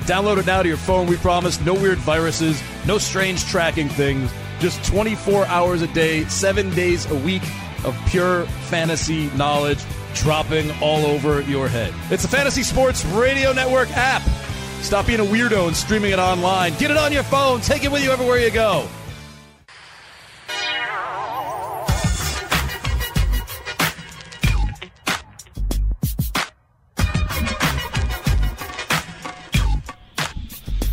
Download 0.00 0.38
it 0.38 0.46
now 0.46 0.62
to 0.62 0.68
your 0.68 0.76
phone. 0.76 1.06
We 1.06 1.16
promise 1.16 1.60
no 1.60 1.74
weird 1.74 1.98
viruses, 1.98 2.60
no 2.86 2.98
strange 2.98 3.44
tracking 3.44 3.88
things, 3.88 4.32
just 4.58 4.84
24 4.84 5.46
hours 5.46 5.82
a 5.82 5.86
day, 5.88 6.24
seven 6.24 6.70
days 6.74 7.08
a 7.10 7.14
week 7.14 7.42
of 7.84 7.96
pure 8.08 8.44
fantasy 8.68 9.30
knowledge 9.36 9.78
dropping 10.14 10.70
all 10.80 11.06
over 11.06 11.40
your 11.42 11.68
head. 11.68 11.94
It's 12.10 12.22
the 12.22 12.28
Fantasy 12.28 12.62
Sports 12.62 13.04
Radio 13.06 13.52
Network 13.52 13.90
app. 13.92 14.22
Stop 14.82 15.06
being 15.06 15.20
a 15.20 15.24
weirdo 15.24 15.66
and 15.66 15.76
streaming 15.76 16.12
it 16.12 16.18
online. 16.18 16.74
Get 16.78 16.90
it 16.90 16.96
on 16.96 17.12
your 17.12 17.22
phone. 17.22 17.60
Take 17.60 17.84
it 17.84 17.92
with 17.92 18.02
you 18.02 18.10
everywhere 18.10 18.38
you 18.38 18.50
go. 18.50 18.88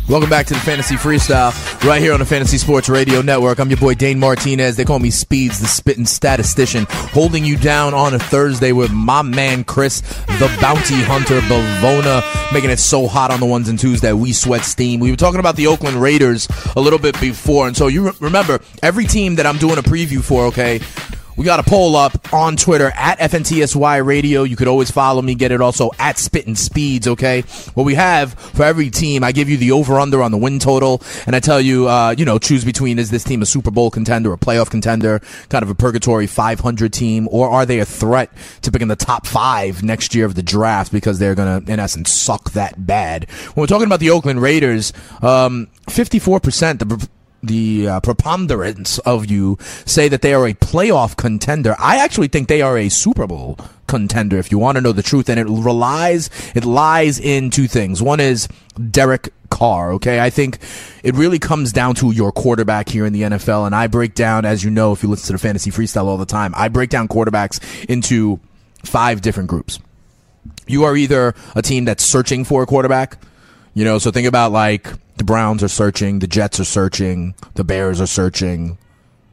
Welcome 0.08 0.30
back 0.30 0.46
to 0.46 0.54
the 0.54 0.60
Fantasy 0.60 0.94
Freestyle, 0.94 1.52
right 1.84 2.00
here 2.00 2.14
on 2.14 2.20
the 2.20 2.24
Fantasy 2.24 2.56
Sports 2.56 2.88
Radio 2.88 3.20
Network. 3.20 3.58
I'm 3.58 3.68
your 3.68 3.76
boy 3.76 3.92
Dane 3.92 4.18
Martinez. 4.18 4.74
They 4.74 4.86
call 4.86 4.98
me 5.00 5.10
Speeds, 5.10 5.60
the 5.60 5.66
spitting 5.66 6.06
statistician, 6.06 6.86
holding 6.88 7.44
you 7.44 7.58
down 7.58 7.92
on 7.92 8.14
a 8.14 8.18
Thursday 8.18 8.72
with 8.72 8.90
my 8.90 9.20
man 9.20 9.64
Chris, 9.64 10.00
the 10.00 10.56
bounty 10.62 10.94
hunter, 10.94 11.40
Bavona, 11.40 12.22
making 12.54 12.70
it 12.70 12.78
so 12.78 13.06
hot 13.06 13.30
on 13.30 13.38
the 13.38 13.44
ones 13.44 13.68
and 13.68 13.78
twos 13.78 14.00
that 14.00 14.16
we 14.16 14.32
sweat 14.32 14.62
steam. 14.62 14.98
We 14.98 15.10
were 15.10 15.16
talking 15.16 15.40
about 15.40 15.56
the 15.56 15.66
Oakland 15.66 16.00
Raiders 16.00 16.48
a 16.74 16.80
little 16.80 16.98
bit 16.98 17.20
before, 17.20 17.66
and 17.66 17.76
so 17.76 17.88
you 17.88 18.06
re- 18.06 18.16
remember 18.18 18.60
every 18.82 19.04
team 19.04 19.34
that 19.34 19.44
I'm 19.44 19.58
doing 19.58 19.76
a 19.76 19.82
preview 19.82 20.24
for, 20.24 20.46
okay? 20.46 20.80
We 21.38 21.44
got 21.44 21.60
a 21.60 21.62
poll 21.62 21.94
up 21.94 22.32
on 22.34 22.56
Twitter 22.56 22.90
at 22.96 23.20
FNTSY 23.20 24.04
Radio. 24.04 24.42
You 24.42 24.56
could 24.56 24.66
always 24.66 24.90
follow 24.90 25.22
me, 25.22 25.36
get 25.36 25.52
it 25.52 25.60
also 25.60 25.92
at 25.96 26.18
Spittin' 26.18 26.56
Speeds, 26.56 27.06
okay? 27.06 27.42
What 27.74 27.84
we 27.84 27.94
have 27.94 28.34
for 28.34 28.64
every 28.64 28.90
team, 28.90 29.22
I 29.22 29.30
give 29.30 29.48
you 29.48 29.56
the 29.56 29.70
over 29.70 30.00
under 30.00 30.20
on 30.20 30.32
the 30.32 30.36
win 30.36 30.58
total, 30.58 31.00
and 31.26 31.36
I 31.36 31.40
tell 31.40 31.60
you, 31.60 31.88
uh, 31.88 32.12
you 32.18 32.24
know, 32.24 32.40
choose 32.40 32.64
between 32.64 32.98
is 32.98 33.12
this 33.12 33.22
team 33.22 33.40
a 33.40 33.46
Super 33.46 33.70
Bowl 33.70 33.88
contender, 33.88 34.32
a 34.32 34.36
playoff 34.36 34.68
contender, 34.68 35.20
kind 35.48 35.62
of 35.62 35.70
a 35.70 35.76
purgatory 35.76 36.26
500 36.26 36.92
team, 36.92 37.28
or 37.30 37.48
are 37.48 37.64
they 37.64 37.78
a 37.78 37.84
threat 37.84 38.32
to 38.62 38.72
picking 38.72 38.88
the 38.88 38.96
top 38.96 39.24
five 39.24 39.84
next 39.84 40.16
year 40.16 40.26
of 40.26 40.34
the 40.34 40.42
draft 40.42 40.90
because 40.90 41.20
they're 41.20 41.36
going 41.36 41.64
to, 41.64 41.72
in 41.72 41.78
essence, 41.78 42.12
suck 42.12 42.50
that 42.50 42.84
bad? 42.84 43.30
When 43.54 43.62
we're 43.62 43.68
talking 43.68 43.86
about 43.86 44.00
the 44.00 44.10
Oakland 44.10 44.42
Raiders, 44.42 44.92
um, 45.22 45.68
54%, 45.86 46.80
the 46.80 47.08
the 47.42 47.88
uh, 47.88 48.00
preponderance 48.00 48.98
of 49.00 49.30
you 49.30 49.58
say 49.84 50.08
that 50.08 50.22
they 50.22 50.34
are 50.34 50.46
a 50.46 50.54
playoff 50.54 51.16
contender. 51.16 51.76
I 51.78 51.98
actually 51.98 52.28
think 52.28 52.48
they 52.48 52.62
are 52.62 52.76
a 52.76 52.88
Super 52.88 53.26
Bowl 53.26 53.58
contender 53.86 54.36
if 54.36 54.52
you 54.52 54.58
want 54.58 54.76
to 54.76 54.82
know 54.82 54.92
the 54.92 55.02
truth 55.02 55.30
and 55.30 55.40
it 55.40 55.46
relies 55.48 56.28
it 56.54 56.64
lies 56.64 57.18
in 57.18 57.50
two 57.50 57.66
things. 57.66 58.02
One 58.02 58.20
is 58.20 58.48
Derek 58.90 59.32
Carr, 59.50 59.92
okay? 59.94 60.20
I 60.20 60.30
think 60.30 60.58
it 61.02 61.14
really 61.14 61.38
comes 61.38 61.72
down 61.72 61.94
to 61.96 62.10
your 62.12 62.30
quarterback 62.30 62.88
here 62.88 63.06
in 63.06 63.12
the 63.12 63.22
NFL 63.22 63.66
and 63.66 63.74
I 63.74 63.86
break 63.86 64.14
down 64.14 64.44
as 64.44 64.62
you 64.62 64.70
know 64.70 64.92
if 64.92 65.02
you 65.02 65.08
listen 65.08 65.28
to 65.28 65.32
the 65.32 65.38
fantasy 65.38 65.70
freestyle 65.70 66.04
all 66.04 66.18
the 66.18 66.26
time. 66.26 66.52
I 66.56 66.68
break 66.68 66.90
down 66.90 67.08
quarterbacks 67.08 67.60
into 67.88 68.40
five 68.84 69.22
different 69.22 69.48
groups. 69.48 69.78
You 70.66 70.84
are 70.84 70.96
either 70.96 71.34
a 71.54 71.62
team 71.62 71.86
that's 71.86 72.04
searching 72.04 72.44
for 72.44 72.62
a 72.62 72.66
quarterback, 72.66 73.18
you 73.78 73.84
know, 73.84 73.98
so 73.98 74.10
think 74.10 74.26
about 74.26 74.50
like 74.50 74.92
the 75.18 75.24
Browns 75.24 75.62
are 75.62 75.68
searching, 75.68 76.18
the 76.18 76.26
Jets 76.26 76.58
are 76.58 76.64
searching, 76.64 77.36
the 77.54 77.62
Bears 77.62 78.00
are 78.00 78.08
searching, 78.08 78.76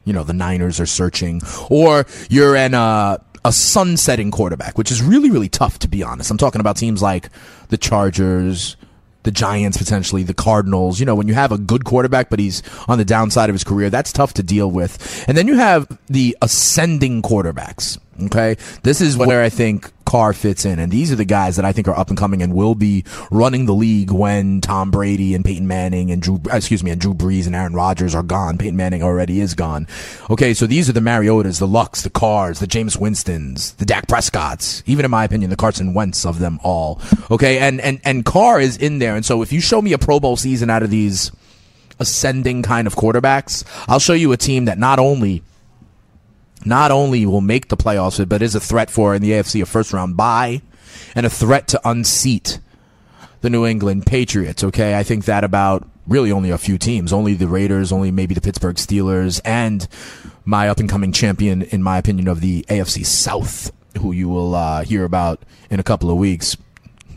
you 0.04 0.12
know, 0.12 0.22
the 0.22 0.32
Niners 0.32 0.78
are 0.78 0.86
searching, 0.86 1.42
or 1.68 2.06
you're 2.30 2.54
in 2.54 2.72
a, 2.72 3.20
a 3.44 3.50
sunsetting 3.52 4.30
quarterback, 4.30 4.78
which 4.78 4.92
is 4.92 5.02
really, 5.02 5.32
really 5.32 5.48
tough 5.48 5.80
to 5.80 5.88
be 5.88 6.04
honest. 6.04 6.30
I'm 6.30 6.38
talking 6.38 6.60
about 6.60 6.76
teams 6.76 7.02
like 7.02 7.28
the 7.70 7.76
Chargers, 7.76 8.76
the 9.24 9.32
Giants 9.32 9.78
potentially, 9.78 10.22
the 10.22 10.32
Cardinals. 10.32 11.00
You 11.00 11.06
know, 11.06 11.16
when 11.16 11.26
you 11.26 11.34
have 11.34 11.50
a 11.50 11.58
good 11.58 11.84
quarterback, 11.84 12.30
but 12.30 12.38
he's 12.38 12.62
on 12.86 12.98
the 12.98 13.04
downside 13.04 13.50
of 13.50 13.54
his 13.54 13.64
career, 13.64 13.90
that's 13.90 14.12
tough 14.12 14.34
to 14.34 14.44
deal 14.44 14.70
with. 14.70 15.24
And 15.26 15.36
then 15.36 15.48
you 15.48 15.56
have 15.56 15.88
the 16.06 16.36
ascending 16.40 17.22
quarterbacks. 17.22 17.98
Okay. 18.24 18.56
This 18.82 19.00
is 19.00 19.16
where 19.16 19.42
I 19.42 19.48
think 19.48 19.90
Carr 20.04 20.32
fits 20.32 20.64
in. 20.64 20.78
And 20.78 20.90
these 20.90 21.12
are 21.12 21.16
the 21.16 21.24
guys 21.24 21.56
that 21.56 21.64
I 21.64 21.72
think 21.72 21.88
are 21.88 21.98
up 21.98 22.08
and 22.08 22.16
coming 22.16 22.40
and 22.40 22.54
will 22.54 22.74
be 22.74 23.04
running 23.30 23.66
the 23.66 23.74
league 23.74 24.10
when 24.10 24.60
Tom 24.60 24.90
Brady 24.90 25.34
and 25.34 25.44
Peyton 25.44 25.66
Manning 25.66 26.10
and 26.10 26.22
Drew, 26.22 26.40
excuse 26.50 26.82
me, 26.82 26.90
and 26.90 27.00
Drew 27.00 27.12
Brees 27.12 27.46
and 27.46 27.54
Aaron 27.54 27.74
Rodgers 27.74 28.14
are 28.14 28.22
gone. 28.22 28.56
Peyton 28.56 28.76
Manning 28.76 29.02
already 29.02 29.40
is 29.40 29.54
gone. 29.54 29.86
Okay. 30.30 30.54
So 30.54 30.66
these 30.66 30.88
are 30.88 30.92
the 30.92 31.00
Mariotas, 31.00 31.58
the 31.58 31.66
Lucks, 31.66 32.02
the 32.02 32.10
Carrs, 32.10 32.60
the 32.60 32.66
Jameis 32.66 32.98
Winstons, 32.98 33.74
the 33.74 33.84
Dak 33.84 34.06
Prescotts, 34.06 34.82
even 34.86 35.04
in 35.04 35.10
my 35.10 35.24
opinion, 35.24 35.50
the 35.50 35.56
Carson 35.56 35.92
Wentz 35.92 36.24
of 36.24 36.38
them 36.38 36.58
all. 36.62 37.00
Okay. 37.30 37.58
And, 37.58 37.80
and, 37.80 38.00
and 38.04 38.24
Carr 38.24 38.60
is 38.60 38.76
in 38.76 38.98
there. 38.98 39.16
And 39.16 39.26
so 39.26 39.42
if 39.42 39.52
you 39.52 39.60
show 39.60 39.82
me 39.82 39.92
a 39.92 39.98
Pro 39.98 40.20
Bowl 40.20 40.36
season 40.36 40.70
out 40.70 40.82
of 40.82 40.90
these 40.90 41.30
ascending 41.98 42.62
kind 42.62 42.86
of 42.86 42.94
quarterbacks, 42.94 43.64
I'll 43.88 43.98
show 43.98 44.12
you 44.12 44.32
a 44.32 44.36
team 44.36 44.66
that 44.66 44.78
not 44.78 44.98
only 44.98 45.42
not 46.66 46.90
only 46.90 47.24
will 47.26 47.40
make 47.40 47.68
the 47.68 47.76
playoffs, 47.76 48.26
but 48.28 48.42
is 48.42 48.54
a 48.54 48.60
threat 48.60 48.90
for 48.90 49.14
in 49.14 49.22
the 49.22 49.30
AFC 49.30 49.62
a 49.62 49.66
first 49.66 49.92
round 49.92 50.16
bye 50.16 50.62
and 51.14 51.24
a 51.24 51.30
threat 51.30 51.68
to 51.68 51.88
unseat 51.88 52.58
the 53.40 53.50
New 53.50 53.64
England 53.64 54.06
Patriots. 54.06 54.64
Okay, 54.64 54.98
I 54.98 55.02
think 55.02 55.24
that 55.26 55.44
about 55.44 55.88
really 56.06 56.32
only 56.32 56.50
a 56.50 56.58
few 56.58 56.78
teams, 56.78 57.12
only 57.12 57.34
the 57.34 57.48
Raiders, 57.48 57.92
only 57.92 58.10
maybe 58.10 58.34
the 58.34 58.40
Pittsburgh 58.40 58.76
Steelers, 58.76 59.40
and 59.44 59.86
my 60.44 60.68
up 60.68 60.78
and 60.78 60.88
coming 60.88 61.12
champion, 61.12 61.62
in 61.62 61.82
my 61.82 61.98
opinion, 61.98 62.28
of 62.28 62.40
the 62.40 62.64
AFC 62.68 63.04
South 63.04 63.72
who 63.98 64.12
you 64.12 64.28
will 64.28 64.54
uh, 64.54 64.82
hear 64.82 65.04
about 65.04 65.42
in 65.70 65.80
a 65.80 65.82
couple 65.82 66.10
of 66.10 66.16
weeks. 66.16 66.56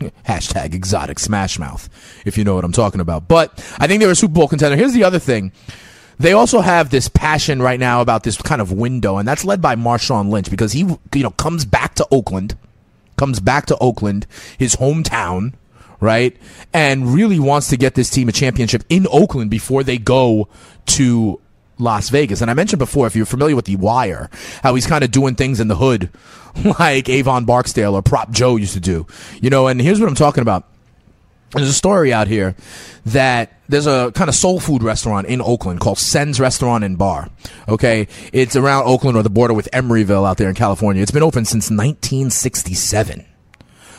Hashtag 0.26 0.74
exotic 0.74 1.18
smash 1.18 1.58
mouth, 1.58 1.88
if 2.24 2.38
you 2.38 2.44
know 2.44 2.54
what 2.54 2.64
I'm 2.64 2.72
talking 2.72 3.00
about. 3.00 3.28
But 3.28 3.52
I 3.78 3.86
think 3.86 4.00
they're 4.00 4.10
a 4.10 4.16
Super 4.16 4.34
Bowl 4.34 4.48
contender. 4.48 4.76
Here's 4.76 4.94
the 4.94 5.04
other 5.04 5.18
thing. 5.18 5.52
They 6.20 6.34
also 6.34 6.60
have 6.60 6.90
this 6.90 7.08
passion 7.08 7.62
right 7.62 7.80
now 7.80 8.02
about 8.02 8.24
this 8.24 8.36
kind 8.36 8.60
of 8.60 8.72
window, 8.72 9.16
and 9.16 9.26
that's 9.26 9.42
led 9.42 9.62
by 9.62 9.74
Marshawn 9.74 10.28
Lynch 10.28 10.50
because 10.50 10.72
he, 10.72 10.80
you 10.80 11.22
know, 11.22 11.30
comes 11.30 11.64
back 11.64 11.94
to 11.94 12.06
Oakland, 12.10 12.58
comes 13.16 13.40
back 13.40 13.64
to 13.66 13.78
Oakland, 13.78 14.26
his 14.58 14.76
hometown, 14.76 15.54
right? 15.98 16.36
And 16.74 17.14
really 17.14 17.40
wants 17.40 17.68
to 17.68 17.78
get 17.78 17.94
this 17.94 18.10
team 18.10 18.28
a 18.28 18.32
championship 18.32 18.84
in 18.90 19.06
Oakland 19.10 19.50
before 19.50 19.82
they 19.82 19.96
go 19.96 20.48
to 20.88 21.40
Las 21.78 22.10
Vegas. 22.10 22.42
And 22.42 22.50
I 22.50 22.54
mentioned 22.54 22.80
before, 22.80 23.06
if 23.06 23.16
you're 23.16 23.24
familiar 23.24 23.56
with 23.56 23.64
The 23.64 23.76
Wire, 23.76 24.28
how 24.62 24.74
he's 24.74 24.86
kind 24.86 25.02
of 25.02 25.10
doing 25.10 25.36
things 25.36 25.58
in 25.58 25.68
the 25.68 25.76
hood 25.76 26.10
like 26.78 27.08
Avon 27.08 27.46
Barksdale 27.46 27.94
or 27.94 28.02
Prop 28.02 28.30
Joe 28.30 28.56
used 28.56 28.74
to 28.74 28.80
do. 28.80 29.06
You 29.40 29.48
know, 29.48 29.68
and 29.68 29.80
here's 29.80 29.98
what 29.98 30.08
I'm 30.10 30.14
talking 30.14 30.42
about. 30.42 30.66
There's 31.52 31.68
a 31.68 31.74
story 31.74 32.12
out 32.12 32.28
here 32.28 32.54
that 33.06 33.52
there's 33.68 33.86
a 33.86 34.12
kind 34.14 34.28
of 34.28 34.34
soul 34.36 34.60
food 34.60 34.82
restaurant 34.82 35.26
in 35.26 35.40
Oakland 35.40 35.80
called 35.80 35.98
Sen's 35.98 36.38
Restaurant 36.38 36.84
and 36.84 36.96
Bar. 36.96 37.28
Okay. 37.68 38.06
It's 38.32 38.54
around 38.54 38.86
Oakland 38.86 39.16
or 39.16 39.22
the 39.22 39.30
border 39.30 39.54
with 39.54 39.68
Emeryville 39.72 40.28
out 40.28 40.36
there 40.36 40.48
in 40.48 40.54
California. 40.54 41.02
It's 41.02 41.10
been 41.10 41.22
open 41.22 41.44
since 41.44 41.70
1967. 41.70 43.26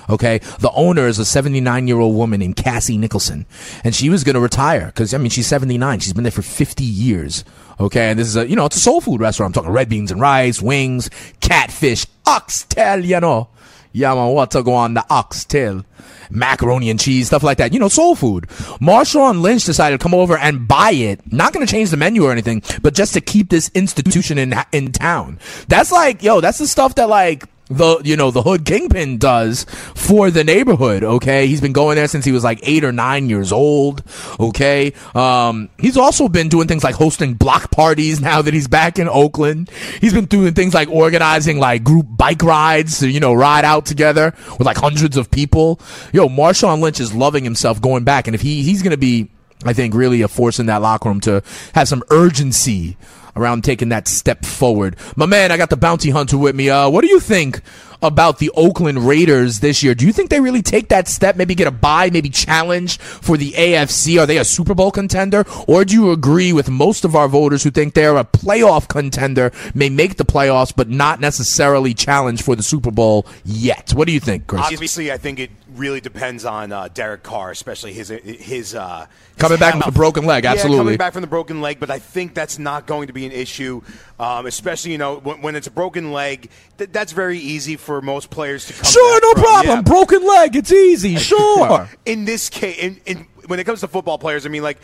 Okay. 0.09 0.39
The 0.59 0.71
owner 0.71 1.07
is 1.07 1.19
a 1.19 1.25
79 1.25 1.87
year 1.87 1.99
old 1.99 2.15
woman 2.15 2.39
named 2.39 2.55
Cassie 2.55 2.97
Nicholson. 2.97 3.45
And 3.83 3.93
she 3.93 4.09
was 4.09 4.23
going 4.23 4.35
to 4.35 4.39
retire 4.41 4.87
because, 4.87 5.13
I 5.13 5.17
mean, 5.17 5.29
she's 5.29 5.47
79. 5.47 5.99
She's 5.99 6.13
been 6.13 6.23
there 6.23 6.31
for 6.31 6.41
50 6.41 6.83
years. 6.83 7.43
Okay. 7.81 8.11
And 8.11 8.19
this 8.19 8.27
is 8.27 8.37
a, 8.37 8.47
you 8.47 8.55
know, 8.55 8.65
it's 8.65 8.77
a 8.77 8.81
soul 8.81 9.01
food 9.01 9.19
restaurant. 9.19 9.49
I'm 9.49 9.61
talking 9.61 9.73
red 9.75 9.89
beans 9.89 10.11
and 10.11 10.21
rice, 10.21 10.61
wings, 10.61 11.09
catfish, 11.41 12.05
oxtail, 12.25 13.03
you 13.03 13.19
know. 13.19 13.49
Yeah, 13.93 14.15
man, 14.15 14.33
what 14.33 14.51
to 14.51 14.63
go 14.63 14.73
on 14.73 14.93
the 14.93 15.05
oxtail? 15.09 15.83
Macaroni 16.31 16.89
and 16.89 16.99
cheese, 16.99 17.27
stuff 17.27 17.43
like 17.43 17.57
that. 17.57 17.73
You 17.73 17.79
know, 17.79 17.87
soul 17.87 18.15
food. 18.15 18.47
Marshawn 18.79 19.41
Lynch 19.41 19.65
decided 19.65 19.99
to 19.99 20.03
come 20.03 20.13
over 20.13 20.37
and 20.37 20.67
buy 20.67 20.91
it. 20.91 21.31
Not 21.31 21.53
going 21.53 21.65
to 21.65 21.71
change 21.71 21.89
the 21.89 21.97
menu 21.97 22.25
or 22.25 22.31
anything, 22.31 22.63
but 22.81 22.93
just 22.93 23.13
to 23.13 23.21
keep 23.21 23.49
this 23.49 23.69
institution 23.73 24.37
in 24.37 24.55
in 24.71 24.91
town. 24.91 25.39
That's 25.67 25.91
like, 25.91 26.23
yo, 26.23 26.41
that's 26.41 26.57
the 26.57 26.67
stuff 26.67 26.95
that 26.95 27.09
like 27.09 27.45
the 27.71 28.01
you 28.03 28.15
know 28.15 28.31
the 28.31 28.41
hood 28.41 28.65
kingpin 28.65 29.17
does 29.17 29.65
for 29.95 30.29
the 30.29 30.43
neighborhood 30.43 31.03
okay? 31.03 31.47
He's 31.47 31.61
been 31.61 31.73
going 31.73 31.95
there 31.95 32.07
since 32.07 32.25
he 32.25 32.31
was 32.31 32.43
like 32.43 32.59
eight 32.63 32.83
or 32.83 32.91
nine 32.91 33.29
years 33.29 33.51
old 33.51 34.03
okay? 34.39 34.93
Um 35.15 35.69
he's 35.77 35.97
also 35.97 36.27
been 36.27 36.49
doing 36.49 36.67
things 36.67 36.83
like 36.83 36.95
hosting 36.95 37.33
block 37.33 37.71
parties 37.71 38.21
now 38.21 38.41
that 38.41 38.53
he's 38.53 38.67
back 38.67 38.99
in 38.99 39.07
oakland. 39.07 39.69
He's 39.99 40.13
been 40.13 40.25
doing 40.25 40.53
things 40.53 40.73
like 40.73 40.89
organizing 40.89 41.59
like 41.59 41.83
group 41.83 42.07
bike 42.09 42.43
rides 42.43 42.99
to 42.99 43.09
you 43.09 43.19
know 43.19 43.33
ride 43.33 43.65
out 43.65 43.85
together 43.85 44.33
with 44.57 44.65
like 44.65 44.77
hundreds 44.77 45.17
of 45.17 45.31
people. 45.31 45.79
Yo 46.13 46.27
marshawn 46.27 46.81
lynch 46.81 46.99
is 46.99 47.13
loving 47.13 47.43
himself 47.43 47.81
going 47.81 48.03
back 48.03 48.27
and 48.27 48.35
if 48.35 48.41
he 48.41 48.63
he's 48.63 48.81
gonna 48.81 48.97
be 48.97 49.29
i 49.63 49.73
think 49.73 49.93
really 49.93 50.21
a 50.21 50.27
force 50.27 50.59
in 50.59 50.65
that 50.65 50.81
locker 50.81 51.09
room 51.09 51.19
to 51.21 51.43
have 51.73 51.87
some 51.87 52.03
urgency 52.09 52.97
around 53.35 53.63
taking 53.63 53.89
that 53.89 54.07
step 54.07 54.45
forward. 54.45 54.95
My 55.15 55.25
man, 55.25 55.51
I 55.51 55.57
got 55.57 55.69
the 55.69 55.77
bounty 55.77 56.09
hunter 56.09 56.37
with 56.37 56.55
me. 56.55 56.69
Uh, 56.69 56.89
what 56.89 57.01
do 57.01 57.07
you 57.07 57.19
think 57.19 57.61
about 58.01 58.39
the 58.39 58.49
Oakland 58.55 59.07
Raiders 59.07 59.59
this 59.59 59.83
year? 59.83 59.93
Do 59.93 60.05
you 60.05 60.13
think 60.13 60.29
they 60.29 60.39
really 60.41 60.61
take 60.61 60.89
that 60.89 61.07
step, 61.07 61.35
maybe 61.35 61.55
get 61.55 61.67
a 61.67 61.71
bye, 61.71 62.09
maybe 62.09 62.29
challenge 62.29 62.97
for 62.99 63.37
the 63.37 63.51
AFC? 63.51 64.19
Are 64.19 64.25
they 64.25 64.37
a 64.37 64.45
Super 64.45 64.73
Bowl 64.73 64.91
contender? 64.91 65.45
Or 65.67 65.85
do 65.85 65.93
you 65.93 66.11
agree 66.11 66.53
with 66.53 66.69
most 66.69 67.05
of 67.05 67.15
our 67.15 67.27
voters 67.27 67.63
who 67.63 67.71
think 67.71 67.93
they're 67.93 68.17
a 68.17 68.25
playoff 68.25 68.87
contender, 68.87 69.51
may 69.73 69.89
make 69.89 70.17
the 70.17 70.25
playoffs, 70.25 70.73
but 70.75 70.89
not 70.89 71.19
necessarily 71.19 71.93
challenge 71.93 72.41
for 72.41 72.55
the 72.55 72.63
Super 72.63 72.91
Bowl 72.91 73.25
yet? 73.45 73.93
What 73.93 74.07
do 74.07 74.13
you 74.13 74.19
think, 74.19 74.47
Chris? 74.47 74.63
Obviously, 74.63 75.11
I 75.11 75.17
think 75.17 75.39
it 75.39 75.51
really 75.81 75.99
depends 75.99 76.45
on 76.45 76.71
uh, 76.71 76.87
Derek 76.93 77.23
Carr, 77.23 77.49
especially 77.51 77.91
his 77.91 78.09
his 78.09 78.75
uh, 78.75 79.07
coming 79.37 79.57
back 79.57 79.73
with 79.73 79.87
a 79.87 79.91
broken 79.91 80.25
leg. 80.25 80.45
Absolutely, 80.45 80.77
yeah, 80.77 80.81
coming 80.83 80.97
back 80.97 81.13
from 81.13 81.21
the 81.21 81.27
broken 81.27 81.59
leg. 81.59 81.79
But 81.79 81.89
I 81.89 81.99
think 81.99 82.35
that's 82.35 82.59
not 82.59 82.85
going 82.85 83.07
to 83.07 83.13
be 83.13 83.25
an 83.25 83.31
issue, 83.31 83.81
um, 84.19 84.45
especially 84.45 84.91
you 84.91 84.99
know 84.99 85.17
when, 85.17 85.41
when, 85.41 85.55
it's 85.55 85.67
a 85.67 85.71
broken 85.71 86.11
leg. 86.11 86.49
Th- 86.77 86.91
that's 86.91 87.11
very 87.11 87.39
easy 87.39 87.75
for 87.75 88.01
most 88.01 88.29
players 88.29 88.67
to 88.67 88.73
come. 88.73 88.85
Sure, 88.85 89.21
no 89.21 89.31
from. 89.33 89.41
problem. 89.41 89.77
Yeah. 89.77 89.81
Broken 89.81 90.25
leg, 90.25 90.55
it's 90.55 90.71
easy. 90.71 91.17
Sure. 91.31 91.89
in 92.05 92.25
this 92.25 92.49
case, 92.49 92.77
in, 92.77 92.99
in, 93.05 93.27
when 93.47 93.59
it 93.59 93.63
comes 93.63 93.79
to 93.81 93.87
football 93.87 94.17
players, 94.17 94.45
I 94.45 94.49
mean, 94.49 94.63
like 94.63 94.79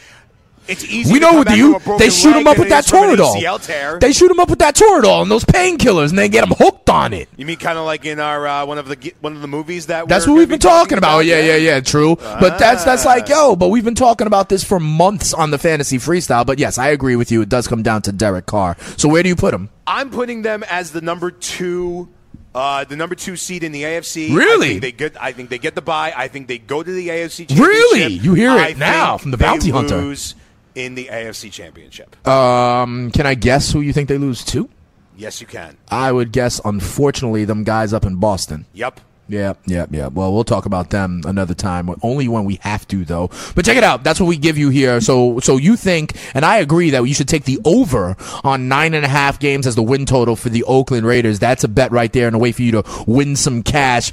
it's 0.67 0.83
easy. 0.85 1.11
We 1.13 1.19
know 1.19 1.39
with 1.39 1.51
you, 1.51 1.79
they 1.97 2.09
shoot 2.09 2.35
him 2.35 2.47
up 2.47 2.57
with 2.57 2.69
that 2.69 2.85
Toradol. 2.85 3.99
They 3.99 4.13
shoot 4.13 4.29
him 4.31 4.39
up 4.39 4.49
with 4.49 4.59
that 4.59 4.75
Toradol 4.75 5.23
and 5.23 5.31
those 5.31 5.43
painkillers, 5.43 6.09
and 6.09 6.17
they 6.19 6.29
get 6.29 6.43
him 6.43 6.55
hooked 6.57 6.89
on 6.89 7.13
it. 7.13 7.29
You 7.37 7.45
mean 7.45 7.57
kind 7.57 7.77
of 7.77 7.85
like 7.85 8.05
in 8.05 8.19
our 8.19 8.47
uh, 8.47 8.65
one 8.65 8.77
of 8.77 8.87
the 8.87 9.13
one 9.21 9.35
of 9.35 9.41
the 9.41 9.47
movies 9.47 9.87
that 9.87 10.07
that's 10.07 10.27
what 10.27 10.35
we've 10.35 10.49
been 10.49 10.59
talking 10.59 10.97
about. 10.97 11.19
about. 11.19 11.25
Yeah, 11.25 11.39
yeah, 11.39 11.55
yeah, 11.55 11.79
true. 11.79 12.17
Ah. 12.21 12.37
But 12.39 12.59
that's 12.59 12.83
that's 12.83 13.05
like 13.05 13.29
yo. 13.29 13.55
But 13.55 13.69
we've 13.69 13.85
been 13.85 13.95
talking 13.95 14.27
about 14.27 14.49
this 14.49 14.63
for 14.63 14.79
months 14.79 15.33
on 15.33 15.51
the 15.51 15.57
fantasy 15.57 15.97
freestyle. 15.97 16.45
But 16.45 16.59
yes, 16.59 16.77
I 16.77 16.89
agree 16.89 17.15
with 17.15 17.31
you. 17.31 17.41
It 17.41 17.49
does 17.49 17.67
come 17.67 17.83
down 17.83 18.01
to 18.03 18.11
Derek 18.11 18.45
Carr. 18.45 18.77
So 18.97 19.09
where 19.09 19.23
do 19.23 19.29
you 19.29 19.35
put 19.35 19.53
him? 19.53 19.69
I'm 19.85 20.09
putting 20.09 20.41
them 20.41 20.63
as 20.69 20.91
the 20.91 21.01
number 21.01 21.31
two. 21.31 22.09
Uh, 22.55 22.83
the 22.85 22.95
number 22.95 23.13
two 23.13 23.35
seed 23.35 23.63
in 23.63 23.71
the 23.71 23.83
AFC. 23.83 24.35
Really? 24.35 24.65
I 24.65 24.69
think 24.69 24.81
they 24.81 24.91
get. 24.91 25.21
I 25.21 25.31
think 25.31 25.49
they 25.49 25.59
get 25.59 25.75
the 25.75 25.81
bye. 25.81 26.13
I 26.15 26.27
think 26.27 26.47
they 26.47 26.57
go 26.57 26.81
to 26.81 26.91
the 26.91 27.07
AFC. 27.09 27.57
Really? 27.57 28.13
You 28.13 28.33
hear 28.33 28.49
it 28.49 28.53
I 28.53 28.73
now 28.73 29.17
from 29.17 29.31
the 29.31 29.37
bounty 29.37 29.69
hunter. 29.69 29.97
Lose 29.97 30.33
in 30.77 30.93
the 30.93 31.05
AFC 31.11 31.51
Championship. 31.51 32.15
Um, 32.27 33.09
can 33.11 33.25
I 33.25 33.33
guess 33.33 33.71
who 33.71 33.81
you 33.81 33.91
think 33.93 34.07
they 34.09 34.19
lose 34.19 34.45
to? 34.45 34.69
Yes, 35.17 35.41
you 35.41 35.47
can. 35.47 35.75
I 35.89 36.11
would 36.11 36.31
guess, 36.31 36.61
unfortunately, 36.63 37.45
them 37.45 37.63
guys 37.63 37.93
up 37.93 38.05
in 38.05 38.17
Boston. 38.17 38.67
Yep. 38.73 39.01
Yeah, 39.27 39.55
yeah, 39.65 39.87
yeah. 39.89 40.07
Well, 40.07 40.31
we'll 40.31 40.43
talk 40.43 40.67
about 40.67 40.91
them 40.91 41.23
another 41.25 41.55
time. 41.55 41.89
Only 42.03 42.27
when 42.27 42.45
we 42.45 42.59
have 42.61 42.87
to, 42.89 43.03
though. 43.03 43.31
But 43.55 43.65
check 43.65 43.75
it 43.75 43.83
out. 43.83 44.03
That's 44.03 44.19
what 44.19 44.27
we 44.27 44.37
give 44.37 44.57
you 44.57 44.69
here. 44.69 45.01
So, 45.01 45.39
so 45.39 45.57
you 45.57 45.75
think, 45.75 46.15
and 46.35 46.45
I 46.45 46.57
agree 46.57 46.91
that 46.91 47.03
you 47.03 47.13
should 47.15 47.27
take 47.27 47.45
the 47.45 47.59
over 47.65 48.15
on 48.43 48.67
nine 48.67 48.93
and 48.93 49.03
a 49.03 49.09
half 49.09 49.39
games 49.39 49.65
as 49.65 49.75
the 49.75 49.83
win 49.83 50.05
total 50.05 50.35
for 50.35 50.49
the 50.49 50.63
Oakland 50.63 51.07
Raiders. 51.07 51.39
That's 51.39 51.63
a 51.63 51.67
bet 51.67 51.91
right 51.91 52.13
there 52.13 52.27
and 52.27 52.35
a 52.35 52.39
way 52.39 52.51
for 52.51 52.61
you 52.61 52.71
to 52.73 52.83
win 53.07 53.35
some 53.35 53.63
cash. 53.63 54.11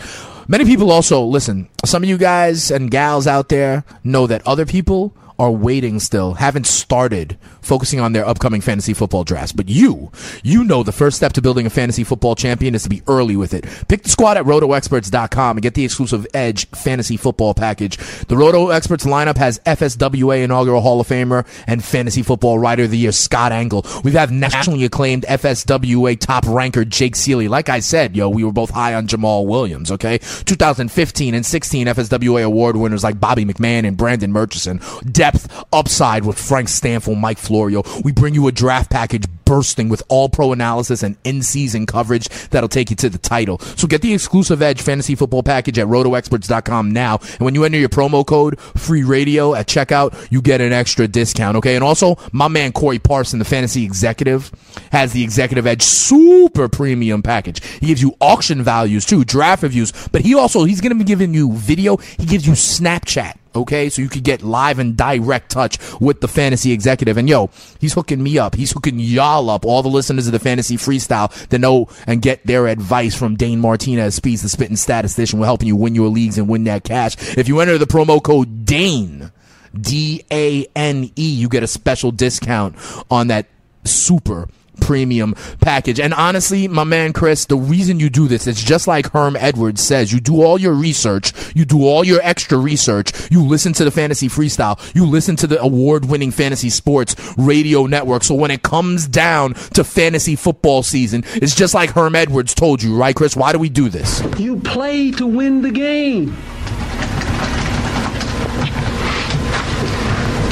Many 0.48 0.64
people 0.64 0.90
also 0.90 1.22
listen. 1.24 1.68
Some 1.84 2.02
of 2.02 2.08
you 2.08 2.16
guys 2.18 2.70
and 2.70 2.90
gals 2.90 3.26
out 3.26 3.50
there 3.50 3.84
know 4.02 4.26
that 4.26 4.44
other 4.46 4.66
people 4.66 5.14
are 5.38 5.50
waiting 5.50 5.98
still, 5.98 6.34
haven't 6.34 6.66
started 6.66 7.36
focusing 7.60 7.98
on 7.98 8.12
their 8.12 8.26
upcoming 8.26 8.60
fantasy 8.60 8.94
football 8.94 9.24
drafts. 9.24 9.52
But 9.52 9.68
you, 9.68 10.12
you 10.42 10.64
know 10.64 10.82
the 10.82 10.92
first 10.92 11.16
step 11.16 11.32
to 11.34 11.42
building 11.42 11.66
a 11.66 11.70
fantasy 11.70 12.04
football 12.04 12.34
champion 12.34 12.74
is 12.74 12.84
to 12.84 12.88
be 12.88 13.02
early 13.08 13.36
with 13.36 13.54
it. 13.54 13.64
Pick 13.88 14.02
the 14.02 14.10
squad 14.10 14.36
at 14.36 14.44
rotoexperts.com 14.44 15.56
and 15.56 15.62
get 15.62 15.74
the 15.74 15.84
exclusive 15.84 16.26
Edge 16.34 16.66
fantasy 16.70 17.16
football 17.16 17.54
package. 17.54 17.96
The 18.26 18.36
Roto 18.36 18.70
Experts 18.70 19.04
lineup 19.04 19.36
has 19.38 19.58
FSWA 19.60 20.44
inaugural 20.44 20.80
Hall 20.80 21.00
of 21.00 21.08
Famer 21.08 21.46
and 21.66 21.84
fantasy 21.84 22.22
football 22.22 22.58
writer 22.58 22.84
of 22.84 22.90
the 22.90 22.98
year 22.98 23.12
Scott 23.12 23.52
Engel. 23.52 23.84
We've 24.04 24.14
had 24.14 24.30
nationally 24.30 24.84
acclaimed 24.84 25.24
FSWA 25.24 26.18
top 26.18 26.44
ranker 26.46 26.84
Jake 26.84 27.14
Ciely. 27.14 27.48
Like 27.48 27.68
I 27.68 27.80
said, 27.80 28.16
yo, 28.16 28.28
we 28.28 28.44
were 28.44 28.52
both 28.52 28.70
high 28.70 28.94
on 28.94 29.06
Jamaal 29.06 29.46
Williams, 29.46 29.90
okay? 29.90 30.18
2015 30.18 31.34
and 31.34 31.44
16 31.44 31.86
FSWA 31.86 32.44
award 32.44 32.76
winners 32.76 33.02
like 33.02 33.18
Bobby 33.18 33.44
McMahon 33.44 33.86
and 33.86 33.96
Brandon 33.96 34.32
Murchison 34.32 34.80
depth 35.24 35.64
upside 35.72 36.22
with 36.26 36.38
Frank 36.38 36.68
Stanfield, 36.68 37.16
Mike 37.16 37.38
Florio. 37.38 37.82
We 38.04 38.12
bring 38.12 38.34
you 38.34 38.46
a 38.46 38.52
draft 38.52 38.90
package 38.90 39.24
bursting 39.44 39.88
with 39.88 40.02
all 40.08 40.28
pro 40.28 40.52
analysis 40.52 41.02
and 41.02 41.16
in 41.24 41.42
season 41.42 41.86
coverage 41.86 42.28
that'll 42.50 42.68
take 42.68 42.90
you 42.90 42.96
to 42.96 43.08
the 43.08 43.18
title. 43.18 43.58
So 43.58 43.86
get 43.86 44.02
the 44.02 44.14
exclusive 44.14 44.62
Edge 44.62 44.82
fantasy 44.82 45.14
football 45.14 45.42
package 45.42 45.78
at 45.78 45.86
rotoexperts.com 45.86 46.90
now. 46.90 47.18
And 47.18 47.40
when 47.40 47.54
you 47.54 47.64
enter 47.64 47.78
your 47.78 47.88
promo 47.88 48.26
code 48.26 48.58
free 48.60 49.04
radio 49.04 49.54
at 49.54 49.66
checkout, 49.66 50.30
you 50.30 50.40
get 50.40 50.60
an 50.60 50.72
extra 50.72 51.08
discount. 51.08 51.56
Okay. 51.58 51.74
And 51.74 51.84
also, 51.84 52.16
my 52.32 52.48
man 52.48 52.72
Corey 52.72 52.98
Parson, 52.98 53.38
the 53.38 53.44
fantasy 53.44 53.84
executive, 53.84 54.50
has 54.92 55.12
the 55.12 55.22
executive 55.22 55.66
Edge 55.66 55.82
super 55.82 56.68
premium 56.68 57.22
package. 57.22 57.64
He 57.64 57.86
gives 57.86 58.02
you 58.02 58.16
auction 58.20 58.62
values 58.62 59.04
too, 59.04 59.24
draft 59.24 59.62
reviews, 59.62 59.92
but 60.08 60.22
he 60.22 60.34
also, 60.34 60.64
he's 60.64 60.80
going 60.80 60.92
to 60.92 60.98
be 60.98 61.04
giving 61.04 61.34
you 61.34 61.52
video. 61.52 61.96
He 61.96 62.26
gives 62.26 62.46
you 62.46 62.52
Snapchat 62.54 63.38
okay? 63.54 63.88
So 63.88 64.02
you 64.02 64.08
could 64.08 64.24
get 64.24 64.42
live 64.42 64.78
and 64.78 64.96
direct 64.96 65.50
touch 65.50 65.78
with 66.00 66.20
the 66.20 66.28
fantasy 66.28 66.72
executive. 66.72 67.16
And 67.16 67.28
yo, 67.28 67.50
he's 67.78 67.94
hooking 67.94 68.22
me 68.22 68.38
up. 68.38 68.54
He's 68.54 68.72
hooking 68.72 68.98
y'all 68.98 69.33
up, 69.42 69.64
all 69.64 69.82
the 69.82 69.88
listeners 69.88 70.26
of 70.26 70.32
the 70.32 70.38
fantasy 70.38 70.76
freestyle 70.76 71.30
to 71.48 71.58
know 71.58 71.88
and 72.06 72.22
get 72.22 72.46
their 72.46 72.66
advice 72.66 73.14
from 73.14 73.36
Dane 73.36 73.60
Martinez, 73.60 74.14
Speeds 74.14 74.42
the 74.42 74.48
Spitting 74.48 74.76
Statistician. 74.76 75.38
We're 75.38 75.46
helping 75.46 75.68
you 75.68 75.76
win 75.76 75.94
your 75.94 76.08
leagues 76.08 76.38
and 76.38 76.48
win 76.48 76.64
that 76.64 76.84
cash. 76.84 77.36
If 77.36 77.48
you 77.48 77.60
enter 77.60 77.78
the 77.78 77.86
promo 77.86 78.22
code 78.22 78.64
DANE, 78.64 79.32
D 79.78 80.24
A 80.30 80.66
N 80.76 81.10
E, 81.16 81.28
you 81.28 81.48
get 81.48 81.62
a 81.62 81.66
special 81.66 82.12
discount 82.12 82.76
on 83.10 83.26
that 83.28 83.46
super 83.84 84.48
premium 84.84 85.34
package. 85.60 85.98
And 85.98 86.14
honestly, 86.14 86.68
my 86.68 86.84
man 86.84 87.12
Chris, 87.12 87.46
the 87.46 87.56
reason 87.56 87.98
you 87.98 88.10
do 88.10 88.28
this, 88.28 88.46
it's 88.46 88.62
just 88.62 88.86
like 88.86 89.10
Herm 89.12 89.34
Edwards 89.36 89.80
says. 89.80 90.12
You 90.12 90.20
do 90.20 90.42
all 90.42 90.60
your 90.60 90.74
research, 90.74 91.32
you 91.54 91.64
do 91.64 91.84
all 91.84 92.04
your 92.04 92.20
extra 92.22 92.58
research, 92.58 93.12
you 93.30 93.42
listen 93.44 93.72
to 93.74 93.84
the 93.84 93.90
fantasy 93.90 94.28
freestyle, 94.28 94.78
you 94.94 95.06
listen 95.06 95.36
to 95.36 95.46
the 95.46 95.60
award 95.60 96.04
winning 96.04 96.30
fantasy 96.30 96.70
sports 96.70 97.16
radio 97.38 97.86
network. 97.86 98.22
So 98.24 98.34
when 98.34 98.50
it 98.50 98.62
comes 98.62 99.08
down 99.08 99.54
to 99.74 99.82
fantasy 99.82 100.36
football 100.36 100.82
season, 100.82 101.24
it's 101.34 101.54
just 101.54 101.74
like 101.74 101.90
Herm 101.90 102.14
Edwards 102.14 102.54
told 102.54 102.82
you, 102.82 102.96
right, 102.96 103.16
Chris? 103.16 103.36
Why 103.36 103.52
do 103.52 103.58
we 103.58 103.70
do 103.70 103.88
this? 103.88 104.22
You 104.38 104.60
play 104.60 105.10
to 105.12 105.26
win 105.26 105.62
the 105.62 105.70
game. 105.70 106.36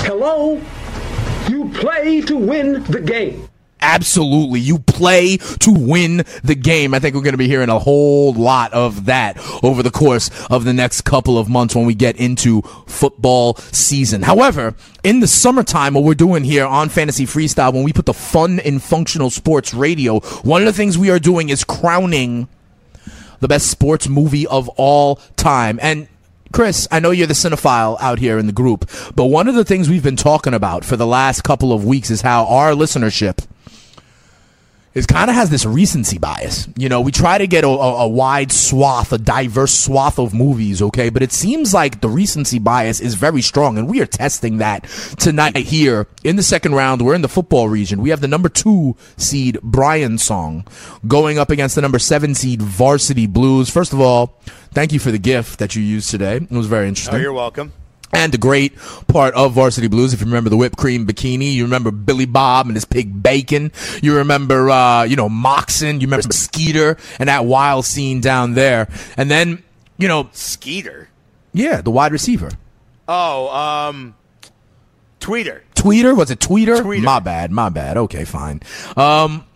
Hello? 0.04 0.60
You 1.48 1.68
play 1.70 2.20
to 2.22 2.36
win 2.36 2.82
the 2.84 3.00
game. 3.00 3.48
Absolutely. 3.82 4.60
You 4.60 4.78
play 4.78 5.36
to 5.36 5.72
win 5.72 6.24
the 6.44 6.54
game. 6.54 6.94
I 6.94 7.00
think 7.00 7.16
we're 7.16 7.22
going 7.22 7.32
to 7.32 7.38
be 7.38 7.48
hearing 7.48 7.68
a 7.68 7.80
whole 7.80 8.32
lot 8.32 8.72
of 8.72 9.06
that 9.06 9.38
over 9.62 9.82
the 9.82 9.90
course 9.90 10.30
of 10.46 10.64
the 10.64 10.72
next 10.72 11.02
couple 11.02 11.36
of 11.36 11.48
months 11.48 11.74
when 11.74 11.84
we 11.84 11.94
get 11.94 12.16
into 12.16 12.62
football 12.86 13.56
season. 13.56 14.22
However, 14.22 14.74
in 15.02 15.18
the 15.18 15.26
summertime, 15.26 15.94
what 15.94 16.04
we're 16.04 16.14
doing 16.14 16.44
here 16.44 16.64
on 16.64 16.88
Fantasy 16.88 17.26
Freestyle, 17.26 17.74
when 17.74 17.82
we 17.82 17.92
put 17.92 18.06
the 18.06 18.14
fun 18.14 18.60
in 18.60 18.78
functional 18.78 19.30
sports 19.30 19.74
radio, 19.74 20.20
one 20.20 20.62
of 20.62 20.66
the 20.66 20.72
things 20.72 20.96
we 20.96 21.10
are 21.10 21.18
doing 21.18 21.48
is 21.48 21.64
crowning 21.64 22.48
the 23.40 23.48
best 23.48 23.66
sports 23.66 24.08
movie 24.08 24.46
of 24.46 24.68
all 24.70 25.16
time. 25.36 25.80
And 25.82 26.06
Chris, 26.52 26.86
I 26.92 27.00
know 27.00 27.10
you're 27.10 27.26
the 27.26 27.34
cinephile 27.34 27.96
out 28.00 28.20
here 28.20 28.38
in 28.38 28.46
the 28.46 28.52
group, 28.52 28.88
but 29.16 29.24
one 29.26 29.48
of 29.48 29.56
the 29.56 29.64
things 29.64 29.88
we've 29.88 30.02
been 30.02 30.16
talking 30.16 30.54
about 30.54 30.84
for 30.84 30.96
the 30.96 31.06
last 31.06 31.42
couple 31.42 31.72
of 31.72 31.84
weeks 31.84 32.10
is 32.10 32.20
how 32.20 32.44
our 32.46 32.72
listenership 32.72 33.44
is 34.94 35.06
kind 35.06 35.30
of 35.30 35.36
has 35.36 35.50
this 35.50 35.64
recency 35.64 36.18
bias. 36.18 36.68
You 36.76 36.88
know, 36.88 37.00
we 37.00 37.12
try 37.12 37.38
to 37.38 37.46
get 37.46 37.64
a, 37.64 37.68
a, 37.68 38.04
a, 38.04 38.08
wide 38.08 38.52
swath, 38.52 39.12
a 39.12 39.18
diverse 39.18 39.72
swath 39.72 40.18
of 40.18 40.34
movies, 40.34 40.82
okay? 40.82 41.08
But 41.08 41.22
it 41.22 41.32
seems 41.32 41.72
like 41.72 42.00
the 42.00 42.08
recency 42.08 42.58
bias 42.58 43.00
is 43.00 43.14
very 43.14 43.42
strong, 43.42 43.78
and 43.78 43.88
we 43.88 44.00
are 44.00 44.06
testing 44.06 44.58
that 44.58 44.84
tonight 45.18 45.56
here 45.56 46.06
in 46.24 46.36
the 46.36 46.42
second 46.42 46.74
round. 46.74 47.02
We're 47.02 47.14
in 47.14 47.22
the 47.22 47.28
football 47.28 47.68
region. 47.68 48.02
We 48.02 48.10
have 48.10 48.20
the 48.20 48.28
number 48.28 48.48
two 48.48 48.96
seed 49.16 49.58
Brian 49.62 50.18
Song 50.18 50.66
going 51.06 51.38
up 51.38 51.50
against 51.50 51.74
the 51.74 51.82
number 51.82 51.98
seven 51.98 52.34
seed 52.34 52.60
Varsity 52.60 53.26
Blues. 53.26 53.70
First 53.70 53.92
of 53.92 54.00
all, 54.00 54.40
thank 54.72 54.92
you 54.92 54.98
for 54.98 55.10
the 55.10 55.18
gift 55.18 55.58
that 55.58 55.74
you 55.74 55.82
used 55.82 56.10
today. 56.10 56.36
It 56.36 56.50
was 56.50 56.66
very 56.66 56.88
interesting. 56.88 57.14
Oh, 57.14 57.18
you're 57.18 57.32
welcome. 57.32 57.72
And 58.12 58.32
the 58.32 58.38
great 58.38 58.76
part 59.08 59.34
of 59.34 59.52
Varsity 59.52 59.88
Blues, 59.88 60.12
if 60.12 60.20
you 60.20 60.26
remember 60.26 60.50
the 60.50 60.56
whipped 60.56 60.76
cream 60.76 61.06
bikini, 61.06 61.52
you 61.52 61.64
remember 61.64 61.90
Billy 61.90 62.26
Bob 62.26 62.66
and 62.66 62.76
his 62.76 62.84
pig 62.84 63.22
bacon, 63.22 63.72
you 64.02 64.16
remember, 64.16 64.68
uh, 64.68 65.04
you 65.04 65.16
know, 65.16 65.30
Moxon, 65.30 66.00
you 66.00 66.06
remember 66.06 66.30
Skeeter 66.30 66.98
and 67.18 67.28
that 67.28 67.46
wild 67.46 67.86
scene 67.86 68.20
down 68.20 68.52
there. 68.52 68.88
And 69.16 69.30
then, 69.30 69.62
you 69.96 70.08
know, 70.08 70.28
Skeeter? 70.32 71.08
Yeah, 71.54 71.80
the 71.80 71.90
wide 71.90 72.12
receiver. 72.12 72.50
Oh, 73.08 73.48
um, 73.48 74.14
Tweeder. 75.20 75.62
Tweeder? 75.74 76.14
Was 76.14 76.30
it 76.30 76.38
Tweeder? 76.38 76.82
Tweeder. 76.82 77.02
My 77.02 77.18
bad, 77.18 77.50
my 77.50 77.68
bad. 77.68 77.96
Okay, 77.96 78.24
fine. 78.24 78.60
Um, 78.96 79.46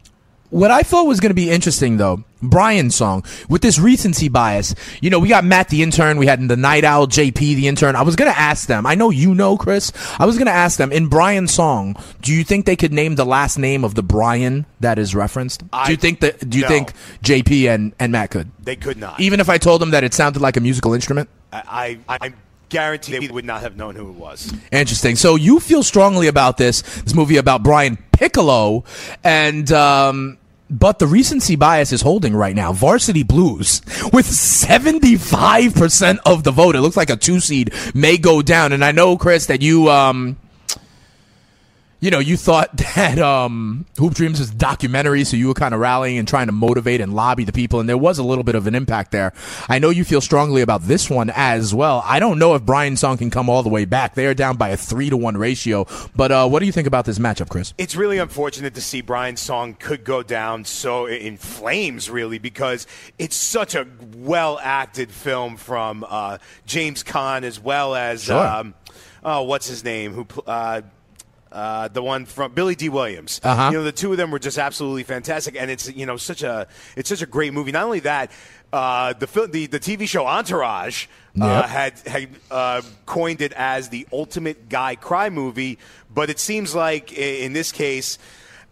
what 0.50 0.70
I 0.70 0.82
thought 0.82 1.06
was 1.06 1.20
going 1.20 1.30
to 1.30 1.34
be 1.34 1.50
interesting, 1.50 1.96
though, 1.96 2.24
Brian's 2.42 2.94
song 2.94 3.24
with 3.48 3.62
this 3.62 3.78
recency 3.78 4.28
bias. 4.28 4.74
You 5.00 5.10
know, 5.10 5.18
we 5.18 5.28
got 5.28 5.44
Matt 5.44 5.68
the 5.68 5.82
intern, 5.82 6.18
we 6.18 6.26
had 6.26 6.46
the 6.48 6.56
Night 6.56 6.84
Owl, 6.84 7.06
JP 7.06 7.38
the 7.38 7.68
intern. 7.68 7.96
I 7.96 8.02
was 8.02 8.16
going 8.16 8.30
to 8.30 8.38
ask 8.38 8.68
them. 8.68 8.86
I 8.86 8.94
know 8.94 9.10
you 9.10 9.34
know, 9.34 9.56
Chris. 9.56 9.92
I 10.18 10.26
was 10.26 10.36
going 10.36 10.46
to 10.46 10.52
ask 10.52 10.78
them 10.78 10.92
in 10.92 11.08
Brian's 11.08 11.52
song. 11.52 11.96
Do 12.20 12.32
you 12.32 12.44
think 12.44 12.66
they 12.66 12.76
could 12.76 12.92
name 12.92 13.14
the 13.14 13.24
last 13.24 13.58
name 13.58 13.84
of 13.84 13.94
the 13.94 14.02
Brian 14.02 14.66
that 14.80 14.98
is 14.98 15.14
referenced? 15.14 15.62
I, 15.72 15.86
do 15.86 15.92
you 15.92 15.96
think 15.96 16.20
that? 16.20 16.48
Do 16.48 16.58
you 16.58 16.64
no. 16.64 16.68
think 16.68 16.92
JP 17.22 17.74
and 17.74 17.94
and 17.98 18.12
Matt 18.12 18.30
could? 18.30 18.50
They 18.62 18.76
could 18.76 18.98
not. 18.98 19.18
Even 19.20 19.40
if 19.40 19.48
I 19.48 19.58
told 19.58 19.80
them 19.80 19.90
that 19.90 20.04
it 20.04 20.12
sounded 20.14 20.42
like 20.42 20.56
a 20.56 20.60
musical 20.60 20.92
instrument. 20.94 21.28
I, 21.52 21.98
I, 22.08 22.18
I 22.20 22.34
guarantee 22.68 23.18
they 23.18 23.28
would 23.28 23.44
not 23.44 23.62
have 23.62 23.76
known 23.76 23.94
who 23.94 24.10
it 24.10 24.16
was. 24.16 24.52
Interesting. 24.72 25.16
So 25.16 25.36
you 25.36 25.60
feel 25.60 25.82
strongly 25.82 26.26
about 26.26 26.58
this 26.58 26.82
this 27.02 27.14
movie 27.14 27.36
about 27.38 27.62
Brian 27.62 27.96
Piccolo 28.12 28.84
and. 29.24 29.70
um 29.72 30.38
but 30.68 30.98
the 30.98 31.06
recency 31.06 31.56
bias 31.56 31.92
is 31.92 32.02
holding 32.02 32.34
right 32.34 32.54
now. 32.56 32.72
Varsity 32.72 33.22
Blues 33.22 33.82
with 34.12 34.26
75% 34.26 36.18
of 36.26 36.44
the 36.44 36.50
vote. 36.50 36.76
It 36.76 36.80
looks 36.80 36.96
like 36.96 37.10
a 37.10 37.16
two 37.16 37.40
seed 37.40 37.72
may 37.94 38.16
go 38.18 38.42
down. 38.42 38.72
And 38.72 38.84
I 38.84 38.92
know, 38.92 39.16
Chris, 39.16 39.46
that 39.46 39.62
you, 39.62 39.88
um, 39.90 40.36
you 42.00 42.10
know, 42.10 42.18
you 42.18 42.36
thought 42.36 42.76
that 42.96 43.18
um, 43.18 43.86
Hoop 43.98 44.14
Dreams 44.14 44.38
was 44.38 44.50
a 44.50 44.54
documentary, 44.54 45.24
so 45.24 45.36
you 45.36 45.48
were 45.48 45.54
kind 45.54 45.74
of 45.74 45.80
rallying 45.80 46.18
and 46.18 46.28
trying 46.28 46.46
to 46.46 46.52
motivate 46.52 47.00
and 47.00 47.14
lobby 47.14 47.44
the 47.44 47.52
people, 47.52 47.80
and 47.80 47.88
there 47.88 47.96
was 47.98 48.18
a 48.18 48.22
little 48.22 48.44
bit 48.44 48.54
of 48.54 48.66
an 48.66 48.74
impact 48.74 49.12
there. 49.12 49.32
I 49.68 49.78
know 49.78 49.90
you 49.90 50.04
feel 50.04 50.20
strongly 50.20 50.62
about 50.62 50.82
this 50.82 51.08
one 51.08 51.30
as 51.34 51.74
well. 51.74 52.02
I 52.04 52.20
don't 52.20 52.38
know 52.38 52.54
if 52.54 52.62
Brian 52.62 52.96
Song 52.96 53.16
can 53.16 53.30
come 53.30 53.48
all 53.48 53.62
the 53.62 53.68
way 53.68 53.84
back. 53.84 54.14
They 54.14 54.26
are 54.26 54.34
down 54.34 54.56
by 54.56 54.70
a 54.70 54.76
three 54.76 55.10
to 55.10 55.16
one 55.16 55.36
ratio. 55.36 55.86
But 56.14 56.32
uh, 56.32 56.48
what 56.48 56.60
do 56.60 56.66
you 56.66 56.72
think 56.72 56.86
about 56.86 57.04
this 57.04 57.18
matchup, 57.18 57.48
Chris? 57.48 57.72
It's 57.78 57.96
really 57.96 58.18
unfortunate 58.18 58.74
to 58.74 58.80
see 58.80 59.00
Brian 59.00 59.36
Song 59.36 59.74
could 59.74 60.04
go 60.04 60.22
down 60.22 60.64
so 60.64 61.06
in 61.06 61.36
flames, 61.36 62.10
really, 62.10 62.38
because 62.38 62.86
it's 63.18 63.36
such 63.36 63.74
a 63.74 63.86
well 64.16 64.58
acted 64.62 65.10
film 65.10 65.56
from 65.56 66.04
uh, 66.08 66.38
James 66.66 67.02
Caan 67.02 67.42
as 67.42 67.58
well 67.58 67.94
as 67.94 68.24
Sure. 68.24 68.36
um, 68.46 68.74
oh, 69.24 69.42
what's 69.42 69.66
his 69.68 69.82
name? 69.84 70.12
Who 70.12 70.26
uh, 70.46 70.82
uh, 71.56 71.88
the 71.88 72.02
one 72.02 72.26
from 72.26 72.52
Billy 72.52 72.74
Dee 72.74 72.90
Williams. 72.90 73.40
Uh-huh. 73.42 73.70
You 73.72 73.78
know, 73.78 73.84
the 73.84 73.92
two 73.92 74.12
of 74.12 74.18
them 74.18 74.30
were 74.30 74.38
just 74.38 74.58
absolutely 74.58 75.04
fantastic, 75.04 75.56
and 75.58 75.70
it's 75.70 75.90
you 75.90 76.04
know 76.04 76.18
such 76.18 76.42
a 76.42 76.68
it's 76.96 77.08
such 77.08 77.22
a 77.22 77.26
great 77.26 77.52
movie. 77.54 77.72
Not 77.72 77.84
only 77.84 78.00
that, 78.00 78.30
uh, 78.72 79.14
the 79.14 79.26
the 79.50 79.66
the 79.66 79.80
TV 79.80 80.06
show 80.06 80.26
Entourage 80.26 81.06
uh, 81.40 81.44
Yep. 81.46 81.64
had 81.64 81.98
had 82.06 82.28
uh, 82.50 82.82
coined 83.06 83.40
it 83.40 83.52
as 83.54 83.88
the 83.88 84.06
ultimate 84.12 84.68
guy 84.68 84.96
cry 84.96 85.30
movie, 85.30 85.78
but 86.14 86.28
it 86.28 86.38
seems 86.38 86.74
like 86.74 87.12
in 87.12 87.52
this 87.52 87.72
case. 87.72 88.18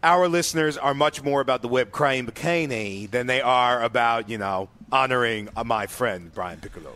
Our 0.02 0.28
listeners 0.28 0.76
are 0.76 0.92
much 0.92 1.22
more 1.22 1.40
about 1.40 1.62
the 1.62 1.68
whip 1.68 1.90
crying 1.90 2.26
bikini 2.26 3.10
than 3.10 3.26
they 3.26 3.40
are 3.40 3.82
about, 3.82 4.28
you 4.28 4.36
know, 4.36 4.68
honoring 4.92 5.48
uh, 5.56 5.64
my 5.64 5.86
friend 5.86 6.30
Brian 6.34 6.60
Piccolo. 6.60 6.92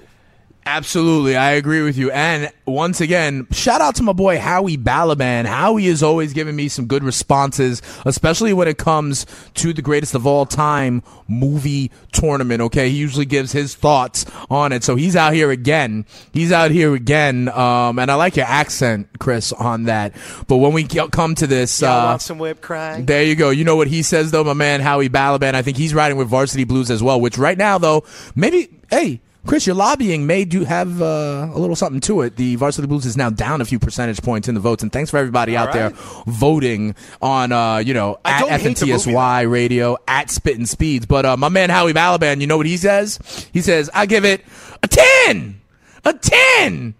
Absolutely, 0.70 1.34
I 1.34 1.52
agree 1.52 1.82
with 1.82 1.96
you. 1.96 2.10
And 2.10 2.52
once 2.66 3.00
again, 3.00 3.46
shout 3.50 3.80
out 3.80 3.94
to 3.94 4.02
my 4.02 4.12
boy 4.12 4.38
Howie 4.38 4.76
Balaban. 4.76 5.46
Howie 5.46 5.86
is 5.86 6.02
always 6.02 6.34
giving 6.34 6.54
me 6.54 6.68
some 6.68 6.84
good 6.86 7.02
responses, 7.02 7.80
especially 8.04 8.52
when 8.52 8.68
it 8.68 8.76
comes 8.76 9.24
to 9.54 9.72
the 9.72 9.80
greatest 9.80 10.14
of 10.14 10.26
all 10.26 10.44
time 10.44 11.02
movie 11.26 11.90
tournament. 12.12 12.60
Okay, 12.60 12.90
he 12.90 12.96
usually 12.98 13.24
gives 13.24 13.50
his 13.50 13.74
thoughts 13.74 14.26
on 14.50 14.72
it. 14.72 14.84
So 14.84 14.94
he's 14.94 15.16
out 15.16 15.32
here 15.32 15.50
again. 15.50 16.04
He's 16.32 16.52
out 16.52 16.70
here 16.70 16.94
again. 16.94 17.48
Um, 17.48 17.98
and 17.98 18.10
I 18.10 18.16
like 18.16 18.36
your 18.36 18.46
accent, 18.46 19.08
Chris, 19.18 19.54
on 19.54 19.84
that. 19.84 20.12
But 20.48 20.58
when 20.58 20.74
we 20.74 20.84
come 20.84 21.34
to 21.36 21.46
this, 21.46 21.80
Y'all 21.80 22.02
uh, 22.02 22.04
want 22.10 22.20
some 22.22 22.38
whip 22.38 22.60
crying? 22.60 23.06
there 23.06 23.24
you 23.24 23.36
go. 23.36 23.48
You 23.48 23.64
know 23.64 23.76
what 23.76 23.88
he 23.88 24.02
says 24.02 24.32
though, 24.32 24.44
my 24.44 24.52
man 24.52 24.82
Howie 24.82 25.08
Balaban. 25.08 25.54
I 25.54 25.62
think 25.62 25.78
he's 25.78 25.94
riding 25.94 26.18
with 26.18 26.28
Varsity 26.28 26.64
Blues 26.64 26.90
as 26.90 27.02
well. 27.02 27.18
Which 27.18 27.38
right 27.38 27.56
now 27.56 27.78
though, 27.78 28.04
maybe 28.36 28.68
hey. 28.90 29.22
Chris, 29.49 29.66
your 29.66 29.76
lobbying 29.76 30.26
may 30.26 30.44
do 30.44 30.64
have 30.64 31.01
uh, 31.01 31.51
a 31.55 31.59
little 31.59 31.74
something 31.74 32.03
to 32.03 32.20
it. 32.20 32.36
The 32.36 32.57
Varsity 32.57 32.86
Blues 32.86 33.07
is 33.07 33.16
now 33.16 33.30
down 33.30 33.62
a 33.62 33.64
few 33.64 33.78
percentage 33.78 34.20
points 34.20 34.46
in 34.46 34.55
the 34.55 34.61
votes, 34.61 34.82
and 34.82 34.92
thanks 34.92 35.11
for 35.11 35.16
everybody 35.16 35.57
All 35.57 35.66
out 35.66 35.72
there 35.72 35.88
voting 36.26 36.94
on, 37.22 37.51
uh, 37.51 37.78
you 37.78 37.94
know, 37.94 38.18
I 38.26 38.42
at 38.42 38.61
movie, 38.62 38.74
FNTSY 38.74 39.51
Radio, 39.51 39.96
at 40.07 40.28
Spittin' 40.28 40.66
Speeds. 40.66 41.07
But 41.07 41.24
uh, 41.24 41.38
my 41.38 41.49
man 41.49 41.70
Howie 41.70 41.94
Balaban, 41.94 42.42
you 42.42 42.46
know 42.46 42.59
what 42.59 42.66
he 42.66 42.76
says? 42.76 43.49
He 43.51 43.62
says, 43.62 43.88
I 43.94 44.05
give 44.05 44.26
it 44.26 44.44
a 44.82 44.86
10! 44.86 45.59
A 46.05 46.12
10! 46.12 46.94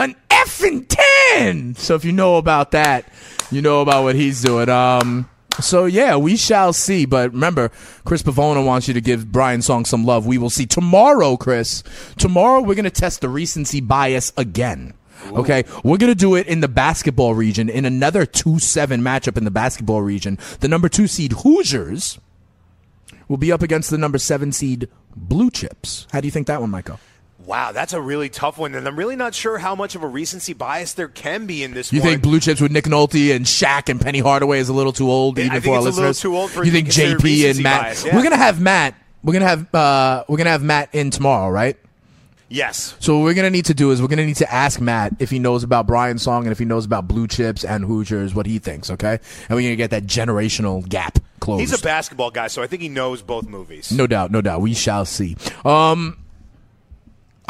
An 0.00 0.16
effing 0.28 0.86
10! 1.36 1.76
So 1.76 1.94
if 1.94 2.04
you 2.04 2.10
know 2.10 2.36
about 2.36 2.72
that, 2.72 3.08
you 3.52 3.62
know 3.62 3.80
about 3.80 4.02
what 4.02 4.16
he's 4.16 4.42
doing. 4.42 4.68
Um, 4.68 5.30
so 5.60 5.84
yeah, 5.86 6.16
we 6.16 6.36
shall 6.36 6.72
see. 6.72 7.04
But 7.04 7.32
remember, 7.32 7.70
Chris 8.04 8.22
Pavona 8.22 8.64
wants 8.64 8.88
you 8.88 8.94
to 8.94 9.00
give 9.00 9.30
Brian 9.30 9.62
Song 9.62 9.84
some 9.84 10.04
love. 10.04 10.26
We 10.26 10.38
will 10.38 10.50
see 10.50 10.66
tomorrow, 10.66 11.36
Chris. 11.36 11.82
Tomorrow 12.18 12.62
we're 12.62 12.74
gonna 12.74 12.90
test 12.90 13.20
the 13.20 13.28
recency 13.28 13.80
bias 13.80 14.32
again. 14.36 14.94
Okay, 15.30 15.64
we're 15.84 15.98
gonna 15.98 16.16
do 16.16 16.34
it 16.34 16.48
in 16.48 16.60
the 16.60 16.68
basketball 16.68 17.34
region 17.34 17.68
in 17.68 17.84
another 17.84 18.26
two-seven 18.26 19.02
matchup 19.02 19.36
in 19.36 19.44
the 19.44 19.52
basketball 19.52 20.02
region. 20.02 20.36
The 20.60 20.68
number 20.68 20.88
two 20.88 21.06
seed 21.06 21.32
Hoosiers 21.32 22.18
will 23.28 23.36
be 23.36 23.52
up 23.52 23.62
against 23.62 23.90
the 23.90 23.98
number 23.98 24.18
seven 24.18 24.50
seed 24.50 24.88
Blue 25.14 25.50
Chips. 25.50 26.08
How 26.12 26.20
do 26.20 26.26
you 26.26 26.32
think 26.32 26.48
that 26.48 26.60
one 26.60 26.70
might 26.70 26.84
go? 26.84 26.98
Wow, 27.44 27.72
that's 27.72 27.92
a 27.92 28.00
really 28.00 28.28
tough 28.28 28.56
one, 28.58 28.74
and 28.74 28.86
I'm 28.86 28.96
really 28.96 29.16
not 29.16 29.34
sure 29.34 29.58
how 29.58 29.74
much 29.74 29.94
of 29.96 30.02
a 30.02 30.06
recency 30.06 30.52
bias 30.52 30.92
there 30.94 31.08
can 31.08 31.46
be 31.46 31.62
in 31.64 31.74
this 31.74 31.92
You 31.92 32.00
one. 32.00 32.10
think 32.10 32.22
Blue 32.22 32.38
Chips 32.40 32.60
with 32.60 32.70
Nick 32.70 32.84
Nolte 32.84 33.34
and 33.34 33.44
Shaq 33.44 33.88
and 33.88 34.00
Penny 34.00 34.20
Hardaway 34.20 34.60
is 34.60 34.68
a 34.68 34.72
little 34.72 34.92
too 34.92 35.10
old 35.10 35.38
I 35.38 35.42
even 35.42 35.52
think 35.60 35.64
for 35.64 35.70
our 35.72 35.76
it's 35.78 35.96
a 35.96 36.00
little 36.00 36.08
listeners? 36.10 36.20
too 36.20 36.36
old 36.36 36.50
for 36.52 36.64
you 36.64 36.70
think 36.70 36.88
JP 36.88 37.50
and 37.50 37.62
Matt? 37.62 37.82
bias, 37.82 38.04
yeah. 38.06 38.16
We're 38.16 38.22
gonna 38.22 38.36
have 38.36 38.60
Matt. 38.60 38.94
We're 39.24 39.32
gonna 39.32 39.46
have 39.48 39.74
uh, 39.74 40.24
we're 40.28 40.36
gonna 40.36 40.50
have 40.50 40.62
Matt 40.62 40.90
in 40.94 41.10
tomorrow, 41.10 41.48
right? 41.50 41.76
Yes. 42.48 42.94
So 43.00 43.16
what 43.18 43.24
we're 43.24 43.34
gonna 43.34 43.50
need 43.50 43.64
to 43.66 43.74
do 43.74 43.90
is 43.92 44.02
we're 44.02 44.08
gonna 44.08 44.26
need 44.26 44.36
to 44.36 44.52
ask 44.52 44.80
Matt 44.80 45.14
if 45.18 45.30
he 45.30 45.38
knows 45.38 45.64
about 45.64 45.86
Brian's 45.86 46.22
song 46.22 46.44
and 46.44 46.52
if 46.52 46.58
he 46.58 46.64
knows 46.66 46.84
about 46.84 47.08
Blue 47.08 47.26
Chips 47.26 47.64
and 47.64 47.84
Hoosiers, 47.84 48.34
what 48.34 48.46
he 48.46 48.58
thinks. 48.58 48.90
Okay, 48.90 49.18
and 49.48 49.56
we're 49.56 49.62
gonna 49.62 49.76
get 49.76 49.90
that 49.90 50.04
generational 50.04 50.86
gap 50.88 51.18
closed. 51.40 51.60
He's 51.60 51.72
a 51.78 51.82
basketball 51.82 52.30
guy, 52.30 52.46
so 52.48 52.62
I 52.62 52.66
think 52.66 52.82
he 52.82 52.88
knows 52.88 53.22
both 53.22 53.48
movies. 53.48 53.90
No 53.90 54.06
doubt, 54.06 54.30
no 54.30 54.40
doubt. 54.42 54.60
We 54.60 54.74
shall 54.74 55.04
see. 55.06 55.36
Um, 55.64 56.18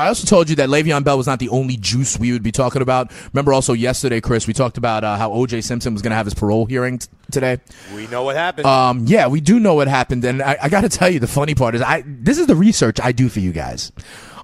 I 0.02 0.08
also 0.08 0.26
told 0.26 0.50
you 0.50 0.56
that 0.56 0.68
Le'Veon 0.68 1.04
Bell 1.04 1.16
was 1.16 1.26
not 1.26 1.38
the 1.38 1.48
only 1.48 1.76
juice 1.76 2.18
we 2.18 2.32
would 2.32 2.42
be 2.42 2.52
talking 2.52 2.82
about. 2.82 3.12
Remember, 3.32 3.52
also 3.52 3.72
yesterday, 3.72 4.20
Chris, 4.20 4.46
we 4.46 4.52
talked 4.52 4.76
about 4.76 5.04
uh, 5.04 5.16
how 5.16 5.32
O.J. 5.32 5.60
Simpson 5.60 5.92
was 5.92 6.02
going 6.02 6.10
to 6.10 6.16
have 6.16 6.26
his 6.26 6.34
parole 6.34 6.66
hearing 6.66 6.98
t- 6.98 7.08
today. 7.30 7.58
We 7.94 8.06
know 8.08 8.24
what 8.24 8.36
happened. 8.36 8.66
Um, 8.66 9.04
yeah, 9.06 9.28
we 9.28 9.40
do 9.40 9.60
know 9.60 9.74
what 9.74 9.88
happened, 9.88 10.24
and 10.24 10.42
I, 10.42 10.58
I 10.62 10.68
got 10.68 10.82
to 10.82 10.88
tell 10.88 11.08
you, 11.08 11.20
the 11.20 11.26
funny 11.26 11.54
part 11.54 11.74
is, 11.74 11.82
I 11.82 12.02
this 12.06 12.38
is 12.38 12.46
the 12.46 12.56
research 12.56 13.00
I 13.00 13.12
do 13.12 13.28
for 13.28 13.40
you 13.40 13.52
guys 13.52 13.92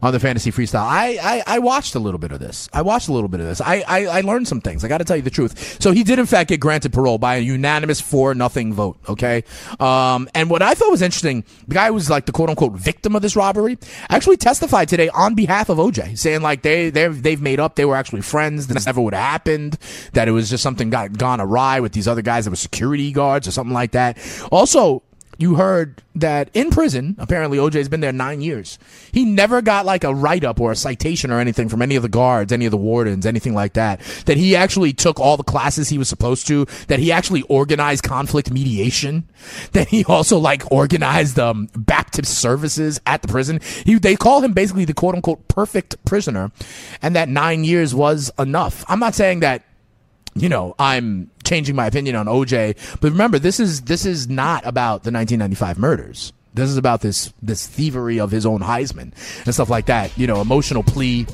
on 0.02 0.12
the 0.12 0.20
fantasy 0.20 0.50
freestyle. 0.50 0.86
I, 0.86 1.18
I, 1.22 1.56
I 1.56 1.58
watched 1.58 1.94
a 1.94 1.98
little 1.98 2.18
bit 2.18 2.32
of 2.32 2.40
this. 2.40 2.68
I 2.72 2.82
watched 2.82 3.08
a 3.08 3.12
little 3.12 3.28
bit 3.28 3.40
of 3.40 3.46
this. 3.46 3.60
I, 3.60 3.84
I, 3.86 4.06
I 4.06 4.20
learned 4.22 4.48
some 4.48 4.60
things. 4.60 4.84
I 4.84 4.88
got 4.88 4.98
to 4.98 5.04
tell 5.04 5.16
you 5.16 5.22
the 5.22 5.30
truth. 5.30 5.80
So 5.80 5.92
he 5.92 6.04
did 6.04 6.18
in 6.18 6.26
fact 6.26 6.48
get 6.48 6.60
granted 6.60 6.92
parole 6.92 7.18
by 7.18 7.36
a 7.36 7.40
unanimous 7.40 8.00
four 8.00 8.34
nothing 8.34 8.72
vote. 8.72 8.98
Okay. 9.08 9.44
Um, 9.80 10.28
and 10.34 10.50
what 10.50 10.62
I 10.62 10.74
thought 10.74 10.90
was 10.90 11.02
interesting, 11.02 11.44
the 11.66 11.74
guy 11.74 11.88
who 11.88 11.94
was 11.94 12.10
like 12.10 12.26
the 12.26 12.32
quote 12.32 12.50
unquote 12.50 12.72
victim 12.72 13.16
of 13.16 13.22
this 13.22 13.36
robbery 13.36 13.78
actually 14.08 14.36
testified 14.36 14.88
today 14.88 15.08
on 15.10 15.34
behalf 15.34 15.68
of 15.68 15.78
OJ, 15.78 16.18
saying 16.18 16.42
like 16.42 16.62
they 16.62 16.90
they 16.90 17.08
they've 17.08 17.40
made 17.40 17.60
up. 17.60 17.76
They 17.76 17.84
were 17.84 17.96
actually 17.96 18.22
friends. 18.22 18.66
This 18.66 18.86
never 18.86 19.00
would 19.00 19.14
have 19.14 19.22
happened. 19.22 19.78
That 20.12 20.28
it 20.28 20.32
was 20.32 20.50
just 20.50 20.62
something 20.62 20.90
got 20.90 21.16
gone 21.16 21.40
awry 21.40 21.80
with 21.80 21.92
these 21.92 22.08
other 22.08 22.22
guys 22.22 22.44
that 22.44 22.50
were 22.50 22.56
security 22.56 23.12
guards 23.12 23.48
or 23.48 23.50
something 23.50 23.74
like 23.74 23.92
that. 23.92 24.18
Also, 24.50 25.02
you 25.38 25.54
heard 25.54 26.02
that 26.16 26.50
in 26.52 26.70
prison, 26.70 27.14
apparently 27.16 27.58
OJ's 27.58 27.88
been 27.88 28.00
there 28.00 28.12
nine 28.12 28.40
years. 28.40 28.76
He 29.12 29.24
never 29.24 29.62
got 29.62 29.86
like 29.86 30.02
a 30.02 30.12
write 30.12 30.42
up 30.42 30.60
or 30.60 30.72
a 30.72 30.76
citation 30.76 31.30
or 31.30 31.38
anything 31.38 31.68
from 31.68 31.80
any 31.80 31.94
of 31.94 32.02
the 32.02 32.08
guards, 32.08 32.52
any 32.52 32.66
of 32.66 32.72
the 32.72 32.76
wardens, 32.76 33.24
anything 33.24 33.54
like 33.54 33.74
that. 33.74 34.00
That 34.26 34.36
he 34.36 34.56
actually 34.56 34.92
took 34.92 35.20
all 35.20 35.36
the 35.36 35.44
classes 35.44 35.88
he 35.88 35.96
was 35.96 36.08
supposed 36.08 36.48
to, 36.48 36.66
that 36.88 36.98
he 36.98 37.12
actually 37.12 37.42
organized 37.42 38.02
conflict 38.02 38.50
mediation, 38.50 39.28
that 39.72 39.86
he 39.88 40.04
also 40.04 40.38
like 40.38 40.70
organized 40.72 41.38
um, 41.38 41.68
Baptist 41.76 42.36
services 42.36 43.00
at 43.06 43.22
the 43.22 43.28
prison. 43.28 43.60
He, 43.84 43.94
they 43.94 44.16
call 44.16 44.40
him 44.40 44.52
basically 44.52 44.86
the 44.86 44.94
quote 44.94 45.14
unquote 45.14 45.46
perfect 45.46 46.04
prisoner, 46.04 46.50
and 47.00 47.14
that 47.14 47.28
nine 47.28 47.62
years 47.62 47.94
was 47.94 48.32
enough. 48.40 48.84
I'm 48.88 48.98
not 48.98 49.14
saying 49.14 49.40
that 49.40 49.62
you 50.34 50.48
know, 50.48 50.74
I'm 50.78 51.30
changing 51.48 51.74
my 51.74 51.86
opinion 51.86 52.16
on 52.16 52.26
OJ. 52.26 52.76
But 53.00 53.10
remember, 53.10 53.38
this 53.38 53.58
is 53.58 53.82
this 53.82 54.04
is 54.04 54.28
not 54.28 54.64
about 54.66 55.02
the 55.02 55.10
1995 55.10 55.78
murders. 55.78 56.32
This 56.58 56.70
is 56.70 56.76
about 56.76 57.00
this 57.00 57.32
this 57.42 57.66
thievery 57.66 58.20
of 58.20 58.30
his 58.30 58.46
own 58.46 58.60
Heisman 58.60 59.12
and 59.44 59.54
stuff 59.54 59.70
like 59.70 59.86
that. 59.86 60.16
You 60.18 60.26
know, 60.26 60.40
emotional 60.40 60.82
plea 60.82 61.26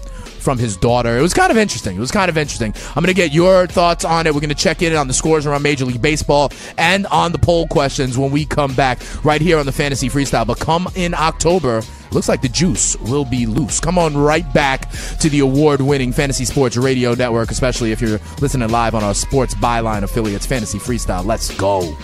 from 0.45 0.59
his 0.59 0.77
daughter. 0.77 1.17
It 1.19 1.23
was 1.23 1.35
kind 1.35 1.51
of 1.51 1.57
interesting. 1.57 1.97
It 1.97 2.01
was 2.01 2.11
kind 2.11 2.29
of 2.29 2.37
interesting. 2.37 2.75
I'm 2.89 3.03
going 3.03 3.07
to 3.07 3.15
get 3.15 3.33
your 3.33 3.67
thoughts 3.67 4.05
on 4.05 4.27
it. 4.27 4.35
We're 4.35 4.41
going 4.41 4.51
to 4.51 4.55
check 4.55 4.83
in 4.83 4.95
on 4.95 5.09
the 5.09 5.15
scores 5.15 5.47
around 5.47 5.63
Major 5.63 5.87
League 5.87 6.03
Baseball 6.03 6.53
and 6.77 7.07
on 7.07 7.33
the 7.33 7.39
poll 7.39 7.67
questions 7.67 8.19
when 8.19 8.31
we 8.31 8.45
come 8.45 8.75
back 8.75 9.01
right 9.25 9.41
here 9.41 9.59
on 9.59 9.67
the 9.67 9.73
Fantasy 9.73 10.09
Freestyle. 10.09 10.47
But 10.47 10.61
come 10.61 10.87
in 10.95 11.15
October, 11.15 11.83
looks 12.13 12.29
like 12.29 12.43
the 12.43 12.49
juice 12.49 12.95
will 12.99 13.25
be 13.25 13.47
loose. 13.47 13.81
Come 13.81 13.99
on 13.99 14.17
right 14.17 14.51
back 14.53 14.91
to 15.21 15.31
the 15.31 15.41
award 15.41 15.81
winning 15.81 16.13
Fantasy 16.13 16.45
Sports 16.45 16.77
Radio 16.77 17.15
Network, 17.15 17.51
especially 17.51 17.91
if 17.91 18.01
you're 18.03 18.21
listening 18.41 18.69
live 18.69 18.95
on 18.95 19.03
our 19.03 19.15
Sports 19.15 19.55
Byline 19.55 20.03
affiliates, 20.03 20.45
Fantasy 20.47 20.79
Freestyle. 20.79 21.25
Let's 21.25 21.57
go. 21.57 21.97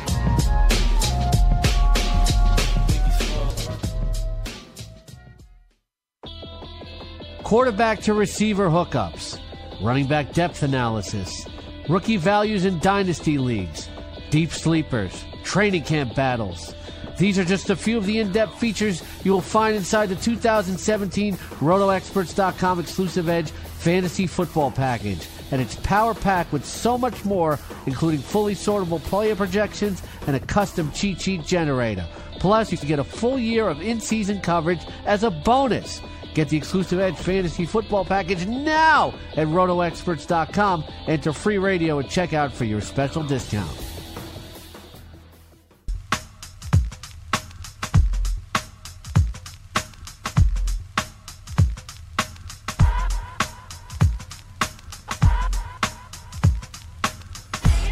Quarterback 7.51 8.01
to 8.03 8.15
receiver 8.15 8.69
hookups, 8.69 9.37
running 9.83 10.07
back 10.07 10.33
depth 10.33 10.63
analysis, 10.63 11.49
rookie 11.89 12.17
values 12.17 12.65
in 12.65 12.79
dynasty 12.79 13.39
leagues, 13.39 13.89
deep 14.31 14.53
sleepers, 14.53 15.25
training 15.43 15.83
camp 15.83 16.15
battles. 16.15 16.77
These 17.19 17.41
are 17.41 17.45
just 17.45 17.69
a 17.69 17.75
few 17.75 17.99
of 17.99 18.07
the 18.07 18.21
in 18.21 18.31
depth 18.31 18.61
features 18.61 19.03
you 19.25 19.33
will 19.33 19.41
find 19.41 19.75
inside 19.75 20.11
the 20.11 20.15
2017 20.15 21.35
RotoExperts.com 21.35 22.79
exclusive 22.79 23.29
Edge 23.29 23.51
Fantasy 23.51 24.29
Football 24.29 24.71
Package. 24.71 25.27
And 25.51 25.61
it's 25.61 25.75
power 25.75 26.15
packed 26.15 26.53
with 26.53 26.65
so 26.65 26.97
much 26.97 27.25
more, 27.25 27.59
including 27.85 28.21
fully 28.21 28.55
sortable 28.55 29.03
player 29.03 29.35
projections 29.35 30.05
and 30.29 30.37
a 30.37 30.41
custom 30.41 30.93
cheat 30.93 31.21
sheet 31.21 31.45
generator. 31.45 32.07
Plus, 32.39 32.71
you 32.71 32.79
can 32.79 32.87
get 32.87 33.01
a 33.01 33.05
full 33.05 33.41
year 33.41 33.69
of 33.69 33.81
in 33.81 34.01
season 34.01 34.41
coverage 34.41 34.87
as 35.05 35.25
a 35.25 35.33
bonus. 35.33 36.01
Get 36.35 36.49
the 36.49 36.57
exclusive 36.57 37.01
Edge 37.01 37.17
Fantasy 37.17 37.67
Football 37.67 38.05
Package 38.05 38.47
now 38.47 39.15
at 39.37 39.49
RotoExperts.com. 39.49 40.85
Enter 41.07 41.33
free 41.33 41.59
radio 41.59 41.99
at 41.99 42.07
checkout 42.07 42.53
for 42.53 42.65
your 42.65 42.81
special 42.81 43.23
discount. 43.23 43.90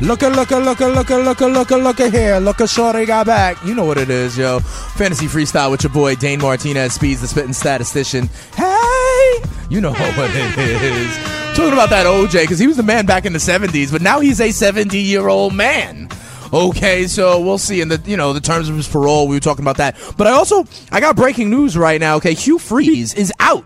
Look 0.00 0.22
at 0.22 0.30
look 0.30 0.52
at 0.52 0.62
look 0.62 0.80
at 0.80 0.94
look 0.94 1.10
at 1.10 1.24
look 1.24 1.42
at 1.42 1.50
look 1.50 1.72
at 1.72 1.80
look 1.80 2.00
at 2.00 2.12
here. 2.12 2.38
Look 2.38 2.60
at 2.60 2.70
Shorty 2.70 3.04
got 3.04 3.26
back. 3.26 3.62
You 3.64 3.74
know 3.74 3.84
what 3.84 3.98
it 3.98 4.10
is, 4.10 4.38
yo. 4.38 4.60
Fantasy 4.60 5.26
freestyle 5.26 5.72
with 5.72 5.82
your 5.82 5.92
boy 5.92 6.14
Dane 6.14 6.40
Martinez, 6.40 6.92
Speeds 6.92 7.20
the 7.20 7.26
spitting 7.26 7.52
statistician. 7.52 8.28
Hey, 8.54 9.42
you 9.68 9.80
know 9.80 9.90
what 9.92 10.30
it 10.30 10.82
is. 10.82 11.16
Talking 11.56 11.72
about 11.72 11.90
that 11.90 12.06
OJ 12.06 12.42
because 12.42 12.60
he 12.60 12.68
was 12.68 12.76
the 12.76 12.84
man 12.84 13.06
back 13.06 13.26
in 13.26 13.32
the 13.32 13.40
'70s, 13.40 13.90
but 13.90 14.00
now 14.00 14.20
he's 14.20 14.40
a 14.40 14.52
70 14.52 14.96
year 14.96 15.26
old 15.26 15.52
man. 15.52 16.08
Okay, 16.52 17.08
so 17.08 17.40
we'll 17.40 17.58
see 17.58 17.80
in 17.80 17.88
the 17.88 18.00
you 18.06 18.16
know 18.16 18.32
the 18.32 18.40
terms 18.40 18.68
of 18.68 18.76
his 18.76 18.86
parole. 18.86 19.26
We 19.26 19.34
were 19.34 19.40
talking 19.40 19.64
about 19.64 19.78
that, 19.78 19.96
but 20.16 20.28
I 20.28 20.30
also 20.30 20.64
I 20.92 21.00
got 21.00 21.16
breaking 21.16 21.50
news 21.50 21.76
right 21.76 22.00
now. 22.00 22.16
Okay, 22.16 22.34
Hugh 22.34 22.60
Freeze 22.60 23.14
is 23.14 23.32
out 23.40 23.64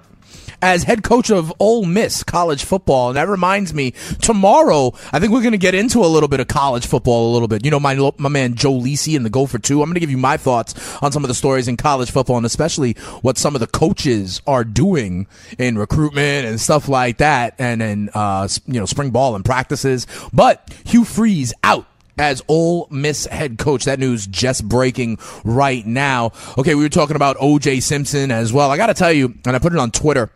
as 0.63 0.85
head 0.85 1.03
coach 1.03 1.31
of 1.31 1.53
Ole 1.59 1.85
Miss 1.85 2.23
college 2.23 2.65
football. 2.65 3.09
And 3.09 3.17
that 3.17 3.29
reminds 3.29 3.75
me, 3.75 3.93
tomorrow, 4.21 4.93
I 5.13 5.19
think 5.19 5.33
we're 5.33 5.43
going 5.43 5.53
to 5.53 5.59
get 5.59 5.75
into 5.75 5.99
a 5.99 6.07
little 6.07 6.29
bit 6.29 6.41
of 6.41 6.49
college 6.49 6.87
football 6.87 7.31
a 7.31 7.33
little 7.33 7.49
bit. 7.49 7.65
You 7.65 7.71
know, 7.71 7.81
my, 7.81 8.13
my 8.17 8.29
man 8.29 8.55
Joe 8.55 8.73
Lisi 8.73 9.17
and 9.17 9.27
the 9.27 9.31
Go 9.31 9.47
for 9.47 9.59
Two. 9.59 9.83
I'm 9.83 9.89
going 9.89 9.95
to 9.95 10.01
give 10.01 10.11
you 10.11 10.17
my 10.17 10.37
thoughts 10.37 10.97
on 11.03 11.13
some 11.13 11.25
of 11.25 11.29
the 11.29 11.35
stories 11.35 11.69
in 11.69 11.77
college 11.77 12.11
football 12.11 12.37
and 12.37 12.47
especially 12.47 12.93
what 13.23 13.37
some 13.37 13.55
of 13.55 13.61
the 13.61 13.67
coaches 13.67 14.41
are 14.47 14.65
doing 14.65 15.27
in 15.59 15.77
recruitment 15.77 16.47
and 16.47 16.61
stuff 16.61 16.89
like 16.89 17.19
that. 17.19 17.55
And 17.59 17.81
then, 17.81 18.11
uh, 18.15 18.49
you 18.67 18.79
know, 18.79 18.87
spring 18.87 19.11
ball 19.11 19.35
and 19.35 19.45
practices. 19.45 20.07
But 20.33 20.73
Hugh 20.85 21.05
Freeze 21.05 21.53
out 21.65 21.87
as 22.23 22.41
Ole 22.47 22.87
Miss 22.89 23.27
head 23.27 23.59
coach. 23.59 23.85
That 23.85 23.99
news 23.99 24.29
just 24.29 24.69
breaking 24.69 25.19
right 25.43 25.85
now. 25.85 26.31
Okay, 26.57 26.77
we 26.77 26.85
were 26.85 26.89
talking 26.89 27.17
about 27.17 27.37
OJ 27.39 27.83
Simpson 27.83 28.31
as 28.31 28.53
well. 28.53 28.71
I 28.71 28.77
got 28.77 28.87
to 28.87 28.95
tell 28.95 29.13
you, 29.13 29.35
and 29.45 29.57
I 29.57 29.59
put 29.59 29.73
it 29.73 29.79
on 29.81 29.91
Twitter 29.91 30.31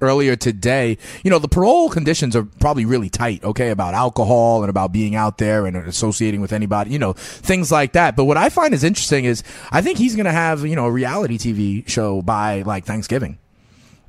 earlier 0.00 0.36
today. 0.36 0.98
You 1.24 1.32
know, 1.32 1.40
the 1.40 1.48
parole 1.48 1.90
conditions 1.90 2.36
are 2.36 2.44
probably 2.44 2.84
really 2.84 3.10
tight, 3.10 3.42
okay, 3.42 3.70
about 3.70 3.92
alcohol 3.92 4.62
and 4.62 4.70
about 4.70 4.92
being 4.92 5.16
out 5.16 5.38
there 5.38 5.66
and 5.66 5.76
associating 5.76 6.40
with 6.40 6.52
anybody, 6.52 6.92
you 6.92 6.98
know, 7.00 7.12
things 7.12 7.72
like 7.72 7.92
that. 7.92 8.14
But 8.14 8.24
what 8.26 8.36
I 8.36 8.48
find 8.48 8.72
is 8.72 8.84
interesting 8.84 9.24
is 9.24 9.42
I 9.72 9.82
think 9.82 9.98
he's 9.98 10.14
going 10.14 10.26
to 10.26 10.32
have, 10.32 10.64
you 10.64 10.76
know, 10.76 10.86
a 10.86 10.92
reality 10.92 11.38
TV 11.38 11.88
show 11.88 12.22
by 12.22 12.62
like 12.62 12.84
Thanksgiving. 12.84 13.38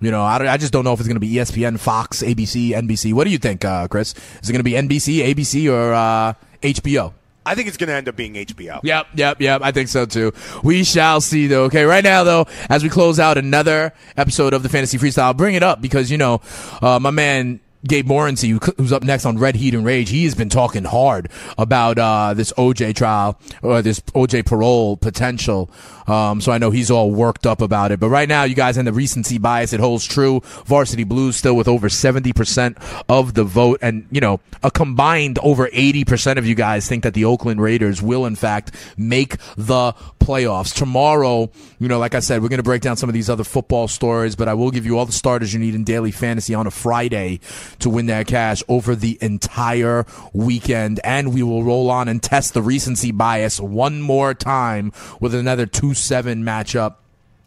You 0.01 0.11
know, 0.11 0.21
I, 0.21 0.53
I 0.53 0.57
just 0.57 0.71
don't 0.71 0.83
know 0.83 0.93
if 0.93 0.99
it's 0.99 1.07
going 1.07 1.15
to 1.15 1.19
be 1.19 1.33
ESPN, 1.33 1.79
Fox, 1.79 2.21
ABC, 2.21 2.71
NBC. 2.71 3.13
What 3.13 3.23
do 3.23 3.31
you 3.31 3.39
think, 3.39 3.65
uh, 3.65 3.87
Chris? 3.87 4.13
Is 4.41 4.49
it 4.49 4.53
going 4.53 4.59
to 4.59 4.63
be 4.63 4.73
NBC, 4.73 5.33
ABC, 5.33 5.71
or 5.71 5.93
uh, 5.93 6.33
HBO? 6.61 7.13
I 7.45 7.55
think 7.55 7.67
it's 7.67 7.77
going 7.77 7.87
to 7.89 7.93
end 7.93 8.07
up 8.07 8.15
being 8.15 8.33
HBO. 8.33 8.79
Yep, 8.83 9.07
yep, 9.15 9.41
yep. 9.41 9.61
I 9.63 9.71
think 9.71 9.89
so 9.89 10.05
too. 10.05 10.33
We 10.63 10.83
shall 10.83 11.21
see 11.21 11.47
though. 11.47 11.63
Okay, 11.65 11.83
right 11.83 12.03
now 12.03 12.23
though, 12.23 12.47
as 12.69 12.83
we 12.83 12.89
close 12.89 13.19
out 13.19 13.37
another 13.37 13.93
episode 14.17 14.53
of 14.53 14.63
the 14.63 14.69
Fantasy 14.69 14.97
Freestyle, 14.97 15.23
I'll 15.23 15.33
bring 15.33 15.55
it 15.55 15.63
up 15.63 15.81
because 15.81 16.09
you 16.11 16.17
know, 16.17 16.41
uh, 16.81 16.99
my 16.99 17.11
man 17.11 17.59
Gabe 17.85 18.07
Morency, 18.07 18.63
who's 18.77 18.93
up 18.93 19.03
next 19.03 19.25
on 19.25 19.37
Red 19.37 19.55
Heat 19.55 19.73
and 19.73 19.85
Rage, 19.85 20.09
he 20.09 20.23
has 20.23 20.35
been 20.35 20.49
talking 20.49 20.85
hard 20.85 21.29
about 21.57 21.99
uh, 21.99 22.33
this 22.33 22.53
OJ 22.53 22.95
trial 22.95 23.39
or 23.61 23.81
this 23.81 23.99
OJ 23.99 24.45
parole 24.45 24.95
potential. 24.95 25.69
Um, 26.07 26.41
so 26.41 26.51
I 26.51 26.57
know 26.57 26.71
he's 26.71 26.91
all 26.91 27.11
worked 27.11 27.45
up 27.45 27.61
about 27.61 27.91
it. 27.91 27.99
But 27.99 28.09
right 28.09 28.27
now, 28.27 28.43
you 28.43 28.55
guys 28.55 28.77
in 28.77 28.85
the 28.85 28.93
recency 28.93 29.37
bias, 29.37 29.73
it 29.73 29.79
holds 29.79 30.05
true. 30.05 30.41
Varsity 30.65 31.03
Blues 31.03 31.35
still 31.35 31.55
with 31.55 31.67
over 31.67 31.87
70% 31.87 33.03
of 33.09 33.33
the 33.33 33.43
vote. 33.43 33.79
And, 33.81 34.07
you 34.11 34.21
know, 34.21 34.39
a 34.61 34.71
combined 34.71 35.39
over 35.39 35.67
80% 35.67 36.37
of 36.37 36.45
you 36.45 36.55
guys 36.55 36.87
think 36.87 37.03
that 37.03 37.13
the 37.13 37.25
Oakland 37.25 37.61
Raiders 37.61 38.01
will, 38.01 38.25
in 38.25 38.35
fact, 38.35 38.71
make 38.97 39.37
the 39.55 39.93
playoffs. 40.19 40.73
Tomorrow, 40.73 41.51
you 41.79 41.87
know, 41.87 41.99
like 41.99 42.15
I 42.15 42.19
said, 42.19 42.41
we're 42.41 42.49
going 42.49 42.57
to 42.57 42.63
break 42.63 42.81
down 42.81 42.97
some 42.97 43.09
of 43.09 43.13
these 43.13 43.29
other 43.29 43.43
football 43.43 43.87
stories, 43.87 44.35
but 44.35 44.47
I 44.47 44.53
will 44.53 44.71
give 44.71 44.85
you 44.85 44.97
all 44.97 45.05
the 45.05 45.11
starters 45.11 45.53
you 45.53 45.59
need 45.59 45.75
in 45.75 45.83
daily 45.83 46.11
fantasy 46.11 46.53
on 46.53 46.67
a 46.67 46.71
Friday 46.71 47.39
to 47.79 47.89
win 47.89 48.05
that 48.07 48.27
cash 48.27 48.63
over 48.67 48.95
the 48.95 49.17
entire 49.21 50.05
weekend. 50.33 50.99
And 51.03 51.33
we 51.33 51.43
will 51.43 51.63
roll 51.63 51.89
on 51.89 52.07
and 52.07 52.21
test 52.21 52.53
the 52.53 52.61
recency 52.61 53.11
bias 53.11 53.59
one 53.59 54.01
more 54.01 54.33
time 54.33 54.91
with 55.19 55.33
another 55.33 55.65
2 55.65 55.93
7 55.93 56.43
matchup 56.43 56.95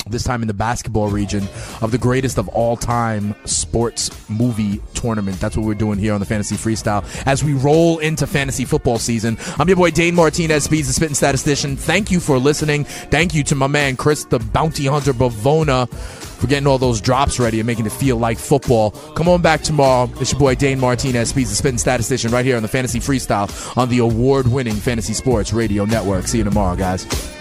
this 0.09 0.25
time 0.25 0.43
in 0.43 0.49
the 0.49 0.55
basketball 0.55 1.09
region 1.09 1.43
of 1.81 1.91
the 1.91 1.99
greatest 1.99 2.39
of 2.39 2.49
all 2.49 2.77
time 2.77 3.35
sports 3.45 4.11
movie 4.29 4.81
tournament. 4.95 5.39
That's 5.41 5.57
what 5.57 5.67
we're 5.67 5.75
doing 5.75 5.99
here 5.99 6.15
on 6.15 6.21
the 6.21 6.27
Fantasy 6.27 6.57
Freestyle 6.57 7.05
as 7.27 7.43
we 7.43 7.55
roll 7.55 7.99
into 7.99 8.27
fantasy 8.27 8.65
football 8.65 8.99
season. 8.99 9.39
I'm 9.59 9.69
your 9.69 9.77
boy 9.77 9.91
Dane 9.91 10.15
Martinez, 10.15 10.65
Speeds 10.65 10.89
the 10.89 10.95
Spitting 10.95 11.15
Statistician. 11.15 11.77
Thank 11.77 12.11
you 12.11 12.21
for 12.21 12.39
listening. 12.39 12.85
Thank 12.85 13.35
you 13.35 13.43
to 13.45 13.55
my 13.55 13.67
man 13.67 13.97
Chris 13.97 14.25
the 14.25 14.39
Bounty 14.39 14.87
Hunter 14.87 15.13
Bavona 15.13 15.89
for 15.89 16.47
getting 16.47 16.67
all 16.67 16.79
those 16.79 17.01
drops 17.01 17.39
ready 17.39 17.61
and 17.61 17.67
making 17.67 17.87
it 17.87 17.93
feel 17.93 18.17
like 18.17 18.39
football. 18.39 18.91
Come 18.91 19.29
on 19.29 19.43
back 19.43 19.63
tomorrow. 19.63 20.11
It's 20.21 20.33
your 20.33 20.39
boy 20.39 20.55
Dane 20.55 20.79
Martinez, 20.79 21.31
Speeds 21.31 21.51
the 21.51 21.57
Spitting 21.57 21.79
Statistician, 21.79 22.31
right 22.31 22.45
here 22.45 22.57
on 22.57 22.63
the 22.63 22.69
Fantasy 22.69 23.01
Freestyle 23.01 23.77
on 23.77 23.89
the 23.89 23.99
award 23.99 24.47
winning 24.47 24.75
Fantasy 24.75 25.15
Sports 25.15 25.53
Radio 25.53 25.85
Network. 25.85 26.27
See 26.27 26.39
you 26.39 26.45
tomorrow, 26.45 26.77
guys. 26.77 27.36